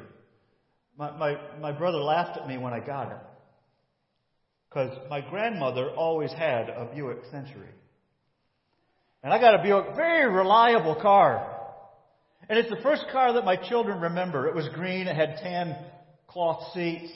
My, 0.98 1.16
my, 1.18 1.38
my 1.62 1.72
brother 1.72 2.00
laughed 2.00 2.38
at 2.38 2.48
me 2.48 2.58
when 2.58 2.74
I 2.74 2.80
got 2.80 3.12
it. 3.12 3.18
Because 4.70 4.98
my 5.10 5.22
grandmother 5.22 5.92
always 5.92 6.32
had 6.34 6.70
a 6.70 6.90
Buick 6.94 7.24
Century. 7.32 7.70
And 9.24 9.34
I 9.34 9.40
got 9.40 9.60
a 9.60 9.64
Buick, 9.64 9.96
very 9.96 10.30
reliable 10.30 10.96
car. 10.96 11.56
And 12.50 12.60
it's 12.60 12.70
the 12.70 12.82
first 12.82 13.06
car 13.12 13.34
that 13.34 13.46
my 13.46 13.56
children 13.56 14.00
remember. 14.00 14.48
It 14.48 14.56
was 14.56 14.68
green, 14.74 15.08
it 15.08 15.16
had 15.16 15.38
tan 15.42 15.76
cloth 16.28 16.74
seats. 16.74 17.12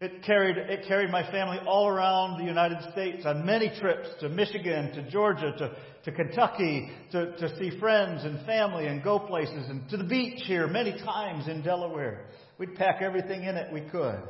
It 0.00 0.22
carried, 0.22 0.56
it 0.56 0.88
carried 0.88 1.10
my 1.10 1.30
family 1.30 1.58
all 1.66 1.86
around 1.86 2.38
the 2.38 2.46
United 2.46 2.90
States 2.90 3.26
on 3.26 3.44
many 3.44 3.70
trips 3.80 4.08
to 4.20 4.30
Michigan, 4.30 4.92
to 4.94 5.10
Georgia, 5.10 5.52
to, 5.58 5.76
to 6.04 6.12
Kentucky, 6.12 6.90
to, 7.12 7.36
to 7.36 7.58
see 7.58 7.78
friends 7.78 8.24
and 8.24 8.46
family 8.46 8.86
and 8.86 9.02
go 9.02 9.18
places, 9.18 9.68
and 9.68 9.86
to 9.90 9.98
the 9.98 10.04
beach 10.04 10.40
here 10.46 10.66
many 10.66 10.92
times 10.92 11.48
in 11.48 11.60
Delaware. 11.60 12.28
We'd 12.56 12.76
pack 12.76 13.02
everything 13.02 13.44
in 13.44 13.56
it 13.56 13.70
we 13.70 13.82
could. 13.82 14.22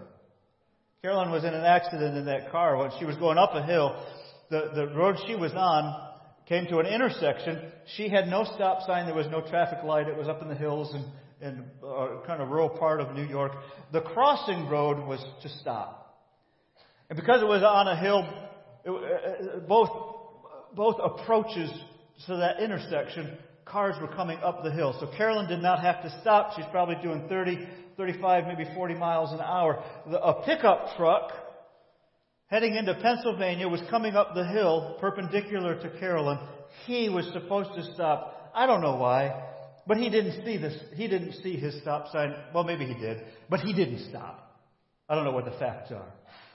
Carolyn 1.02 1.30
was 1.30 1.44
in 1.44 1.54
an 1.54 1.64
accident 1.64 2.16
in 2.16 2.24
that 2.24 2.50
car 2.50 2.76
when 2.76 2.90
she 2.98 3.04
was 3.04 3.14
going 3.18 3.38
up 3.38 3.54
a 3.54 3.62
hill. 3.62 4.04
The, 4.50 4.72
the 4.74 4.86
road 4.88 5.18
she 5.28 5.36
was 5.36 5.52
on 5.52 6.08
came 6.48 6.66
to 6.66 6.78
an 6.78 6.86
intersection. 6.86 7.70
She 7.96 8.08
had 8.08 8.26
no 8.26 8.42
stop 8.56 8.84
sign. 8.88 9.06
There 9.06 9.14
was 9.14 9.28
no 9.30 9.40
traffic 9.40 9.84
light. 9.84 10.08
It 10.08 10.16
was 10.16 10.26
up 10.26 10.42
in 10.42 10.48
the 10.48 10.56
hills 10.56 10.92
and 10.92 11.04
in 11.40 11.64
a 11.82 12.18
kind 12.26 12.42
of 12.42 12.48
rural 12.48 12.68
part 12.68 13.00
of 13.00 13.14
New 13.14 13.24
York, 13.24 13.52
the 13.92 14.00
crossing 14.00 14.68
road 14.68 15.06
was 15.06 15.24
to 15.42 15.48
stop. 15.60 16.18
And 17.08 17.18
because 17.18 17.42
it 17.42 17.46
was 17.46 17.62
on 17.62 17.88
a 17.88 17.96
hill, 17.96 18.28
it, 18.84 18.90
uh, 18.90 19.56
uh, 19.56 19.60
both, 19.60 19.90
both 20.74 20.96
approaches 21.02 21.70
to 22.26 22.36
that 22.36 22.60
intersection, 22.60 23.36
cars 23.64 23.96
were 24.00 24.08
coming 24.08 24.38
up 24.38 24.62
the 24.62 24.70
hill. 24.70 24.96
So 25.00 25.10
Carolyn 25.16 25.48
did 25.48 25.60
not 25.60 25.80
have 25.80 26.02
to 26.02 26.20
stop. 26.20 26.52
She's 26.56 26.66
probably 26.70 26.96
doing 27.02 27.26
30, 27.28 27.66
35, 27.96 28.44
maybe 28.46 28.68
40 28.74 28.94
miles 28.94 29.32
an 29.32 29.40
hour. 29.40 29.82
A 30.12 30.42
pickup 30.44 30.96
truck 30.96 31.32
heading 32.46 32.74
into 32.74 32.94
Pennsylvania 32.94 33.68
was 33.68 33.80
coming 33.90 34.14
up 34.14 34.34
the 34.34 34.46
hill 34.46 34.96
perpendicular 35.00 35.80
to 35.80 35.98
Carolyn. 35.98 36.38
He 36.86 37.08
was 37.08 37.28
supposed 37.32 37.74
to 37.74 37.94
stop 37.94 38.36
I 38.54 38.66
don't 38.66 38.80
know 38.80 38.96
why, 38.96 39.32
but 39.90 39.98
he 39.98 40.08
didn't 40.08 40.44
see 40.44 40.56
this. 40.56 40.78
He 40.94 41.08
didn't 41.08 41.32
see 41.42 41.56
his 41.56 41.76
stop 41.80 42.12
sign. 42.12 42.32
Well, 42.54 42.62
maybe 42.62 42.86
he 42.86 42.94
did, 42.94 43.24
but 43.48 43.58
he 43.58 43.72
didn't 43.72 44.08
stop. 44.08 44.56
I 45.08 45.16
don't 45.16 45.24
know 45.24 45.32
what 45.32 45.46
the 45.46 45.58
facts 45.58 45.90
are. 45.90 46.06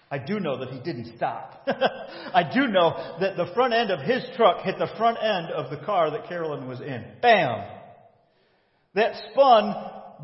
I 0.10 0.20
do 0.20 0.40
know 0.40 0.58
that 0.60 0.70
he 0.70 0.80
didn't 0.80 1.18
stop. 1.18 1.62
I 1.68 2.50
do 2.54 2.68
know 2.68 3.18
that 3.20 3.36
the 3.36 3.48
front 3.54 3.74
end 3.74 3.92
of 3.92 4.00
his 4.00 4.24
truck 4.38 4.62
hit 4.64 4.78
the 4.78 4.88
front 4.98 5.18
end 5.22 5.48
of 5.48 5.70
the 5.70 5.86
car 5.86 6.12
that 6.12 6.30
Carolyn 6.30 6.66
was 6.66 6.80
in. 6.80 7.04
Bam! 7.22 7.68
That 8.94 9.16
spun 9.34 9.76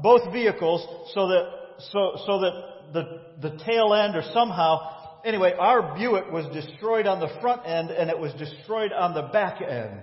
both 0.02 0.32
vehicles 0.32 1.12
so 1.14 1.28
that 1.28 1.52
so 1.92 2.14
so 2.26 2.40
that 2.40 2.94
the 2.94 3.50
the 3.50 3.62
tail 3.66 3.94
end 3.94 4.16
or 4.16 4.24
somehow 4.32 5.20
anyway 5.26 5.52
our 5.60 5.98
Buick 5.98 6.32
was 6.32 6.46
destroyed 6.54 7.08
on 7.08 7.20
the 7.20 7.28
front 7.42 7.64
end 7.66 7.92
and 7.92 8.10
it 8.10 8.18
was 8.18 8.32
destroyed 8.36 8.94
on 8.94 9.14
the 9.14 9.24
back 9.34 9.62
end 9.62 10.00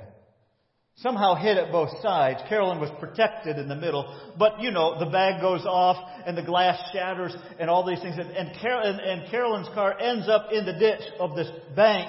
somehow 1.03 1.35
hit 1.35 1.57
at 1.57 1.71
both 1.71 1.91
sides. 2.03 2.41
Carolyn 2.49 2.81
was 2.81 2.91
protected 2.99 3.57
in 3.59 3.69
the 3.69 3.77
middle, 3.77 4.33
but 4.39 4.61
you 4.61 4.71
know, 4.71 4.99
the 4.99 5.11
bag 5.11 5.41
goes 5.41 5.65
off 5.65 5.97
and 6.27 6.37
the 6.37 6.43
glass 6.43 6.79
shatters 6.93 7.35
and 7.59 7.71
all 7.71 7.87
these 7.87 8.01
things. 8.01 8.17
And, 8.19 8.31
and, 8.31 8.61
Carol, 8.61 8.83
and, 8.83 9.01
and 9.01 9.31
Carolyn's 9.31 9.69
car 9.75 9.99
ends 9.99 10.29
up 10.29 10.49
in 10.53 10.67
the 10.67 10.73
ditch 10.73 11.03
of 11.21 11.37
this 11.37 11.49
bank, 11.77 12.09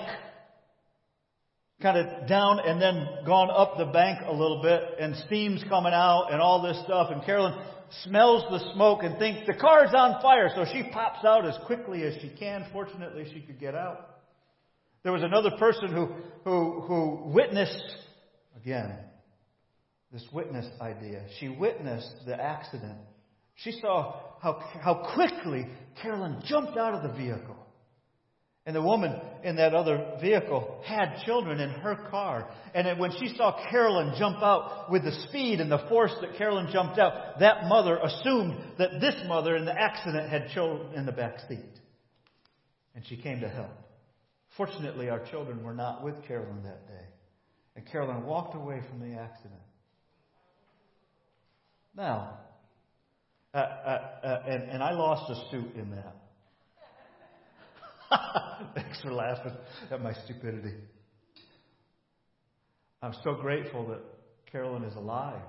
kind 1.81 1.97
of 1.97 2.27
down 2.27 2.59
and 2.59 2.81
then 2.81 3.07
gone 3.25 3.49
up 3.51 3.77
the 3.77 3.85
bank 3.85 4.19
a 4.25 4.33
little 4.33 4.61
bit, 4.61 4.81
and 4.99 5.15
steam's 5.27 5.63
coming 5.69 5.93
out 5.93 6.29
and 6.31 6.41
all 6.41 6.61
this 6.61 6.81
stuff. 6.83 7.11
And 7.11 7.23
Carolyn 7.23 7.61
smells 8.03 8.43
the 8.49 8.73
smoke 8.73 9.03
and 9.03 9.19
thinks 9.19 9.45
the 9.45 9.53
car's 9.53 9.93
on 9.95 10.19
fire, 10.21 10.49
so 10.55 10.65
she 10.73 10.89
pops 10.91 11.23
out 11.23 11.45
as 11.45 11.55
quickly 11.67 12.03
as 12.03 12.15
she 12.21 12.31
can. 12.39 12.65
Fortunately, 12.73 13.25
she 13.33 13.41
could 13.41 13.59
get 13.59 13.75
out. 13.75 14.07
There 15.03 15.13
was 15.13 15.23
another 15.23 15.51
person 15.51 15.93
who, 15.93 16.09
who, 16.43 16.81
who 16.81 17.31
witnessed 17.31 17.81
Again, 18.61 18.95
this 20.11 20.25
witness 20.33 20.65
idea. 20.81 21.23
She 21.39 21.49
witnessed 21.49 22.25
the 22.25 22.41
accident. 22.41 22.97
She 23.55 23.71
saw 23.73 24.15
how, 24.41 24.61
how 24.81 25.11
quickly 25.13 25.67
Carolyn 26.01 26.41
jumped 26.45 26.77
out 26.77 26.93
of 26.93 27.03
the 27.03 27.17
vehicle. 27.17 27.55
And 28.65 28.75
the 28.75 28.81
woman 28.81 29.19
in 29.43 29.55
that 29.55 29.73
other 29.73 30.17
vehicle 30.21 30.81
had 30.85 31.23
children 31.25 31.59
in 31.59 31.69
her 31.69 32.07
car. 32.11 32.49
And 32.75 32.99
when 32.99 33.11
she 33.19 33.33
saw 33.35 33.59
Carolyn 33.71 34.13
jump 34.17 34.43
out 34.43 34.91
with 34.91 35.03
the 35.03 35.11
speed 35.27 35.59
and 35.59 35.71
the 35.71 35.85
force 35.89 36.13
that 36.21 36.37
Carolyn 36.37 36.69
jumped 36.71 36.99
out, 36.99 37.39
that 37.39 37.65
mother 37.65 37.97
assumed 37.97 38.57
that 38.77 38.99
this 39.01 39.15
mother 39.27 39.55
in 39.55 39.65
the 39.65 39.73
accident 39.73 40.29
had 40.29 40.49
children 40.53 40.93
in 40.93 41.05
the 41.05 41.11
back 41.11 41.39
seat. 41.47 41.59
And 42.95 43.03
she 43.07 43.17
came 43.17 43.39
to 43.41 43.49
help. 43.49 43.71
Fortunately, 44.55 45.09
our 45.09 45.25
children 45.31 45.63
were 45.63 45.73
not 45.73 46.03
with 46.03 46.21
Carolyn 46.27 46.63
that 46.63 46.87
day. 46.87 47.08
And 47.79 47.87
Carolyn 47.89 48.25
walked 48.25 48.55
away 48.55 48.81
from 48.89 48.99
the 48.99 49.15
accident. 49.17 49.61
Now, 51.95 52.39
uh, 53.53 53.57
uh, 53.57 53.99
uh, 54.21 54.43
and, 54.45 54.63
and 54.63 54.83
I 54.83 54.91
lost 54.91 55.31
a 55.31 55.49
suit 55.49 55.75
in 55.75 55.91
that. 55.91 56.15
Thanks 58.75 58.99
for 58.99 59.13
laughing 59.13 59.53
at 59.91 60.01
my 60.01 60.11
stupidity. 60.25 60.73
I'm 63.01 63.13
so 63.23 63.35
grateful 63.35 63.87
that 63.87 64.01
Carolyn 64.51 64.83
is 64.83 64.97
alive. 64.97 65.39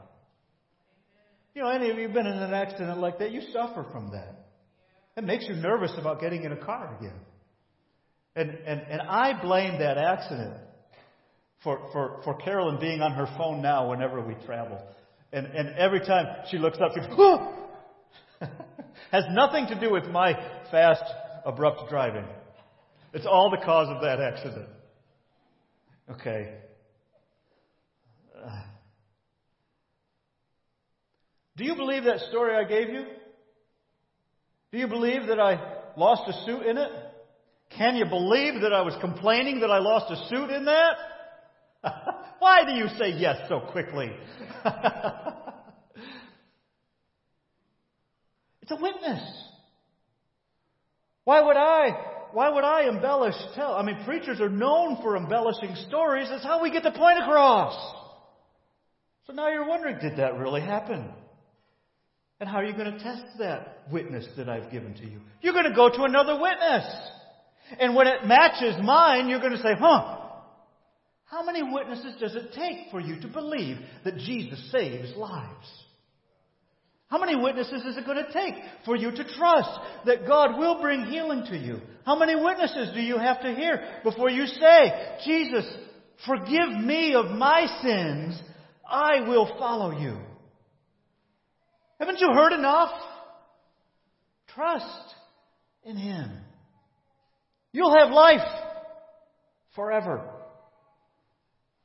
You 1.57 1.63
know, 1.63 1.69
any 1.69 1.91
of 1.91 1.99
you 1.99 2.07
been 2.11 2.29
in 2.29 2.39
an 2.39 2.55
accident 2.55 3.01
like 3.01 3.19
that, 3.19 3.33
you 3.33 3.41
suffer 3.53 3.85
from 3.91 4.13
that. 4.13 4.47
It 5.17 5.25
makes 5.25 5.49
you 5.49 5.57
nervous 5.57 5.91
about 5.99 6.21
getting 6.21 6.45
in 6.45 6.53
a 6.53 6.65
car 6.65 6.97
again. 6.97 7.19
And, 8.37 8.51
and, 8.51 8.83
and 8.89 9.01
I 9.03 9.43
blame 9.43 9.81
that 9.81 9.99
accident 9.99 10.70
for, 11.63 11.89
for, 11.93 12.21
for 12.25 12.35
Carolyn 12.35 12.79
being 12.81 13.03
on 13.03 13.13
her 13.13 13.27
phone 13.37 13.61
now 13.61 13.91
whenever 13.91 14.21
we 14.21 14.35
travel. 14.47 14.81
And, 15.33 15.47
and 15.47 15.77
every 15.77 16.01
time 16.01 16.27
she 16.51 16.59
looks 16.59 16.79
up, 16.81 16.93
she 16.95 17.01
goes, 17.01 17.11
oh! 17.19 17.55
Has 19.13 19.25
nothing 19.31 19.67
to 19.69 19.79
do 19.79 19.93
with 19.93 20.07
my 20.07 20.33
fast, 20.71 21.05
abrupt 21.45 21.91
driving. 21.91 22.25
It's 23.13 23.27
all 23.27 23.51
the 23.51 23.59
cause 23.59 23.89
of 23.89 24.03
that 24.03 24.21
accident. 24.21 24.69
Okay. 26.13 26.55
Do 31.57 31.65
you 31.65 31.75
believe 31.75 32.05
that 32.05 32.21
story 32.31 32.55
I 32.57 32.65
gave 32.65 32.89
you? 32.89 33.05
Do 34.73 34.79
you 34.79 34.87
believe 34.87 35.27
that 35.27 35.39
I 35.39 35.61
lost 35.97 36.23
a 36.29 36.33
suit 36.47 36.63
in 36.63 36.79
it? 36.79 36.91
Can 37.77 37.97
you 37.97 38.07
believe 38.07 38.63
that 38.63 38.73
I 38.73 38.81
was 38.83 38.95
complaining 39.01 39.61
that 39.61 39.71
I 39.71 39.79
lost 39.79 40.11
a 40.11 40.29
suit 40.29 40.51
in 40.51 40.65
that? 40.65 40.97
Why 42.39 42.65
do 42.65 42.73
you 42.73 42.89
say 42.99 43.11
yes 43.19 43.37
so 43.49 43.61
quickly? 43.61 44.11
it's 48.63 48.71
a 48.71 48.77
witness. 48.77 49.23
Why 51.25 51.43
would 51.43 51.57
I? 51.57 51.91
Why 52.33 52.49
would 52.49 52.65
I 52.65 52.89
embellish 52.89 53.35
tell? 53.55 53.75
I 53.75 53.83
mean, 53.83 54.05
preachers 54.05 54.41
are 54.41 54.49
known 54.49 54.99
for 55.03 55.17
embellishing 55.17 55.75
stories. 55.89 56.29
That's 56.31 56.45
how 56.45 56.63
we 56.63 56.71
get 56.71 56.85
the 56.85 56.93
point 56.93 57.19
across. 57.19 57.75
So 59.27 59.33
now 59.33 59.49
you're 59.49 59.69
wondering, 59.69 59.99
did 60.01 60.17
that 60.19 60.39
really 60.39 60.61
happen? 60.61 61.09
And 62.39 62.49
how 62.49 62.57
are 62.57 62.65
you 62.65 62.73
going 62.73 62.93
to 62.93 62.99
test 62.99 63.25
that 63.39 63.83
witness 63.91 64.27
that 64.37 64.49
I've 64.49 64.71
given 64.71 64.95
to 64.95 65.03
you? 65.05 65.21
You're 65.43 65.53
going 65.53 65.69
to 65.69 65.75
go 65.75 65.91
to 65.91 66.03
another 66.05 66.41
witness. 66.41 66.85
And 67.79 67.95
when 67.95 68.07
it 68.07 68.25
matches 68.27 68.77
mine, 68.83 69.29
you're 69.29 69.41
going 69.41 69.53
to 69.53 69.63
say, 69.63 69.75
huh, 69.79 70.20
how 71.31 71.45
many 71.45 71.63
witnesses 71.63 72.15
does 72.19 72.35
it 72.35 72.53
take 72.55 72.91
for 72.91 73.01
you 73.01 73.21
to 73.21 73.29
believe 73.29 73.77
that 74.05 74.17
Jesus 74.17 74.71
saves 74.73 75.17
lives? 75.17 75.69
How 77.07 77.19
many 77.19 77.37
witnesses 77.37 77.85
is 77.85 77.97
it 77.97 78.05
going 78.05 78.25
to 78.25 78.33
take 78.33 78.55
for 78.85 78.97
you 78.97 79.13
to 79.13 79.25
trust 79.37 79.81
that 80.07 80.27
God 80.27 80.59
will 80.59 80.81
bring 80.81 81.05
healing 81.05 81.45
to 81.49 81.57
you? 81.57 81.81
How 82.05 82.19
many 82.19 82.35
witnesses 82.35 82.91
do 82.95 83.01
you 83.01 83.17
have 83.17 83.43
to 83.43 83.55
hear 83.55 84.01
before 84.03 84.29
you 84.29 84.47
say, 84.47 85.19
Jesus, 85.25 85.67
forgive 86.27 86.71
me 86.83 87.15
of 87.15 87.27
my 87.27 87.67
sins, 87.81 88.41
I 88.89 89.21
will 89.29 89.47
follow 89.57 90.01
you? 90.01 90.17
Haven't 92.01 92.19
you 92.19 92.31
heard 92.35 92.55
enough? 92.55 92.91
Trust 94.55 95.15
in 95.85 95.97
Him. 95.97 96.31
You'll 97.73 97.97
have 97.97 98.11
life 98.11 98.49
forever. 99.77 100.40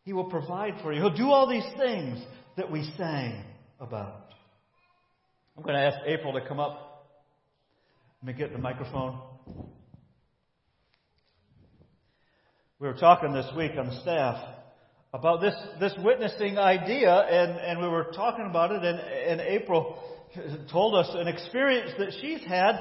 He 0.05 0.13
will 0.13 0.29
provide 0.29 0.75
for 0.83 0.93
you. 0.93 1.01
He'll 1.01 1.15
do 1.15 1.31
all 1.31 1.49
these 1.49 1.65
things 1.77 2.23
that 2.57 2.71
we 2.71 2.89
sang 2.95 3.43
about. 3.79 4.27
I'm 5.57 5.63
going 5.63 5.75
to 5.75 5.81
ask 5.81 5.97
April 6.05 6.33
to 6.33 6.47
come 6.47 6.59
up. 6.59 7.07
Let 8.21 8.33
me 8.33 8.39
get 8.39 8.53
the 8.53 8.59
microphone. 8.59 9.19
We 12.77 12.87
were 12.87 12.93
talking 12.93 13.33
this 13.33 13.47
week 13.57 13.71
on 13.79 13.87
the 13.87 13.99
staff 14.01 14.37
about 15.11 15.41
this, 15.41 15.55
this 15.79 15.93
witnessing 16.03 16.59
idea, 16.59 17.11
and, 17.11 17.57
and 17.57 17.79
we 17.79 17.87
were 17.87 18.11
talking 18.15 18.45
about 18.45 18.71
it, 18.71 18.83
and, 18.83 18.99
and 18.99 19.41
April 19.41 19.97
told 20.71 20.93
us 20.93 21.07
an 21.13 21.27
experience 21.27 21.91
that 21.97 22.11
she's 22.21 22.43
had, 22.45 22.75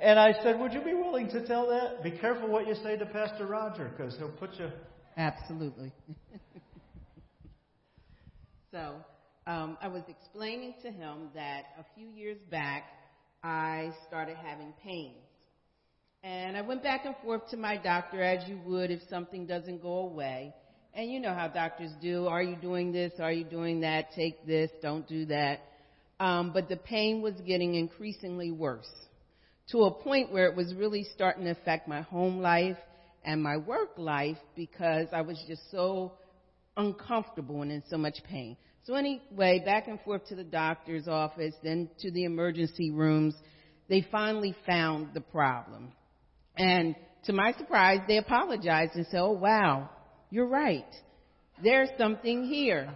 and 0.00 0.18
I 0.18 0.34
said, 0.42 0.58
Would 0.58 0.72
you 0.72 0.82
be 0.82 0.94
willing 0.94 1.28
to 1.30 1.46
tell 1.46 1.68
that? 1.68 2.02
Be 2.02 2.10
careful 2.10 2.48
what 2.48 2.66
you 2.66 2.74
say 2.82 2.96
to 2.96 3.06
Pastor 3.06 3.46
Roger, 3.46 3.90
because 3.96 4.16
he'll 4.18 4.28
put 4.28 4.58
you. 4.58 4.68
Absolutely. 5.16 5.92
So 8.76 8.96
um, 9.50 9.78
I 9.80 9.88
was 9.88 10.02
explaining 10.06 10.74
to 10.82 10.90
him 10.90 11.30
that 11.34 11.62
a 11.78 11.84
few 11.94 12.08
years 12.10 12.36
back 12.50 12.84
I 13.42 13.90
started 14.06 14.36
having 14.36 14.74
pains. 14.84 15.14
And 16.22 16.58
I 16.58 16.60
went 16.60 16.82
back 16.82 17.06
and 17.06 17.14
forth 17.24 17.48
to 17.52 17.56
my 17.56 17.78
doctor 17.78 18.22
as 18.22 18.46
you 18.46 18.58
would 18.66 18.90
if 18.90 19.00
something 19.08 19.46
doesn't 19.46 19.80
go 19.80 20.00
away. 20.00 20.52
And 20.92 21.10
you 21.10 21.20
know 21.20 21.32
how 21.32 21.48
doctors 21.48 21.90
do. 22.02 22.26
Are 22.26 22.42
you 22.42 22.54
doing 22.54 22.92
this? 22.92 23.14
Are 23.18 23.32
you 23.32 23.44
doing 23.44 23.80
that? 23.80 24.12
Take 24.14 24.46
this. 24.46 24.70
Don't 24.82 25.08
do 25.08 25.24
that. 25.26 25.60
Um, 26.20 26.52
but 26.52 26.68
the 26.68 26.76
pain 26.76 27.22
was 27.22 27.34
getting 27.46 27.76
increasingly 27.76 28.50
worse 28.50 28.90
to 29.70 29.84
a 29.84 29.90
point 29.90 30.30
where 30.30 30.48
it 30.48 30.54
was 30.54 30.74
really 30.74 31.06
starting 31.14 31.44
to 31.44 31.52
affect 31.52 31.88
my 31.88 32.02
home 32.02 32.40
life 32.40 32.76
and 33.24 33.42
my 33.42 33.56
work 33.56 33.92
life 33.96 34.36
because 34.54 35.06
I 35.14 35.22
was 35.22 35.42
just 35.48 35.62
so 35.70 36.12
uncomfortable 36.76 37.62
and 37.62 37.72
in 37.72 37.82
so 37.88 37.96
much 37.96 38.18
pain. 38.28 38.56
So 38.86 38.94
anyway, 38.94 39.62
back 39.64 39.88
and 39.88 40.00
forth 40.02 40.26
to 40.28 40.36
the 40.36 40.44
doctor's 40.44 41.08
office, 41.08 41.54
then 41.64 41.90
to 42.00 42.10
the 42.12 42.22
emergency 42.22 42.92
rooms, 42.92 43.34
they 43.88 44.06
finally 44.12 44.54
found 44.64 45.08
the 45.12 45.20
problem. 45.20 45.90
And 46.56 46.94
to 47.24 47.32
my 47.32 47.52
surprise, 47.58 47.98
they 48.06 48.18
apologized 48.18 48.92
and 48.94 49.04
said, 49.10 49.18
oh 49.18 49.32
wow, 49.32 49.90
you're 50.30 50.46
right. 50.46 50.86
There's 51.64 51.88
something 51.98 52.44
here. 52.44 52.88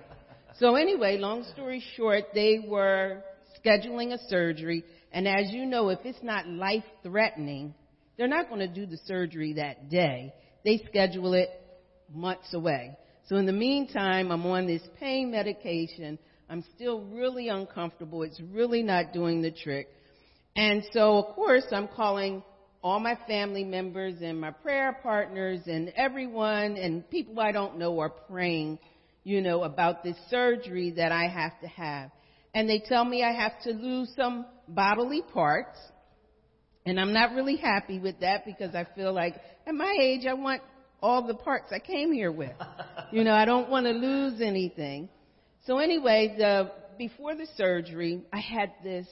So 0.61 0.77
anyway, 0.77 1.19
long 1.19 1.45
story 1.53 1.83
short, 1.97 2.25
they 2.35 2.65
were 2.65 3.25
scheduling 3.65 4.13
a 4.13 4.19
surgery. 4.29 4.85
And 5.11 5.27
as 5.27 5.51
you 5.51 5.67
know, 5.67 5.89
if 5.89 5.99
it's 6.05 6.23
not 6.23 6.47
life 6.47 6.85
threatening, 7.03 7.75
they're 8.17 8.29
not 8.29 8.49
going 8.49 8.61
to 8.61 8.69
do 8.69 8.87
the 8.87 8.99
surgery 9.07 9.55
that 9.55 9.91
day. 9.91 10.35
They 10.65 10.85
schedule 10.89 11.35
it 11.35 11.49
months 12.13 12.55
away. 12.55 12.97
So 13.31 13.37
in 13.37 13.47
the 13.47 13.53
meantime, 13.53 14.33
I'm 14.33 14.45
on 14.45 14.67
this 14.67 14.83
pain 14.99 15.31
medication. 15.31 16.19
I'm 16.49 16.65
still 16.75 17.03
really 17.03 17.47
uncomfortable. 17.47 18.25
It's 18.25 18.41
really 18.41 18.83
not 18.83 19.13
doing 19.13 19.41
the 19.41 19.53
trick. 19.53 19.87
And 20.57 20.83
so, 20.93 21.19
of 21.19 21.37
course, 21.37 21.63
I'm 21.71 21.87
calling 21.87 22.43
all 22.83 22.99
my 22.99 23.17
family 23.29 23.63
members 23.63 24.17
and 24.21 24.41
my 24.41 24.51
prayer 24.51 24.99
partners 25.01 25.61
and 25.67 25.93
everyone 25.95 26.77
and 26.77 27.09
people 27.09 27.39
I 27.39 27.53
don't 27.53 27.79
know 27.79 28.01
are 28.01 28.11
praying, 28.11 28.81
you 29.23 29.41
know, 29.41 29.63
about 29.63 30.03
this 30.03 30.17
surgery 30.29 30.91
that 30.97 31.13
I 31.13 31.29
have 31.29 31.53
to 31.61 31.69
have. 31.69 32.11
And 32.53 32.69
they 32.69 32.83
tell 32.85 33.05
me 33.05 33.23
I 33.23 33.31
have 33.33 33.63
to 33.63 33.71
lose 33.71 34.13
some 34.17 34.45
bodily 34.67 35.23
parts. 35.23 35.79
And 36.85 36.99
I'm 36.99 37.13
not 37.13 37.37
really 37.37 37.59
happy 37.59 38.01
with 38.01 38.19
that 38.23 38.45
because 38.45 38.75
I 38.75 38.89
feel 38.97 39.13
like 39.13 39.37
at 39.69 39.75
my 39.77 39.97
age 40.01 40.27
I 40.27 40.35
want 40.35 40.63
all 41.03 41.27
the 41.27 41.35
parts 41.35 41.73
I 41.73 41.79
came 41.79 42.13
here 42.13 42.33
with. 42.33 42.53
you 43.13 43.25
know, 43.25 43.33
I 43.33 43.45
don't 43.45 43.71
want 43.71 43.87
to 43.87 43.93
lose 43.93 44.41
anything. 44.41 45.09
So 45.67 45.79
anyway, 45.79 46.35
the 46.39 46.73
before 46.99 47.35
the 47.35 47.47
surgery, 47.57 48.23
I 48.33 48.41
had 48.41 48.73
this 48.85 49.07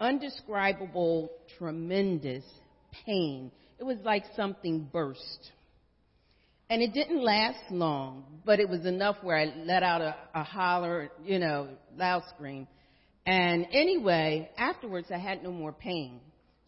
undescribable, 0.00 1.30
tremendous 1.58 2.44
pain. 3.06 3.50
It 3.78 3.84
was 3.84 3.98
like 4.04 4.24
something 4.36 4.88
burst. 4.92 5.50
And 6.68 6.82
it 6.82 6.92
didn't 6.94 7.22
last 7.22 7.70
long, 7.70 8.24
but 8.44 8.58
it 8.58 8.68
was 8.68 8.86
enough 8.86 9.16
where 9.22 9.36
I 9.36 9.52
let 9.64 9.82
out 9.82 10.00
a, 10.00 10.16
a 10.34 10.42
holler, 10.42 11.10
you 11.24 11.38
know, 11.38 11.68
loud 11.96 12.22
scream. 12.34 12.66
And 13.26 13.66
anyway, 13.72 14.50
afterwards 14.56 15.08
I 15.12 15.18
had 15.18 15.42
no 15.42 15.52
more 15.52 15.72
pain. 15.72 16.20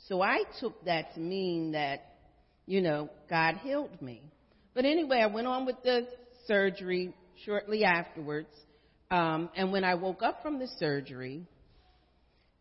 So 0.08 0.20
I 0.20 0.42
took 0.60 0.84
that 0.84 1.14
to 1.14 1.20
mean 1.20 1.72
that, 1.72 2.13
you 2.66 2.80
know, 2.80 3.10
God 3.28 3.56
healed 3.62 4.00
me. 4.00 4.22
But 4.74 4.84
anyway, 4.84 5.18
I 5.18 5.26
went 5.26 5.46
on 5.46 5.66
with 5.66 5.82
the 5.82 6.06
surgery 6.46 7.14
shortly 7.44 7.84
afterwards. 7.84 8.48
Um, 9.10 9.50
and 9.56 9.70
when 9.72 9.84
I 9.84 9.94
woke 9.94 10.22
up 10.22 10.42
from 10.42 10.58
the 10.58 10.68
surgery, 10.78 11.46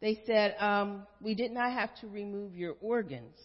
they 0.01 0.22
said, 0.26 0.56
um, 0.60 1.08
we 1.22 1.34
did 1.34 1.51
not 1.51 1.72
have 1.72 1.89
to 2.01 2.08
remove 2.08 2.56
your 2.56 2.76
organs. 2.82 3.38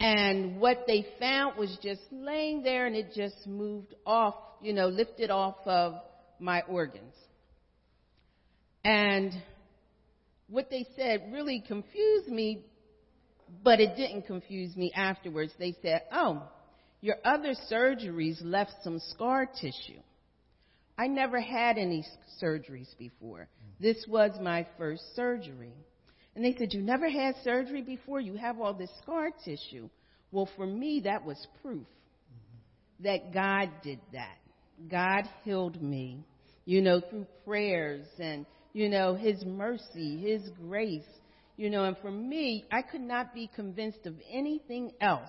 And 0.00 0.60
what 0.60 0.84
they 0.86 1.06
found 1.18 1.56
was 1.56 1.76
just 1.82 2.02
laying 2.12 2.62
there 2.62 2.86
and 2.86 2.94
it 2.94 3.12
just 3.14 3.46
moved 3.46 3.94
off, 4.06 4.34
you 4.62 4.72
know, 4.72 4.86
lifted 4.88 5.30
off 5.30 5.56
of 5.64 5.94
my 6.38 6.62
organs. 6.68 7.14
And 8.84 9.32
what 10.48 10.70
they 10.70 10.86
said 10.96 11.30
really 11.32 11.62
confused 11.66 12.28
me, 12.28 12.64
but 13.62 13.80
it 13.80 13.96
didn't 13.96 14.26
confuse 14.26 14.76
me 14.76 14.92
afterwards. 14.94 15.52
They 15.58 15.74
said, 15.82 16.02
oh, 16.12 16.42
your 17.00 17.16
other 17.24 17.54
surgeries 17.70 18.38
left 18.42 18.72
some 18.82 18.98
scar 18.98 19.46
tissue. 19.46 20.00
I 20.98 21.06
never 21.06 21.40
had 21.40 21.78
any 21.78 22.04
surgeries 22.42 22.96
before. 22.98 23.48
This 23.78 24.04
was 24.08 24.32
my 24.40 24.66
first 24.76 25.02
surgery. 25.14 25.72
And 26.34 26.44
they 26.44 26.56
said, 26.58 26.72
You 26.72 26.82
never 26.82 27.08
had 27.08 27.36
surgery 27.44 27.82
before? 27.82 28.20
You 28.20 28.34
have 28.34 28.60
all 28.60 28.74
this 28.74 28.90
scar 29.02 29.30
tissue. 29.44 29.88
Well, 30.32 30.48
for 30.56 30.66
me, 30.66 31.00
that 31.04 31.24
was 31.24 31.46
proof 31.62 31.86
that 33.00 33.32
God 33.32 33.70
did 33.82 34.00
that. 34.12 34.38
God 34.90 35.24
healed 35.44 35.80
me, 35.80 36.24
you 36.64 36.80
know, 36.80 37.00
through 37.00 37.26
prayers 37.44 38.06
and, 38.18 38.44
you 38.72 38.88
know, 38.88 39.14
His 39.14 39.44
mercy, 39.44 40.18
His 40.18 40.48
grace, 40.60 41.02
you 41.58 41.70
know, 41.70 41.84
and 41.84 41.96
for 41.98 42.10
me, 42.10 42.64
I 42.70 42.82
could 42.82 43.00
not 43.00 43.34
be 43.34 43.50
convinced 43.52 44.06
of 44.06 44.14
anything 44.32 44.92
else, 45.00 45.28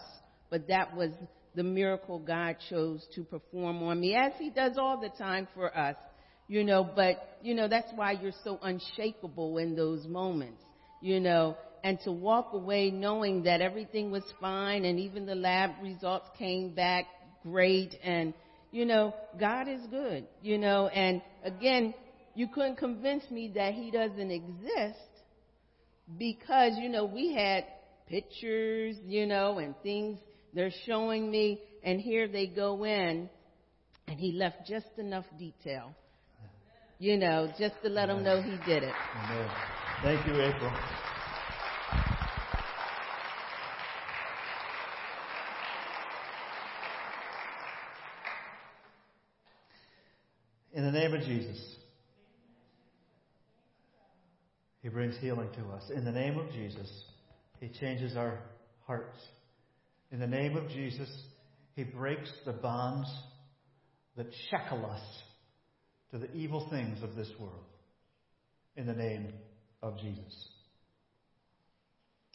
but 0.52 0.68
that 0.68 0.96
was 0.96 1.10
the 1.56 1.64
miracle 1.64 2.20
God 2.20 2.58
chose 2.70 3.04
to 3.16 3.24
perform 3.24 3.82
on 3.82 4.00
me, 4.00 4.16
as 4.16 4.34
He 4.38 4.52
does 4.52 4.78
all 4.78 5.02
the 5.02 5.10
time 5.10 5.48
for 5.56 5.76
us, 5.76 5.96
you 6.48 6.64
know, 6.64 6.88
but, 6.96 7.40
you 7.42 7.56
know, 7.56 7.68
that's 7.68 7.92
why 7.96 8.12
you're 8.12 8.32
so 8.44 8.60
unshakable 8.62 9.58
in 9.58 9.76
those 9.76 10.06
moments, 10.06 10.62
you 11.02 11.20
know, 11.20 11.58
and 11.84 12.00
to 12.04 12.12
walk 12.12 12.54
away 12.54 12.92
knowing 12.92 13.44
that 13.44 13.62
everything 13.62 14.12
was 14.12 14.24
fine 14.40 14.86
and 14.86 15.00
even 15.00 15.26
the 15.26 15.36
lab 15.36 15.72
results 15.82 16.28
came 16.38 16.76
back 16.76 17.06
great 17.42 17.96
and, 18.04 18.36
you 18.72 18.86
know, 18.86 19.16
God 19.40 19.68
is 19.68 19.82
good, 19.90 20.28
you 20.44 20.60
know, 20.60 20.90
and 20.90 21.24
again, 21.44 21.96
you 22.36 22.48
couldn't 22.54 22.78
convince 22.78 23.24
me 23.32 23.52
that 23.56 23.74
He 23.74 23.90
doesn't 23.90 24.30
exist 24.30 25.00
because, 26.18 26.74
you 26.78 26.90
know, 26.90 27.06
we 27.06 27.34
had 27.34 27.66
pictures, 28.08 28.96
you 29.06 29.26
know, 29.28 29.60
and 29.60 29.76
things 29.84 30.18
they're 30.54 30.74
showing 30.86 31.30
me, 31.30 31.62
and 31.84 32.02
here 32.02 32.28
they 32.28 32.48
go 32.48 32.84
in, 32.84 33.30
and 34.08 34.20
he 34.20 34.32
left 34.32 34.66
just 34.68 34.88
enough 34.98 35.26
detail, 35.38 35.94
you 36.98 37.18
know, 37.18 37.52
just 37.60 37.76
to 37.84 37.90
let 37.90 38.08
them 38.08 38.24
know 38.24 38.42
he 38.42 38.58
did 38.66 38.84
it. 38.84 38.96
Amen. 39.24 39.52
Thank 40.02 40.26
you, 40.26 40.42
April. 40.42 40.72
In 50.74 50.86
the 50.86 50.92
name 50.92 51.14
of 51.14 51.22
Jesus, 51.22 51.79
He 54.90 54.96
brings 54.96 55.16
healing 55.22 55.50
to 55.54 55.76
us. 55.76 55.84
In 55.96 56.04
the 56.04 56.12
name 56.12 56.40
of 56.40 56.52
Jesus, 56.52 56.90
He 57.60 57.70
changes 57.80 58.18
our 58.18 58.40
hearts. 58.88 59.20
In 60.12 60.20
the 60.20 60.26
name 60.26 60.58
of 60.58 60.68
Jesus, 60.70 61.08
He 61.76 61.84
breaks 61.84 62.28
the 62.44 62.54
bonds 62.54 63.08
that 64.18 64.26
shackle 64.50 64.84
us 64.88 65.02
to 66.10 66.18
the 66.18 66.34
evil 66.34 66.68
things 66.72 67.04
of 67.04 67.16
this 67.16 67.30
world. 67.40 67.66
In 68.78 68.88
the 68.88 68.96
name 68.96 69.32
of 69.84 70.00
Jesus. 70.00 70.50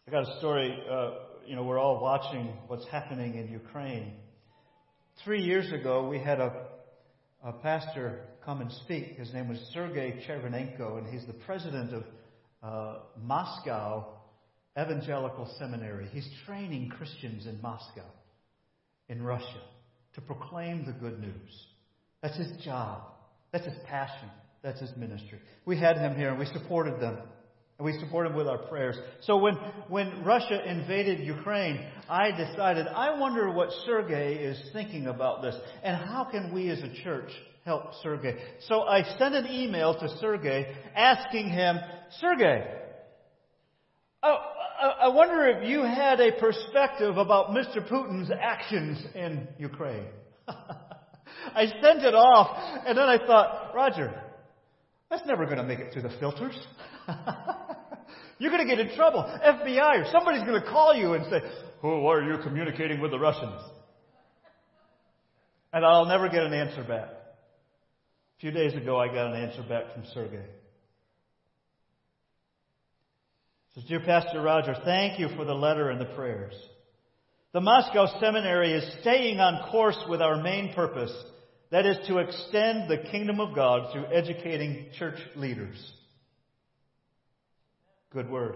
I 0.06 0.12
got 0.12 0.22
a 0.22 0.38
story. 0.38 0.78
Uh, 0.88 1.10
you 1.44 1.56
know, 1.56 1.64
we're 1.64 1.80
all 1.80 2.00
watching 2.00 2.52
what's 2.68 2.86
happening 2.86 3.34
in 3.34 3.48
Ukraine. 3.48 4.12
Three 5.24 5.42
years 5.42 5.72
ago, 5.72 6.06
we 6.06 6.20
had 6.20 6.38
a, 6.38 6.66
a 7.42 7.52
pastor 7.52 8.20
come 8.44 8.60
and 8.60 8.70
speak. 8.84 9.16
His 9.16 9.32
name 9.34 9.48
was 9.48 9.58
Sergei 9.72 10.24
Chervenenko, 10.24 10.98
and 10.98 11.08
he's 11.08 11.26
the 11.26 11.32
president 11.32 11.92
of 11.92 12.04
uh, 12.64 12.96
Moscow 13.22 14.06
Evangelical 14.78 15.52
Seminary. 15.58 16.08
He's 16.12 16.28
training 16.46 16.88
Christians 16.88 17.46
in 17.46 17.60
Moscow, 17.60 18.06
in 19.08 19.22
Russia, 19.22 19.60
to 20.14 20.20
proclaim 20.20 20.86
the 20.86 20.92
good 20.92 21.20
news. 21.20 21.66
That's 22.22 22.36
his 22.36 22.64
job. 22.64 23.02
That's 23.52 23.66
his 23.66 23.76
passion. 23.86 24.30
That's 24.62 24.80
his 24.80 24.90
ministry. 24.96 25.38
We 25.66 25.78
had 25.78 25.98
him 25.98 26.16
here 26.16 26.30
and 26.30 26.38
we 26.38 26.46
supported 26.46 27.00
them. 27.00 27.18
And 27.78 27.84
we 27.86 27.98
support 27.98 28.26
him 28.26 28.36
with 28.36 28.46
our 28.46 28.58
prayers. 28.58 28.96
So 29.22 29.36
when, 29.36 29.54
when 29.88 30.24
Russia 30.24 30.62
invaded 30.68 31.26
Ukraine, 31.26 31.84
I 32.08 32.30
decided, 32.30 32.86
I 32.86 33.18
wonder 33.18 33.50
what 33.50 33.70
Sergei 33.84 34.34
is 34.34 34.60
thinking 34.72 35.06
about 35.08 35.42
this. 35.42 35.56
And 35.82 35.96
how 35.96 36.24
can 36.24 36.54
we 36.54 36.70
as 36.70 36.80
a 36.80 37.02
church 37.02 37.30
help 37.64 37.94
Sergei? 38.02 38.38
So 38.68 38.82
I 38.82 39.02
sent 39.18 39.34
an 39.34 39.48
email 39.48 39.98
to 39.98 40.08
Sergei 40.20 40.72
asking 40.94 41.48
him, 41.48 41.78
Sergei, 42.20 42.64
I 44.22 45.08
wonder 45.08 45.46
if 45.48 45.68
you 45.68 45.82
had 45.82 46.20
a 46.20 46.32
perspective 46.32 47.16
about 47.16 47.48
Mr. 47.50 47.86
Putin's 47.86 48.30
actions 48.30 49.02
in 49.14 49.48
Ukraine. 49.58 50.06
I 50.48 51.66
sent 51.66 52.02
it 52.02 52.14
off, 52.14 52.82
and 52.86 52.96
then 52.96 53.04
I 53.04 53.18
thought, 53.18 53.74
Roger, 53.74 54.12
that's 55.10 55.26
never 55.26 55.44
going 55.44 55.58
to 55.58 55.62
make 55.62 55.78
it 55.78 55.92
through 55.92 56.02
the 56.02 56.16
filters. 56.20 56.58
You're 58.44 58.52
going 58.52 58.68
to 58.68 58.76
get 58.76 58.86
in 58.86 58.94
trouble. 58.94 59.22
FBI 59.22 60.02
or 60.02 60.12
somebody's 60.12 60.42
going 60.42 60.60
to 60.60 60.68
call 60.68 60.92
you 60.94 61.14
and 61.14 61.24
say, 61.30 61.40
Who 61.80 62.06
are 62.08 62.20
you 62.20 62.36
communicating 62.42 63.00
with 63.00 63.10
the 63.10 63.18
Russians? 63.18 63.58
And 65.72 65.82
I'll 65.82 66.04
never 66.04 66.28
get 66.28 66.42
an 66.42 66.52
answer 66.52 66.84
back. 66.84 67.08
A 67.08 68.40
few 68.40 68.50
days 68.50 68.74
ago, 68.74 69.00
I 69.00 69.06
got 69.06 69.32
an 69.32 69.42
answer 69.42 69.62
back 69.62 69.94
from 69.94 70.04
Sergei. 70.12 70.44
Says, 73.76 73.84
Dear 73.88 74.00
Pastor 74.00 74.42
Roger, 74.42 74.76
thank 74.84 75.18
you 75.18 75.30
for 75.36 75.46
the 75.46 75.54
letter 75.54 75.88
and 75.88 75.98
the 75.98 76.14
prayers. 76.14 76.52
The 77.54 77.62
Moscow 77.62 78.20
Seminary 78.20 78.74
is 78.74 78.94
staying 79.00 79.40
on 79.40 79.70
course 79.70 80.04
with 80.06 80.20
our 80.20 80.42
main 80.42 80.74
purpose, 80.74 81.14
that 81.70 81.86
is 81.86 81.96
to 82.08 82.18
extend 82.18 82.90
the 82.90 83.08
kingdom 83.10 83.40
of 83.40 83.54
God 83.54 83.90
through 83.90 84.04
educating 84.12 84.88
church 84.98 85.18
leaders. 85.34 85.78
Good 88.14 88.30
word. 88.30 88.54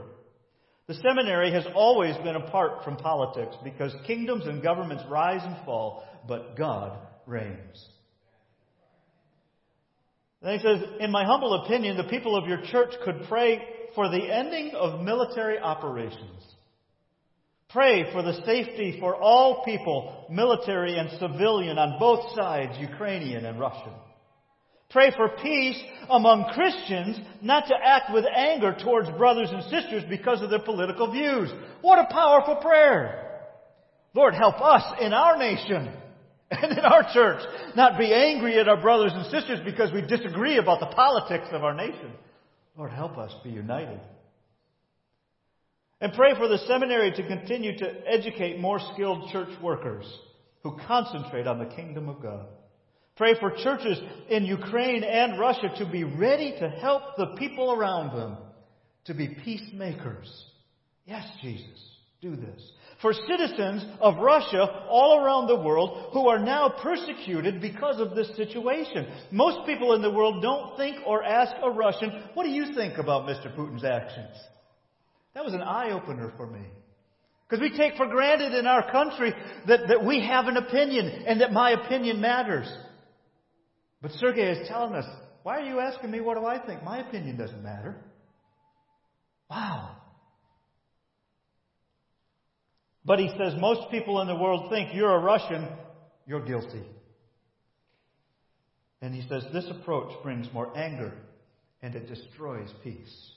The 0.86 0.94
seminary 0.94 1.52
has 1.52 1.66
always 1.74 2.16
been 2.18 2.36
apart 2.36 2.84
from 2.84 2.96
politics 2.96 3.56
because 3.64 3.92
kingdoms 4.06 4.46
and 4.46 4.62
governments 4.62 5.02
rise 5.10 5.42
and 5.42 5.56
fall, 5.66 6.04
but 6.26 6.56
God 6.56 6.96
reigns. 7.26 7.84
Then 10.40 10.58
he 10.58 10.62
says, 10.62 10.88
In 11.00 11.10
my 11.10 11.24
humble 11.24 11.64
opinion, 11.64 11.96
the 11.96 12.04
people 12.04 12.36
of 12.36 12.48
your 12.48 12.62
church 12.70 12.94
could 13.04 13.24
pray 13.28 13.60
for 13.96 14.08
the 14.08 14.32
ending 14.32 14.70
of 14.76 15.00
military 15.00 15.58
operations. 15.58 16.44
Pray 17.70 18.10
for 18.12 18.22
the 18.22 18.40
safety 18.46 18.96
for 19.00 19.16
all 19.16 19.64
people, 19.64 20.26
military 20.30 20.96
and 20.96 21.10
civilian, 21.18 21.78
on 21.78 21.98
both 21.98 22.34
sides, 22.36 22.78
Ukrainian 22.78 23.44
and 23.44 23.58
Russian. 23.58 23.92
Pray 24.90 25.12
for 25.14 25.28
peace 25.42 25.78
among 26.08 26.50
Christians, 26.54 27.18
not 27.42 27.66
to 27.68 27.74
act 27.74 28.12
with 28.12 28.24
anger 28.34 28.74
towards 28.82 29.10
brothers 29.10 29.50
and 29.50 29.62
sisters 29.64 30.02
because 30.08 30.40
of 30.40 30.48
their 30.48 30.62
political 30.62 31.12
views. 31.12 31.50
What 31.82 31.98
a 31.98 32.12
powerful 32.12 32.56
prayer! 32.56 33.28
Lord, 34.14 34.34
help 34.34 34.60
us 34.60 34.82
in 35.00 35.12
our 35.12 35.36
nation 35.36 35.92
and 36.50 36.78
in 36.78 36.84
our 36.84 37.12
church 37.12 37.42
not 37.76 37.98
be 37.98 38.12
angry 38.14 38.58
at 38.58 38.68
our 38.68 38.80
brothers 38.80 39.12
and 39.14 39.26
sisters 39.26 39.60
because 39.64 39.92
we 39.92 40.00
disagree 40.00 40.56
about 40.56 40.80
the 40.80 40.86
politics 40.86 41.48
of 41.52 41.62
our 41.62 41.74
nation. 41.74 42.12
Lord, 42.76 42.90
help 42.90 43.18
us 43.18 43.34
be 43.44 43.50
united. 43.50 44.00
And 46.00 46.14
pray 46.14 46.34
for 46.36 46.48
the 46.48 46.58
seminary 46.66 47.10
to 47.10 47.26
continue 47.26 47.76
to 47.76 47.92
educate 48.06 48.58
more 48.58 48.80
skilled 48.94 49.30
church 49.30 49.50
workers 49.60 50.06
who 50.62 50.78
concentrate 50.86 51.46
on 51.46 51.58
the 51.58 51.74
kingdom 51.74 52.08
of 52.08 52.22
God. 52.22 52.46
Pray 53.18 53.34
for 53.38 53.50
churches 53.50 53.98
in 54.30 54.44
Ukraine 54.44 55.02
and 55.02 55.38
Russia 55.38 55.68
to 55.78 55.90
be 55.90 56.04
ready 56.04 56.54
to 56.60 56.68
help 56.70 57.16
the 57.16 57.34
people 57.36 57.72
around 57.72 58.16
them 58.16 58.36
to 59.06 59.14
be 59.14 59.36
peacemakers. 59.44 60.44
Yes, 61.04 61.26
Jesus, 61.42 61.80
do 62.22 62.36
this. 62.36 62.72
For 63.02 63.12
citizens 63.12 63.84
of 64.00 64.18
Russia 64.18 64.86
all 64.88 65.18
around 65.18 65.48
the 65.48 65.60
world 65.60 66.10
who 66.12 66.28
are 66.28 66.38
now 66.38 66.68
persecuted 66.80 67.60
because 67.60 68.00
of 68.00 68.14
this 68.14 68.28
situation. 68.36 69.06
Most 69.32 69.66
people 69.66 69.94
in 69.94 70.02
the 70.02 70.10
world 70.10 70.40
don't 70.40 70.76
think 70.76 70.98
or 71.04 71.24
ask 71.24 71.52
a 71.62 71.70
Russian, 71.70 72.22
what 72.34 72.44
do 72.44 72.50
you 72.50 72.72
think 72.74 72.98
about 72.98 73.26
Mr. 73.26 73.54
Putin's 73.56 73.84
actions? 73.84 74.36
That 75.34 75.44
was 75.44 75.54
an 75.54 75.62
eye 75.62 75.90
opener 75.90 76.32
for 76.36 76.46
me. 76.46 76.62
Because 77.48 77.62
we 77.62 77.76
take 77.76 77.96
for 77.96 78.06
granted 78.06 78.52
in 78.52 78.66
our 78.66 78.90
country 78.90 79.32
that, 79.66 79.88
that 79.88 80.04
we 80.04 80.24
have 80.24 80.46
an 80.46 80.56
opinion 80.56 81.24
and 81.26 81.40
that 81.40 81.52
my 81.52 81.70
opinion 81.70 82.20
matters. 82.20 82.70
But 84.00 84.12
Sergei 84.12 84.50
is 84.52 84.68
telling 84.68 84.94
us, 84.94 85.06
why 85.42 85.58
are 85.58 85.64
you 85.64 85.80
asking 85.80 86.10
me 86.10 86.20
what 86.20 86.36
do 86.36 86.44
I 86.46 86.64
think? 86.64 86.82
My 86.82 86.98
opinion 86.98 87.36
doesn't 87.36 87.62
matter. 87.62 87.96
Wow. 89.50 89.96
But 93.04 93.18
he 93.18 93.28
says 93.38 93.54
most 93.58 93.90
people 93.90 94.20
in 94.20 94.28
the 94.28 94.36
world 94.36 94.70
think 94.70 94.94
you're 94.94 95.14
a 95.14 95.20
Russian, 95.20 95.66
you're 96.26 96.44
guilty. 96.44 96.82
And 99.00 99.14
he 99.14 99.26
says 99.28 99.44
this 99.52 99.66
approach 99.70 100.12
brings 100.22 100.52
more 100.52 100.76
anger 100.76 101.14
and 101.80 101.94
it 101.94 102.08
destroys 102.08 102.68
peace. 102.84 103.32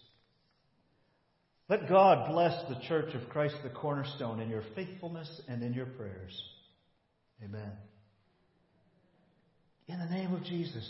Let 1.70 1.88
God 1.88 2.30
bless 2.30 2.68
the 2.68 2.86
church 2.88 3.14
of 3.14 3.30
Christ 3.30 3.56
the 3.64 3.70
cornerstone 3.70 4.42
in 4.42 4.50
your 4.50 4.64
faithfulness 4.76 5.42
and 5.48 5.64
in 5.64 5.74
your 5.74 5.86
prayers. 5.86 6.44
Amen. 7.42 7.72
In 9.92 10.00
the 10.00 10.06
name 10.06 10.34
of 10.34 10.46
Jesus, 10.46 10.90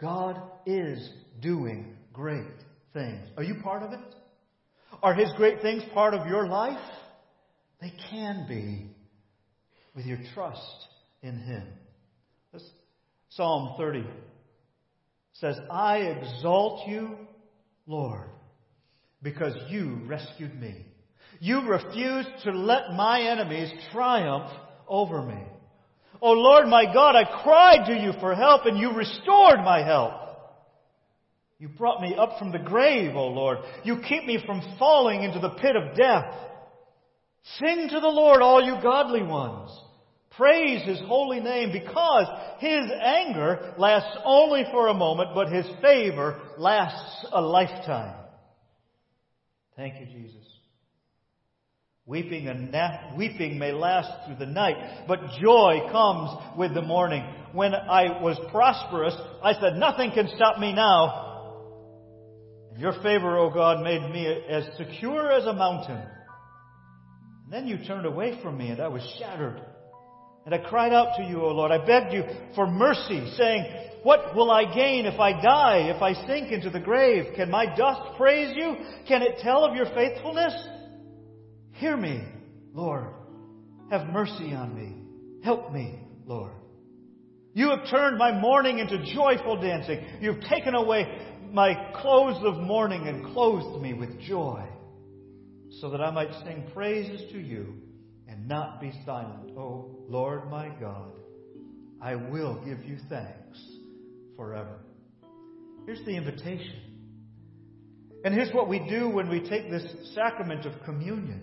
God 0.00 0.36
is 0.66 1.08
doing 1.40 1.94
great 2.12 2.42
things. 2.92 3.28
Are 3.36 3.44
you 3.44 3.62
part 3.62 3.84
of 3.84 3.92
it? 3.92 4.00
Are 5.00 5.14
His 5.14 5.30
great 5.36 5.62
things 5.62 5.84
part 5.94 6.12
of 6.12 6.26
your 6.26 6.48
life? 6.48 6.76
They 7.80 7.92
can 8.10 8.46
be 8.48 8.90
with 9.94 10.06
your 10.06 10.18
trust 10.34 10.88
in 11.22 11.38
Him. 11.38 11.62
This, 12.52 12.64
Psalm 13.30 13.76
30 13.78 14.04
says, 15.34 15.56
I 15.70 15.98
exalt 15.98 16.88
you, 16.88 17.16
Lord, 17.86 18.28
because 19.22 19.54
you 19.68 20.00
rescued 20.06 20.60
me. 20.60 20.84
You 21.38 21.60
refused 21.68 22.42
to 22.42 22.50
let 22.50 22.90
my 22.94 23.20
enemies 23.20 23.70
triumph 23.92 24.50
over 24.88 25.22
me. 25.22 25.40
Oh 26.24 26.32
Lord 26.32 26.68
my 26.68 26.84
God, 26.84 27.16
I 27.16 27.42
cried 27.42 27.86
to 27.86 27.94
you 27.94 28.12
for 28.20 28.34
help 28.34 28.64
and 28.64 28.78
you 28.78 28.92
restored 28.92 29.58
my 29.58 29.84
help. 29.84 30.12
You 31.58 31.68
brought 31.68 32.00
me 32.00 32.14
up 32.16 32.38
from 32.38 32.52
the 32.52 32.58
grave, 32.58 33.14
O 33.14 33.26
Lord. 33.28 33.58
You 33.84 33.98
keep 34.08 34.24
me 34.24 34.38
from 34.46 34.62
falling 34.78 35.24
into 35.24 35.40
the 35.40 35.50
pit 35.50 35.74
of 35.74 35.96
death. 35.96 36.32
Sing 37.58 37.88
to 37.90 38.00
the 38.00 38.08
Lord, 38.08 38.40
all 38.40 38.62
you 38.62 38.80
godly 38.80 39.22
ones. 39.22 39.70
Praise 40.36 40.86
His 40.86 41.00
holy 41.06 41.40
name 41.40 41.72
because 41.72 42.26
His 42.58 42.84
anger 43.00 43.74
lasts 43.76 44.16
only 44.24 44.64
for 44.70 44.88
a 44.88 44.94
moment, 44.94 45.30
but 45.34 45.52
His 45.52 45.66
favor 45.82 46.40
lasts 46.56 47.26
a 47.32 47.40
lifetime. 47.40 48.14
Thank 49.76 50.00
you, 50.00 50.06
Jesus. 50.06 50.41
Weeping 52.04 52.48
and 52.48 52.72
na- 52.72 53.16
weeping 53.16 53.58
may 53.58 53.70
last 53.70 54.26
through 54.26 54.44
the 54.44 54.52
night, 54.52 55.06
but 55.06 55.20
joy 55.40 55.88
comes 55.92 56.58
with 56.58 56.74
the 56.74 56.82
morning. 56.82 57.24
When 57.52 57.74
I 57.74 58.20
was 58.20 58.36
prosperous, 58.50 59.14
I 59.42 59.52
said, 59.54 59.76
nothing 59.76 60.10
can 60.10 60.28
stop 60.34 60.58
me 60.58 60.72
now. 60.72 61.28
Your 62.76 62.94
favor, 63.02 63.38
O 63.38 63.50
God, 63.50 63.84
made 63.84 64.02
me 64.10 64.26
as 64.26 64.64
secure 64.76 65.30
as 65.30 65.44
a 65.44 65.52
mountain. 65.52 66.02
And 67.44 67.52
then 67.52 67.68
you 67.68 67.78
turned 67.86 68.06
away 68.06 68.40
from 68.42 68.58
me 68.58 68.70
and 68.70 68.80
I 68.80 68.88
was 68.88 69.02
shattered. 69.20 69.62
And 70.44 70.52
I 70.52 70.58
cried 70.58 70.92
out 70.92 71.16
to 71.18 71.22
you, 71.22 71.40
O 71.42 71.48
Lord. 71.50 71.70
I 71.70 71.86
begged 71.86 72.12
you 72.12 72.24
for 72.56 72.66
mercy, 72.66 73.32
saying, 73.36 73.64
What 74.02 74.34
will 74.34 74.50
I 74.50 74.74
gain 74.74 75.06
if 75.06 75.20
I 75.20 75.40
die, 75.40 75.92
if 75.94 76.02
I 76.02 76.14
sink 76.26 76.50
into 76.50 76.68
the 76.68 76.80
grave? 76.80 77.34
Can 77.36 77.48
my 77.48 77.66
dust 77.76 78.16
praise 78.16 78.52
you? 78.56 78.74
Can 79.06 79.22
it 79.22 79.38
tell 79.40 79.64
of 79.64 79.76
your 79.76 79.86
faithfulness? 79.94 80.52
Hear 81.82 81.96
me, 81.96 82.22
Lord. 82.72 83.08
Have 83.90 84.06
mercy 84.06 84.54
on 84.54 84.72
me. 84.72 85.42
Help 85.42 85.72
me, 85.72 85.98
Lord. 86.24 86.52
You 87.54 87.70
have 87.70 87.90
turned 87.90 88.18
my 88.18 88.30
mourning 88.30 88.78
into 88.78 89.04
joyful 89.12 89.60
dancing. 89.60 90.00
You've 90.20 90.42
taken 90.42 90.76
away 90.76 91.04
my 91.50 91.90
clothes 92.00 92.40
of 92.44 92.62
mourning 92.62 93.08
and 93.08 93.34
clothed 93.34 93.82
me 93.82 93.94
with 93.94 94.20
joy, 94.20 94.64
so 95.80 95.90
that 95.90 96.00
I 96.00 96.12
might 96.12 96.32
sing 96.44 96.70
praises 96.72 97.32
to 97.32 97.40
you 97.40 97.74
and 98.28 98.46
not 98.46 98.80
be 98.80 98.92
silent. 99.04 99.50
Oh, 99.58 100.04
Lord 100.06 100.48
my 100.48 100.68
God, 100.68 101.10
I 102.00 102.14
will 102.14 102.62
give 102.64 102.84
you 102.84 102.98
thanks 103.08 103.60
forever. 104.36 104.78
Here's 105.84 106.04
the 106.04 106.16
invitation. 106.16 106.76
And 108.24 108.32
here's 108.32 108.54
what 108.54 108.68
we 108.68 108.88
do 108.88 109.08
when 109.08 109.28
we 109.28 109.40
take 109.40 109.68
this 109.68 109.84
sacrament 110.14 110.64
of 110.64 110.74
communion. 110.84 111.42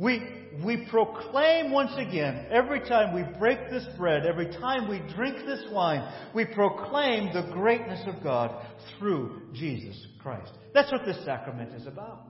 We, 0.00 0.22
we 0.64 0.86
proclaim 0.88 1.72
once 1.72 1.92
again, 1.98 2.46
every 2.50 2.80
time 2.80 3.14
we 3.14 3.22
break 3.38 3.68
this 3.70 3.84
bread, 3.98 4.24
every 4.24 4.50
time 4.50 4.88
we 4.88 4.98
drink 5.14 5.36
this 5.44 5.62
wine, 5.70 6.10
we 6.34 6.46
proclaim 6.46 7.34
the 7.34 7.52
greatness 7.52 8.00
of 8.06 8.22
God 8.22 8.64
through 8.98 9.42
Jesus 9.52 10.06
Christ. 10.22 10.52
That's 10.72 10.90
what 10.90 11.04
this 11.04 11.22
sacrament 11.26 11.74
is 11.74 11.86
about. 11.86 12.28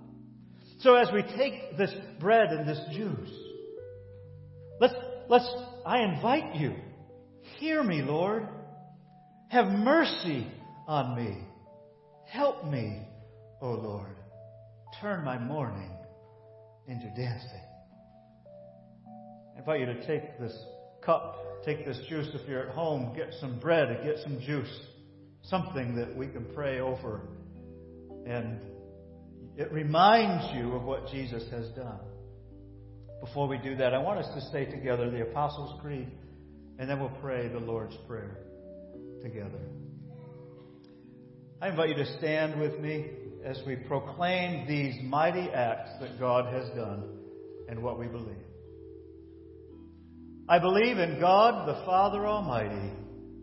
So 0.80 0.96
as 0.96 1.10
we 1.14 1.22
take 1.36 1.78
this 1.78 1.94
bread 2.18 2.48
and 2.48 2.68
this 2.68 2.80
juice, 2.92 3.30
let's, 4.80 4.94
let's, 5.28 5.48
I 5.86 6.00
invite 6.00 6.56
you, 6.56 6.74
hear 7.60 7.84
me, 7.84 8.02
Lord. 8.02 8.48
Have 9.48 9.66
mercy 9.66 10.44
on 10.88 11.16
me. 11.16 11.38
Help 12.26 12.64
me, 12.64 13.00
O 13.62 13.70
Lord. 13.70 14.16
Turn 15.00 15.24
my 15.24 15.38
mourning 15.38 15.90
into 16.88 17.06
dancing. 17.16 17.62
I 19.54 19.58
invite 19.58 19.80
you 19.80 19.86
to 19.86 20.06
take 20.06 20.38
this 20.38 20.56
cup, 21.04 21.36
take 21.64 21.84
this 21.84 22.00
juice 22.08 22.28
if 22.34 22.48
you're 22.48 22.68
at 22.68 22.74
home, 22.74 23.14
get 23.14 23.34
some 23.40 23.58
bread, 23.58 24.00
get 24.04 24.18
some 24.22 24.40
juice, 24.40 24.80
something 25.42 25.94
that 25.96 26.16
we 26.16 26.28
can 26.28 26.46
pray 26.54 26.80
over. 26.80 27.22
And 28.26 28.60
it 29.56 29.72
reminds 29.72 30.54
you 30.54 30.72
of 30.72 30.82
what 30.84 31.08
Jesus 31.08 31.44
has 31.50 31.68
done. 31.70 32.00
Before 33.20 33.46
we 33.46 33.58
do 33.58 33.76
that, 33.76 33.92
I 33.92 33.98
want 33.98 34.18
us 34.18 34.34
to 34.34 34.50
say 34.50 34.64
together 34.64 35.10
the 35.10 35.22
Apostles' 35.22 35.78
Creed, 35.82 36.08
and 36.78 36.88
then 36.88 36.98
we'll 36.98 37.10
pray 37.20 37.48
the 37.48 37.58
Lord's 37.58 37.96
Prayer 38.08 38.38
together. 39.22 39.60
I 41.60 41.68
invite 41.68 41.90
you 41.90 41.96
to 41.96 42.16
stand 42.16 42.58
with 42.58 42.80
me 42.80 43.10
as 43.44 43.60
we 43.66 43.76
proclaim 43.76 44.66
these 44.66 44.94
mighty 45.02 45.48
acts 45.50 45.90
that 46.00 46.18
God 46.18 46.52
has 46.52 46.68
done 46.70 47.18
and 47.68 47.82
what 47.82 47.98
we 47.98 48.06
believe. 48.06 48.36
I 50.48 50.58
believe 50.58 50.98
in 50.98 51.20
God, 51.20 51.68
the 51.68 51.84
Father 51.86 52.26
Almighty, 52.26 52.90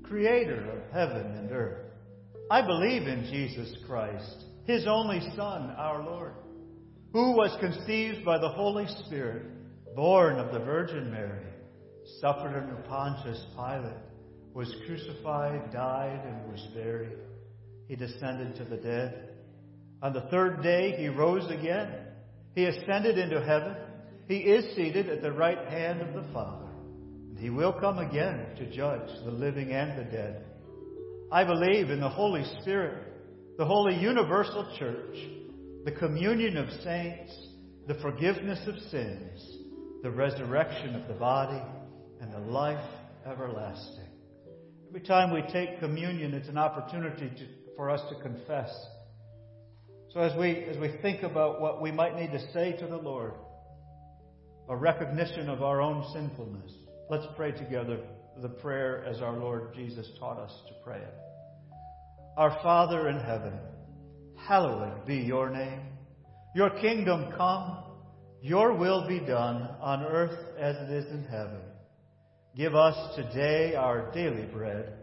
creator 0.03 0.71
of 0.71 0.93
heaven 0.93 1.37
and 1.37 1.51
earth. 1.51 1.85
I 2.51 2.61
believe 2.61 3.07
in 3.07 3.29
Jesus 3.31 3.75
Christ, 3.87 4.43
His 4.65 4.85
only 4.87 5.21
Son, 5.35 5.69
our 5.77 6.03
Lord, 6.03 6.33
who 7.13 7.31
was 7.31 7.57
conceived 7.59 8.25
by 8.25 8.37
the 8.37 8.49
Holy 8.49 8.85
Spirit, 9.05 9.43
born 9.95 10.37
of 10.37 10.53
the 10.53 10.59
Virgin 10.59 11.09
Mary, 11.11 11.45
suffered 12.19 12.55
under 12.55 12.75
Pontius 12.87 13.43
Pilate, 13.55 13.97
was 14.53 14.73
crucified, 14.85 15.71
died, 15.71 16.21
and 16.25 16.51
was 16.51 16.65
buried. 16.73 17.17
He 17.87 17.95
descended 17.95 18.55
to 18.55 18.65
the 18.65 18.77
dead. 18.77 19.26
On 20.01 20.13
the 20.13 20.27
third 20.29 20.61
day, 20.61 20.95
He 20.97 21.07
rose 21.07 21.49
again. 21.49 21.91
He 22.55 22.65
ascended 22.65 23.17
into 23.17 23.43
heaven. 23.43 23.75
He 24.27 24.37
is 24.37 24.75
seated 24.75 25.09
at 25.09 25.21
the 25.21 25.31
right 25.31 25.67
hand 25.67 26.01
of 26.01 26.13
the 26.13 26.33
Father. 26.33 26.67
And 27.29 27.37
he 27.37 27.49
will 27.49 27.73
come 27.73 27.99
again 27.99 28.47
to 28.57 28.75
judge 28.75 29.07
the 29.23 29.31
living 29.31 29.71
and 29.71 29.97
the 29.97 30.03
dead. 30.03 30.43
I 31.31 31.43
believe 31.43 31.91
in 31.91 31.99
the 31.99 32.09
Holy 32.09 32.43
Spirit, 32.61 33.03
the 33.57 33.65
holy 33.65 33.95
universal 33.95 34.75
church, 34.79 35.15
the 35.85 35.91
communion 35.91 36.57
of 36.57 36.69
saints, 36.83 37.31
the 37.87 37.95
forgiveness 37.95 38.59
of 38.67 38.75
sins, 38.89 39.57
the 40.03 40.11
resurrection 40.11 40.95
of 40.95 41.07
the 41.07 41.13
body, 41.13 41.61
and 42.21 42.33
the 42.33 42.39
life 42.39 42.83
everlasting. 43.25 44.09
Every 44.89 45.01
time 45.01 45.33
we 45.33 45.41
take 45.53 45.79
communion, 45.79 46.33
it's 46.33 46.49
an 46.49 46.57
opportunity 46.57 47.29
to, 47.29 47.47
for 47.75 47.89
us 47.89 48.01
to 48.09 48.21
confess. 48.21 48.69
So 50.17 50.23
as 50.23 50.35
we, 50.35 50.63
as 50.63 50.75
we 50.79 50.89
think 51.03 51.21
about 51.21 51.61
what 51.61 51.79
we 51.79 51.91
might 51.91 52.15
need 52.15 52.31
to 52.31 52.51
say 52.51 52.71
to 52.79 52.87
the 52.87 52.97
Lord, 52.97 53.33
a 54.67 54.75
recognition 54.75 55.47
of 55.47 55.61
our 55.61 55.79
own 55.79 56.03
sinfulness, 56.11 56.71
let's 57.07 57.27
pray 57.35 57.51
together 57.51 57.99
the 58.41 58.49
prayer 58.49 59.05
as 59.05 59.21
our 59.21 59.37
Lord 59.37 59.75
Jesus 59.75 60.09
taught 60.19 60.39
us 60.39 60.51
to 60.69 60.73
pray 60.83 60.97
it. 60.97 61.13
Our 62.35 62.49
Father 62.63 63.09
in 63.09 63.19
heaven, 63.19 63.53
hallowed 64.35 65.05
be 65.05 65.17
your 65.17 65.51
name. 65.51 65.81
Your 66.55 66.71
kingdom 66.71 67.31
come, 67.37 67.77
your 68.41 68.73
will 68.73 69.07
be 69.07 69.19
done 69.19 69.69
on 69.79 70.01
earth 70.01 70.39
as 70.57 70.77
it 70.77 70.89
is 70.89 71.11
in 71.11 71.25
heaven. 71.25 71.61
Give 72.55 72.73
us 72.73 73.15
today 73.15 73.75
our 73.75 74.11
daily 74.13 74.47
bread. 74.51 74.93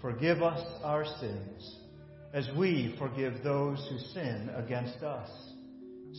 Forgive 0.00 0.40
us 0.40 0.64
our 0.84 1.04
sins, 1.18 1.78
as 2.36 2.46
we 2.54 2.94
forgive 2.98 3.42
those 3.42 3.78
who 3.88 3.98
sin 4.12 4.50
against 4.54 5.02
us. 5.02 5.30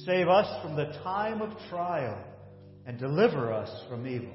Save 0.03 0.27
us 0.27 0.63
from 0.63 0.75
the 0.75 0.91
time 1.03 1.43
of 1.43 1.51
trial, 1.69 2.17
and 2.87 2.97
deliver 2.97 3.53
us 3.53 3.69
from 3.87 4.07
evil. 4.07 4.33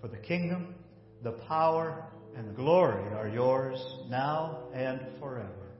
For 0.00 0.06
the 0.06 0.18
kingdom, 0.18 0.76
the 1.24 1.32
power, 1.48 2.04
and 2.36 2.48
the 2.48 2.52
glory 2.52 3.12
are 3.14 3.26
yours 3.26 3.84
now 4.08 4.68
and 4.72 5.00
forever. 5.18 5.72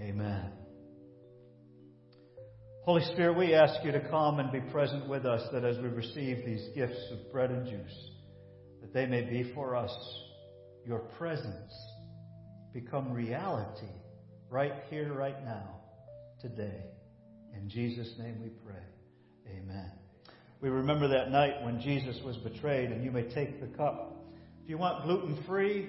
Amen. 0.00 0.52
Holy 2.84 3.02
Spirit, 3.12 3.36
we 3.36 3.54
ask 3.54 3.84
you 3.84 3.90
to 3.90 4.08
come 4.08 4.38
and 4.38 4.52
be 4.52 4.60
present 4.70 5.08
with 5.08 5.26
us 5.26 5.42
that 5.52 5.64
as 5.64 5.76
we 5.78 5.88
receive 5.88 6.46
these 6.46 6.68
gifts 6.76 7.02
of 7.10 7.32
bread 7.32 7.50
and 7.50 7.66
juice, 7.66 8.10
that 8.80 8.94
they 8.94 9.06
may 9.06 9.22
be 9.22 9.52
for 9.54 9.74
us 9.74 9.92
your 10.86 11.00
presence 11.18 11.74
become 12.72 13.12
reality 13.12 13.88
right 14.50 14.72
here, 14.90 15.12
right 15.12 15.44
now, 15.44 15.76
today. 16.40 16.84
In 17.54 17.68
Jesus' 17.68 18.14
name 18.18 18.40
we 18.42 18.48
pray. 18.48 18.82
Amen. 19.48 19.90
We 20.60 20.68
remember 20.70 21.08
that 21.08 21.30
night 21.30 21.62
when 21.62 21.80
Jesus 21.80 22.16
was 22.24 22.36
betrayed, 22.38 22.90
and 22.90 23.04
you 23.04 23.10
may 23.10 23.22
take 23.22 23.60
the 23.60 23.68
cup. 23.76 24.24
If 24.62 24.70
you 24.70 24.78
want 24.78 25.04
gluten 25.04 25.42
free, 25.46 25.88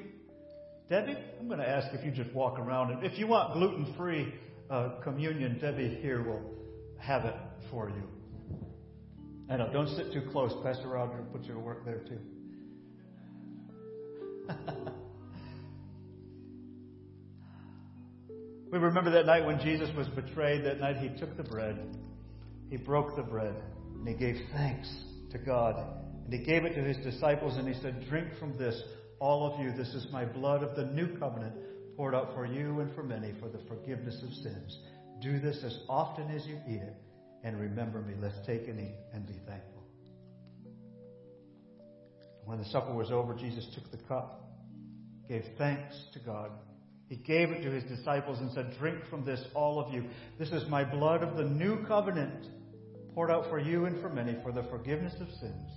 Debbie, 0.90 1.18
I'm 1.40 1.48
going 1.48 1.60
to 1.60 1.68
ask 1.68 1.88
if 1.94 2.06
you 2.06 2.12
just 2.12 2.34
walk 2.34 2.60
around. 2.60 2.92
And 2.92 3.06
if 3.06 3.18
you 3.18 3.28
want 3.28 3.54
gluten 3.54 3.94
free 3.98 4.34
uh, 4.70 5.00
communion, 5.04 5.60
Debbie 5.60 6.00
here 6.02 6.24
will 6.24 6.42
have 7.00 7.26
it 7.26 7.36
for 7.72 7.90
you. 7.90 8.04
I 9.50 9.58
know, 9.58 9.72
don't 9.72 9.90
sit 9.96 10.14
too 10.14 10.30
close. 10.32 10.54
Pastor 10.64 10.90
Roger 10.90 11.18
will 11.18 11.40
put 11.40 11.44
you 11.44 11.54
to 11.54 11.60
work 11.60 11.84
there 11.84 12.00
too. 12.00 12.20
we 18.72 18.78
remember 18.78 19.12
that 19.12 19.26
night 19.26 19.46
when 19.46 19.60
Jesus 19.60 19.90
was 19.96 20.08
betrayed. 20.10 20.64
That 20.66 20.80
night 20.80 20.98
he 20.98 21.10
took 21.20 21.36
the 21.36 21.44
bread, 21.44 21.80
he 22.70 22.78
broke 22.78 23.16
the 23.16 23.24
bread, 23.24 23.56
and 23.96 24.08
he 24.08 24.14
gave 24.14 24.36
thanks 24.54 24.90
to 25.32 25.38
God. 25.40 25.76
And 26.26 26.34
he 26.34 26.46
gave 26.46 26.66
it 26.66 26.76
to 26.76 26.82
his 26.82 26.98
disciples, 26.98 27.58
and 27.58 27.68
he 27.68 27.80
said, 27.82 28.06
Drink 28.08 28.28
from 28.40 28.58
this, 28.58 28.80
all 29.20 29.52
of 29.52 29.60
you. 29.60 29.72
This 29.72 29.96
is 29.96 30.08
my 30.12 30.26
blood 30.26 30.62
of 30.62 30.76
the 30.76 30.86
new 30.86 31.18
covenant, 31.18 31.56
poured 31.98 32.14
out 32.14 32.34
for 32.36 32.46
you 32.46 32.80
and 32.80 32.94
for 32.94 33.04
many 33.04 33.34
for 33.40 33.50
the 33.50 33.60
forgiveness 33.68 34.22
of 34.24 34.32
sins. 34.44 34.78
Do 35.22 35.40
this 35.40 35.64
as 35.66 35.80
often 35.90 36.30
as 36.30 36.46
you 36.46 36.58
eat 36.68 36.82
it, 36.82 36.96
and 37.44 37.60
remember 37.60 38.02
me. 38.02 38.14
Let's 38.22 38.38
take 38.46 38.68
and 38.68 38.80
eat 38.80 38.96
and 39.14 39.26
be 39.26 39.40
thankful. 39.48 39.84
When 42.46 42.60
the 42.60 42.66
supper 42.66 42.94
was 42.94 43.12
over, 43.12 43.34
Jesus 43.34 43.68
took 43.76 43.92
the 43.92 44.04
cup, 44.08 44.44
gave 45.28 45.44
thanks 45.58 45.96
to 46.14 46.20
God. 46.20 46.52
He 47.10 47.16
gave 47.16 47.50
it 47.50 47.64
to 47.64 47.72
his 47.72 47.84
disciples 47.86 48.40
and 48.40 48.52
said, 48.52 48.76
Drink 48.78 49.00
from 49.10 49.26
this, 49.26 49.44
all 49.56 49.80
of 49.80 49.92
you. 49.92 50.06
This 50.38 50.50
is 50.50 50.70
my 50.70 50.84
blood 50.84 51.24
of 51.24 51.38
the 51.38 51.44
new 51.44 51.84
covenant, 51.88 52.46
poured 53.16 53.32
out 53.32 53.50
for 53.50 53.60
you 53.60 53.86
and 53.86 54.00
for 54.00 54.10
many 54.10 54.38
for 54.44 54.52
the 54.52 54.62
forgiveness 54.70 55.16
of 55.20 55.28
sins. 55.40 55.72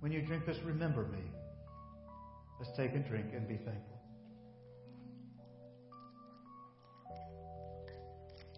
When 0.00 0.12
you 0.12 0.20
drink 0.20 0.44
this, 0.44 0.58
remember 0.66 1.04
me. 1.04 1.22
Let's 2.60 2.76
take 2.76 2.92
and 2.92 3.06
drink 3.08 3.28
and 3.34 3.48
be 3.48 3.56
thankful. 3.56 3.96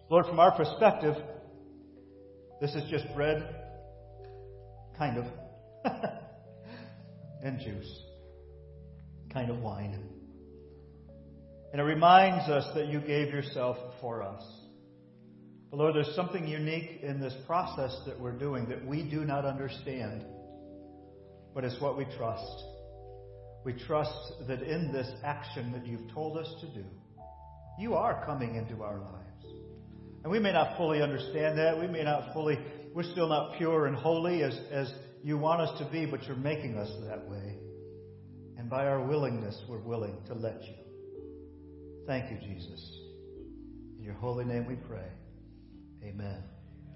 Lord, 0.09 0.25
from 0.25 0.39
our 0.39 0.51
perspective, 0.51 1.15
this 2.59 2.75
is 2.75 2.83
just 2.89 3.05
bread, 3.15 3.55
kind 4.97 5.19
of, 5.19 5.25
and 7.43 7.59
juice, 7.59 8.03
kind 9.31 9.49
of 9.49 9.59
wine. 9.59 10.18
And 11.71 11.79
it 11.79 11.83
reminds 11.83 12.49
us 12.49 12.65
that 12.75 12.87
you 12.87 12.99
gave 12.99 13.33
yourself 13.33 13.77
for 14.01 14.23
us. 14.23 14.43
But 15.69 15.77
Lord, 15.77 15.95
there's 15.95 16.15
something 16.15 16.47
unique 16.47 17.01
in 17.03 17.19
this 17.19 17.35
process 17.45 17.95
that 18.07 18.19
we're 18.19 18.37
doing 18.37 18.67
that 18.69 18.85
we 18.85 19.03
do 19.03 19.23
not 19.23 19.45
understand, 19.45 20.25
but 21.53 21.63
it's 21.63 21.79
what 21.79 21.95
we 21.95 22.05
trust. 22.17 22.63
We 23.63 23.73
trust 23.73 24.33
that 24.47 24.63
in 24.63 24.91
this 24.91 25.07
action 25.23 25.71
that 25.73 25.85
you've 25.85 26.11
told 26.11 26.37
us 26.37 26.51
to 26.61 26.67
do, 26.67 26.85
you 27.77 27.93
are 27.93 28.25
coming 28.25 28.55
into 28.55 28.81
our 28.83 28.97
lives. 28.97 29.45
And 30.23 30.31
we 30.31 30.39
may 30.39 30.51
not 30.51 30.75
fully 30.75 31.01
understand 31.01 31.57
that. 31.59 31.79
We 31.79 31.87
may 31.87 32.03
not 32.03 32.33
fully, 32.33 32.57
we're 32.93 33.03
still 33.03 33.29
not 33.29 33.57
pure 33.57 33.85
and 33.85 33.95
holy 33.95 34.43
as, 34.43 34.59
as 34.71 34.91
you 35.23 35.37
want 35.37 35.61
us 35.61 35.77
to 35.79 35.89
be, 35.91 36.05
but 36.05 36.23
you're 36.23 36.35
making 36.35 36.77
us 36.77 36.91
that 37.07 37.29
way. 37.29 37.57
And 38.57 38.69
by 38.69 38.87
our 38.87 39.01
willingness, 39.05 39.57
we're 39.69 39.79
willing 39.79 40.17
to 40.27 40.33
let 40.33 40.63
you. 40.63 40.78
Thank 42.09 42.31
you, 42.31 42.37
Jesus. 42.39 42.97
In 43.99 44.03
your 44.03 44.15
holy 44.15 44.43
name 44.43 44.65
we 44.65 44.73
pray. 44.73 45.05
Amen. 46.03 46.41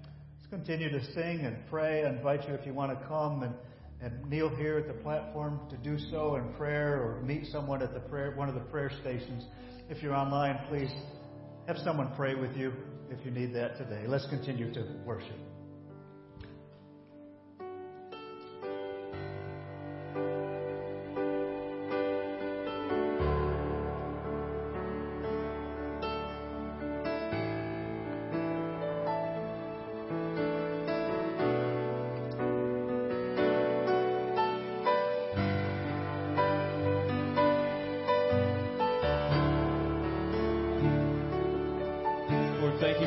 Let's 0.02 0.50
continue 0.50 0.90
to 0.90 1.04
sing 1.12 1.38
and 1.38 1.56
pray. 1.70 2.04
I 2.04 2.10
invite 2.10 2.48
you 2.48 2.54
if 2.54 2.66
you 2.66 2.74
want 2.74 2.98
to 2.98 3.06
come 3.06 3.44
and, 3.44 3.54
and 4.02 4.28
kneel 4.28 4.48
here 4.48 4.76
at 4.76 4.88
the 4.88 5.02
platform 5.04 5.60
to 5.70 5.76
do 5.76 6.00
so 6.10 6.34
in 6.34 6.52
prayer 6.54 7.00
or 7.00 7.22
meet 7.22 7.46
someone 7.52 7.80
at 7.80 7.94
the 7.94 8.00
prayer, 8.00 8.34
one 8.34 8.48
of 8.48 8.56
the 8.56 8.60
prayer 8.62 8.90
stations. 9.02 9.44
If 9.88 10.02
you're 10.02 10.16
online, 10.16 10.58
please 10.68 10.90
have 11.68 11.76
someone 11.84 12.12
pray 12.16 12.34
with 12.34 12.56
you 12.56 12.72
if 13.08 13.24
you 13.24 13.30
need 13.30 13.54
that 13.54 13.78
today. 13.78 14.08
Let's 14.08 14.26
continue 14.30 14.74
to 14.74 14.84
worship. 15.06 15.53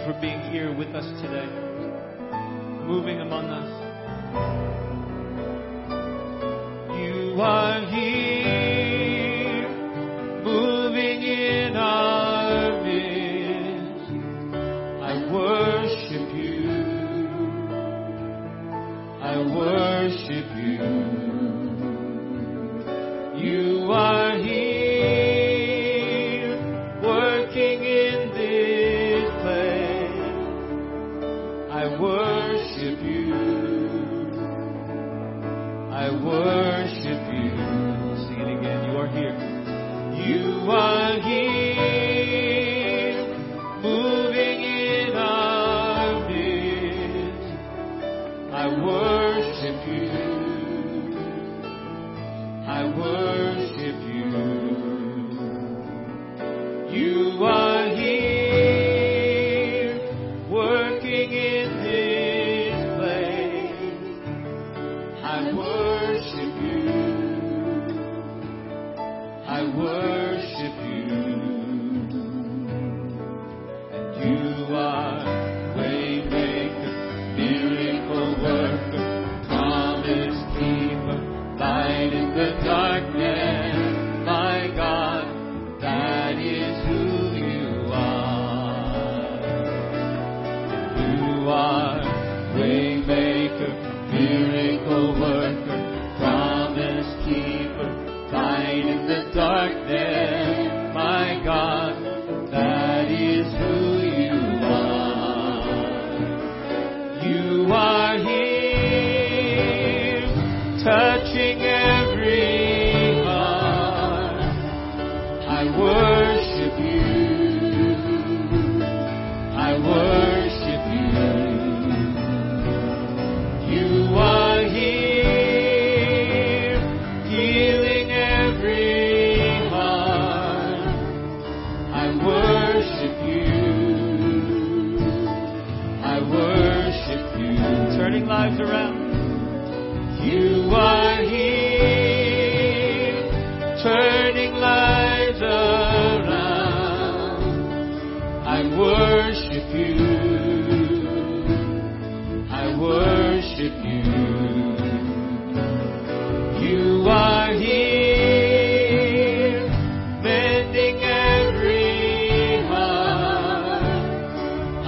For 0.08 0.14
being 0.22 0.40
here 0.52 0.74
with 0.74 0.88
us 0.96 1.04
today, 1.22 1.46
moving 2.88 3.20
among 3.20 3.48
us. 3.50 3.68
You 6.98 7.42
are 7.42 7.82
here, 7.92 8.17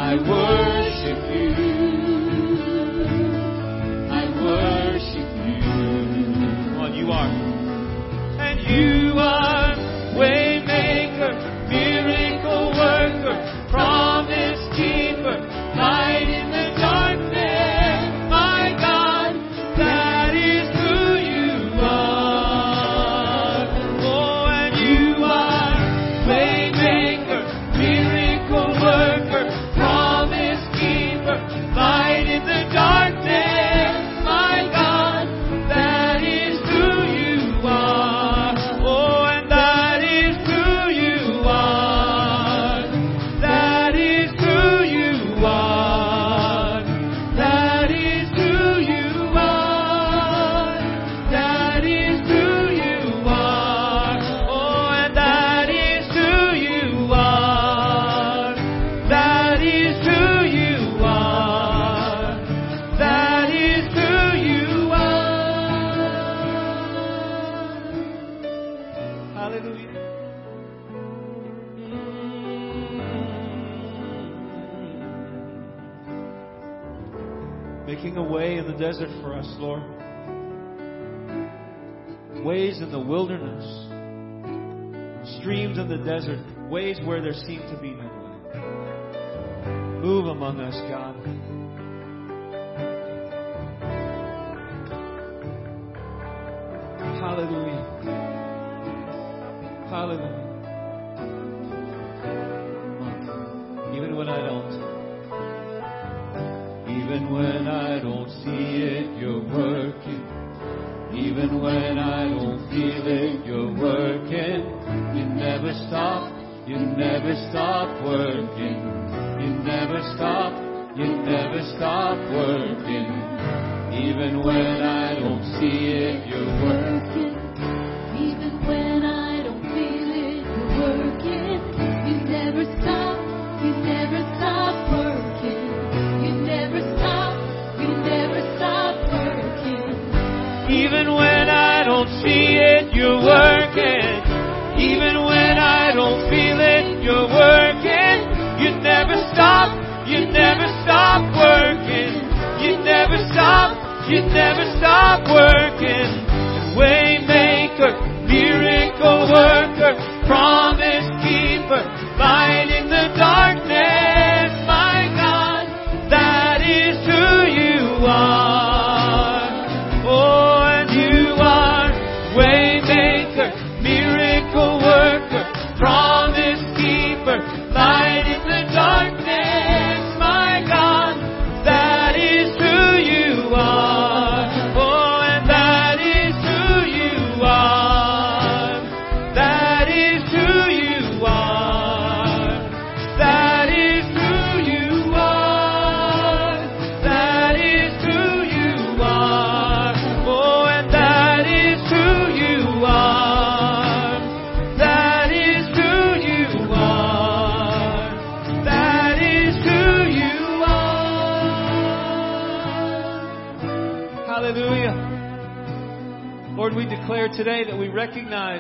I 0.10 0.16
worship 0.16 0.39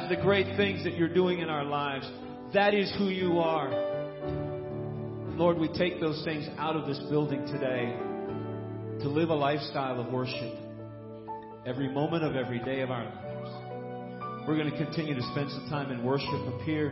the 0.09 0.15
great 0.15 0.57
things 0.57 0.83
that 0.83 0.95
you're 0.95 1.13
doing 1.13 1.39
in 1.39 1.49
our 1.49 1.63
lives. 1.63 2.09
That 2.55 2.73
is 2.73 2.91
who 2.97 3.09
you 3.09 3.37
are. 3.39 3.69
Lord, 5.37 5.59
we 5.59 5.67
take 5.67 6.01
those 6.01 6.23
things 6.25 6.47
out 6.57 6.75
of 6.75 6.87
this 6.87 6.97
building 7.11 7.45
today 7.45 7.95
to 9.03 9.07
live 9.07 9.29
a 9.29 9.35
lifestyle 9.35 9.99
of 10.01 10.11
worship 10.11 10.55
every 11.65 11.87
moment 11.89 12.23
of 12.23 12.35
every 12.35 12.57
day 12.59 12.81
of 12.81 12.89
our 12.89 13.05
lives. 13.05 14.47
We're 14.47 14.57
going 14.57 14.71
to 14.71 14.77
continue 14.83 15.13
to 15.13 15.21
spend 15.31 15.51
some 15.51 15.67
time 15.69 15.91
in 15.91 16.03
worship 16.03 16.27
up 16.27 16.59
here. 16.61 16.91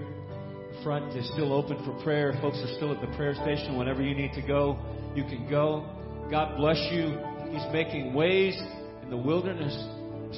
The 0.75 0.83
front 0.83 1.17
is 1.17 1.27
still 1.33 1.53
open 1.53 1.83
for 1.83 1.99
prayer. 2.03 2.37
Folks 2.39 2.57
are 2.57 2.75
still 2.75 2.93
at 2.93 3.01
the 3.01 3.15
prayer 3.17 3.33
station. 3.33 3.77
Whenever 3.77 4.03
you 4.03 4.13
need 4.13 4.33
to 4.33 4.45
go, 4.45 4.77
you 5.15 5.23
can 5.23 5.49
go. 5.49 5.89
God 6.29 6.55
bless 6.57 6.77
you. 6.91 7.17
He's 7.49 7.65
making 7.73 8.13
ways 8.13 8.55
in 9.01 9.09
the 9.09 9.17
wilderness, 9.17 9.73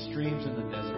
streams 0.10 0.45
in 0.45 0.56
the 0.56 0.72
desert. 0.72 0.89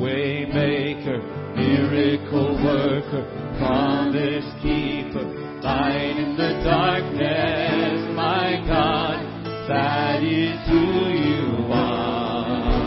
Waymaker, 0.00 1.20
miracle 1.54 2.56
worker, 2.64 3.22
promise 3.58 4.48
keeper, 4.62 5.20
light 5.60 6.16
in 6.16 6.36
the 6.38 6.64
darkness, 6.64 8.16
my 8.16 8.64
God, 8.66 9.20
that 9.68 10.22
is 10.22 10.56
who 10.70 10.80
you 11.12 11.68
are. 11.70 12.80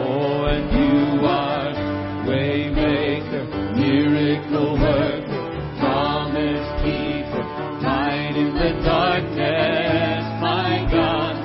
Oh, 0.00 0.48
and 0.48 0.72
you 0.72 1.26
are 1.26 1.74
waymaker, 2.24 3.44
miracle 3.76 4.80
worker, 4.80 5.76
promise 5.80 6.64
keeper, 6.80 7.44
light 7.84 8.36
in 8.36 8.54
the 8.54 8.72
darkness, 8.86 10.24
my 10.40 10.88
God, 10.90 11.36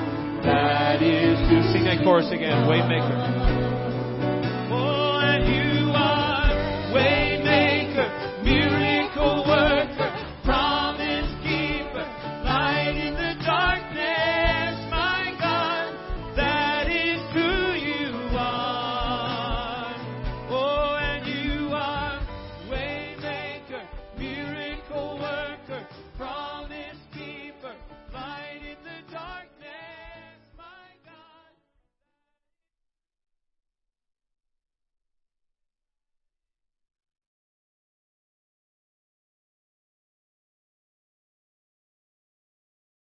that 0.45 1.03
is 1.03 1.37
who. 1.49 1.73
Sing 1.73 1.83
that 1.83 2.05
chorus 2.05 2.31
again, 2.31 2.63
waymaker. 2.69 3.34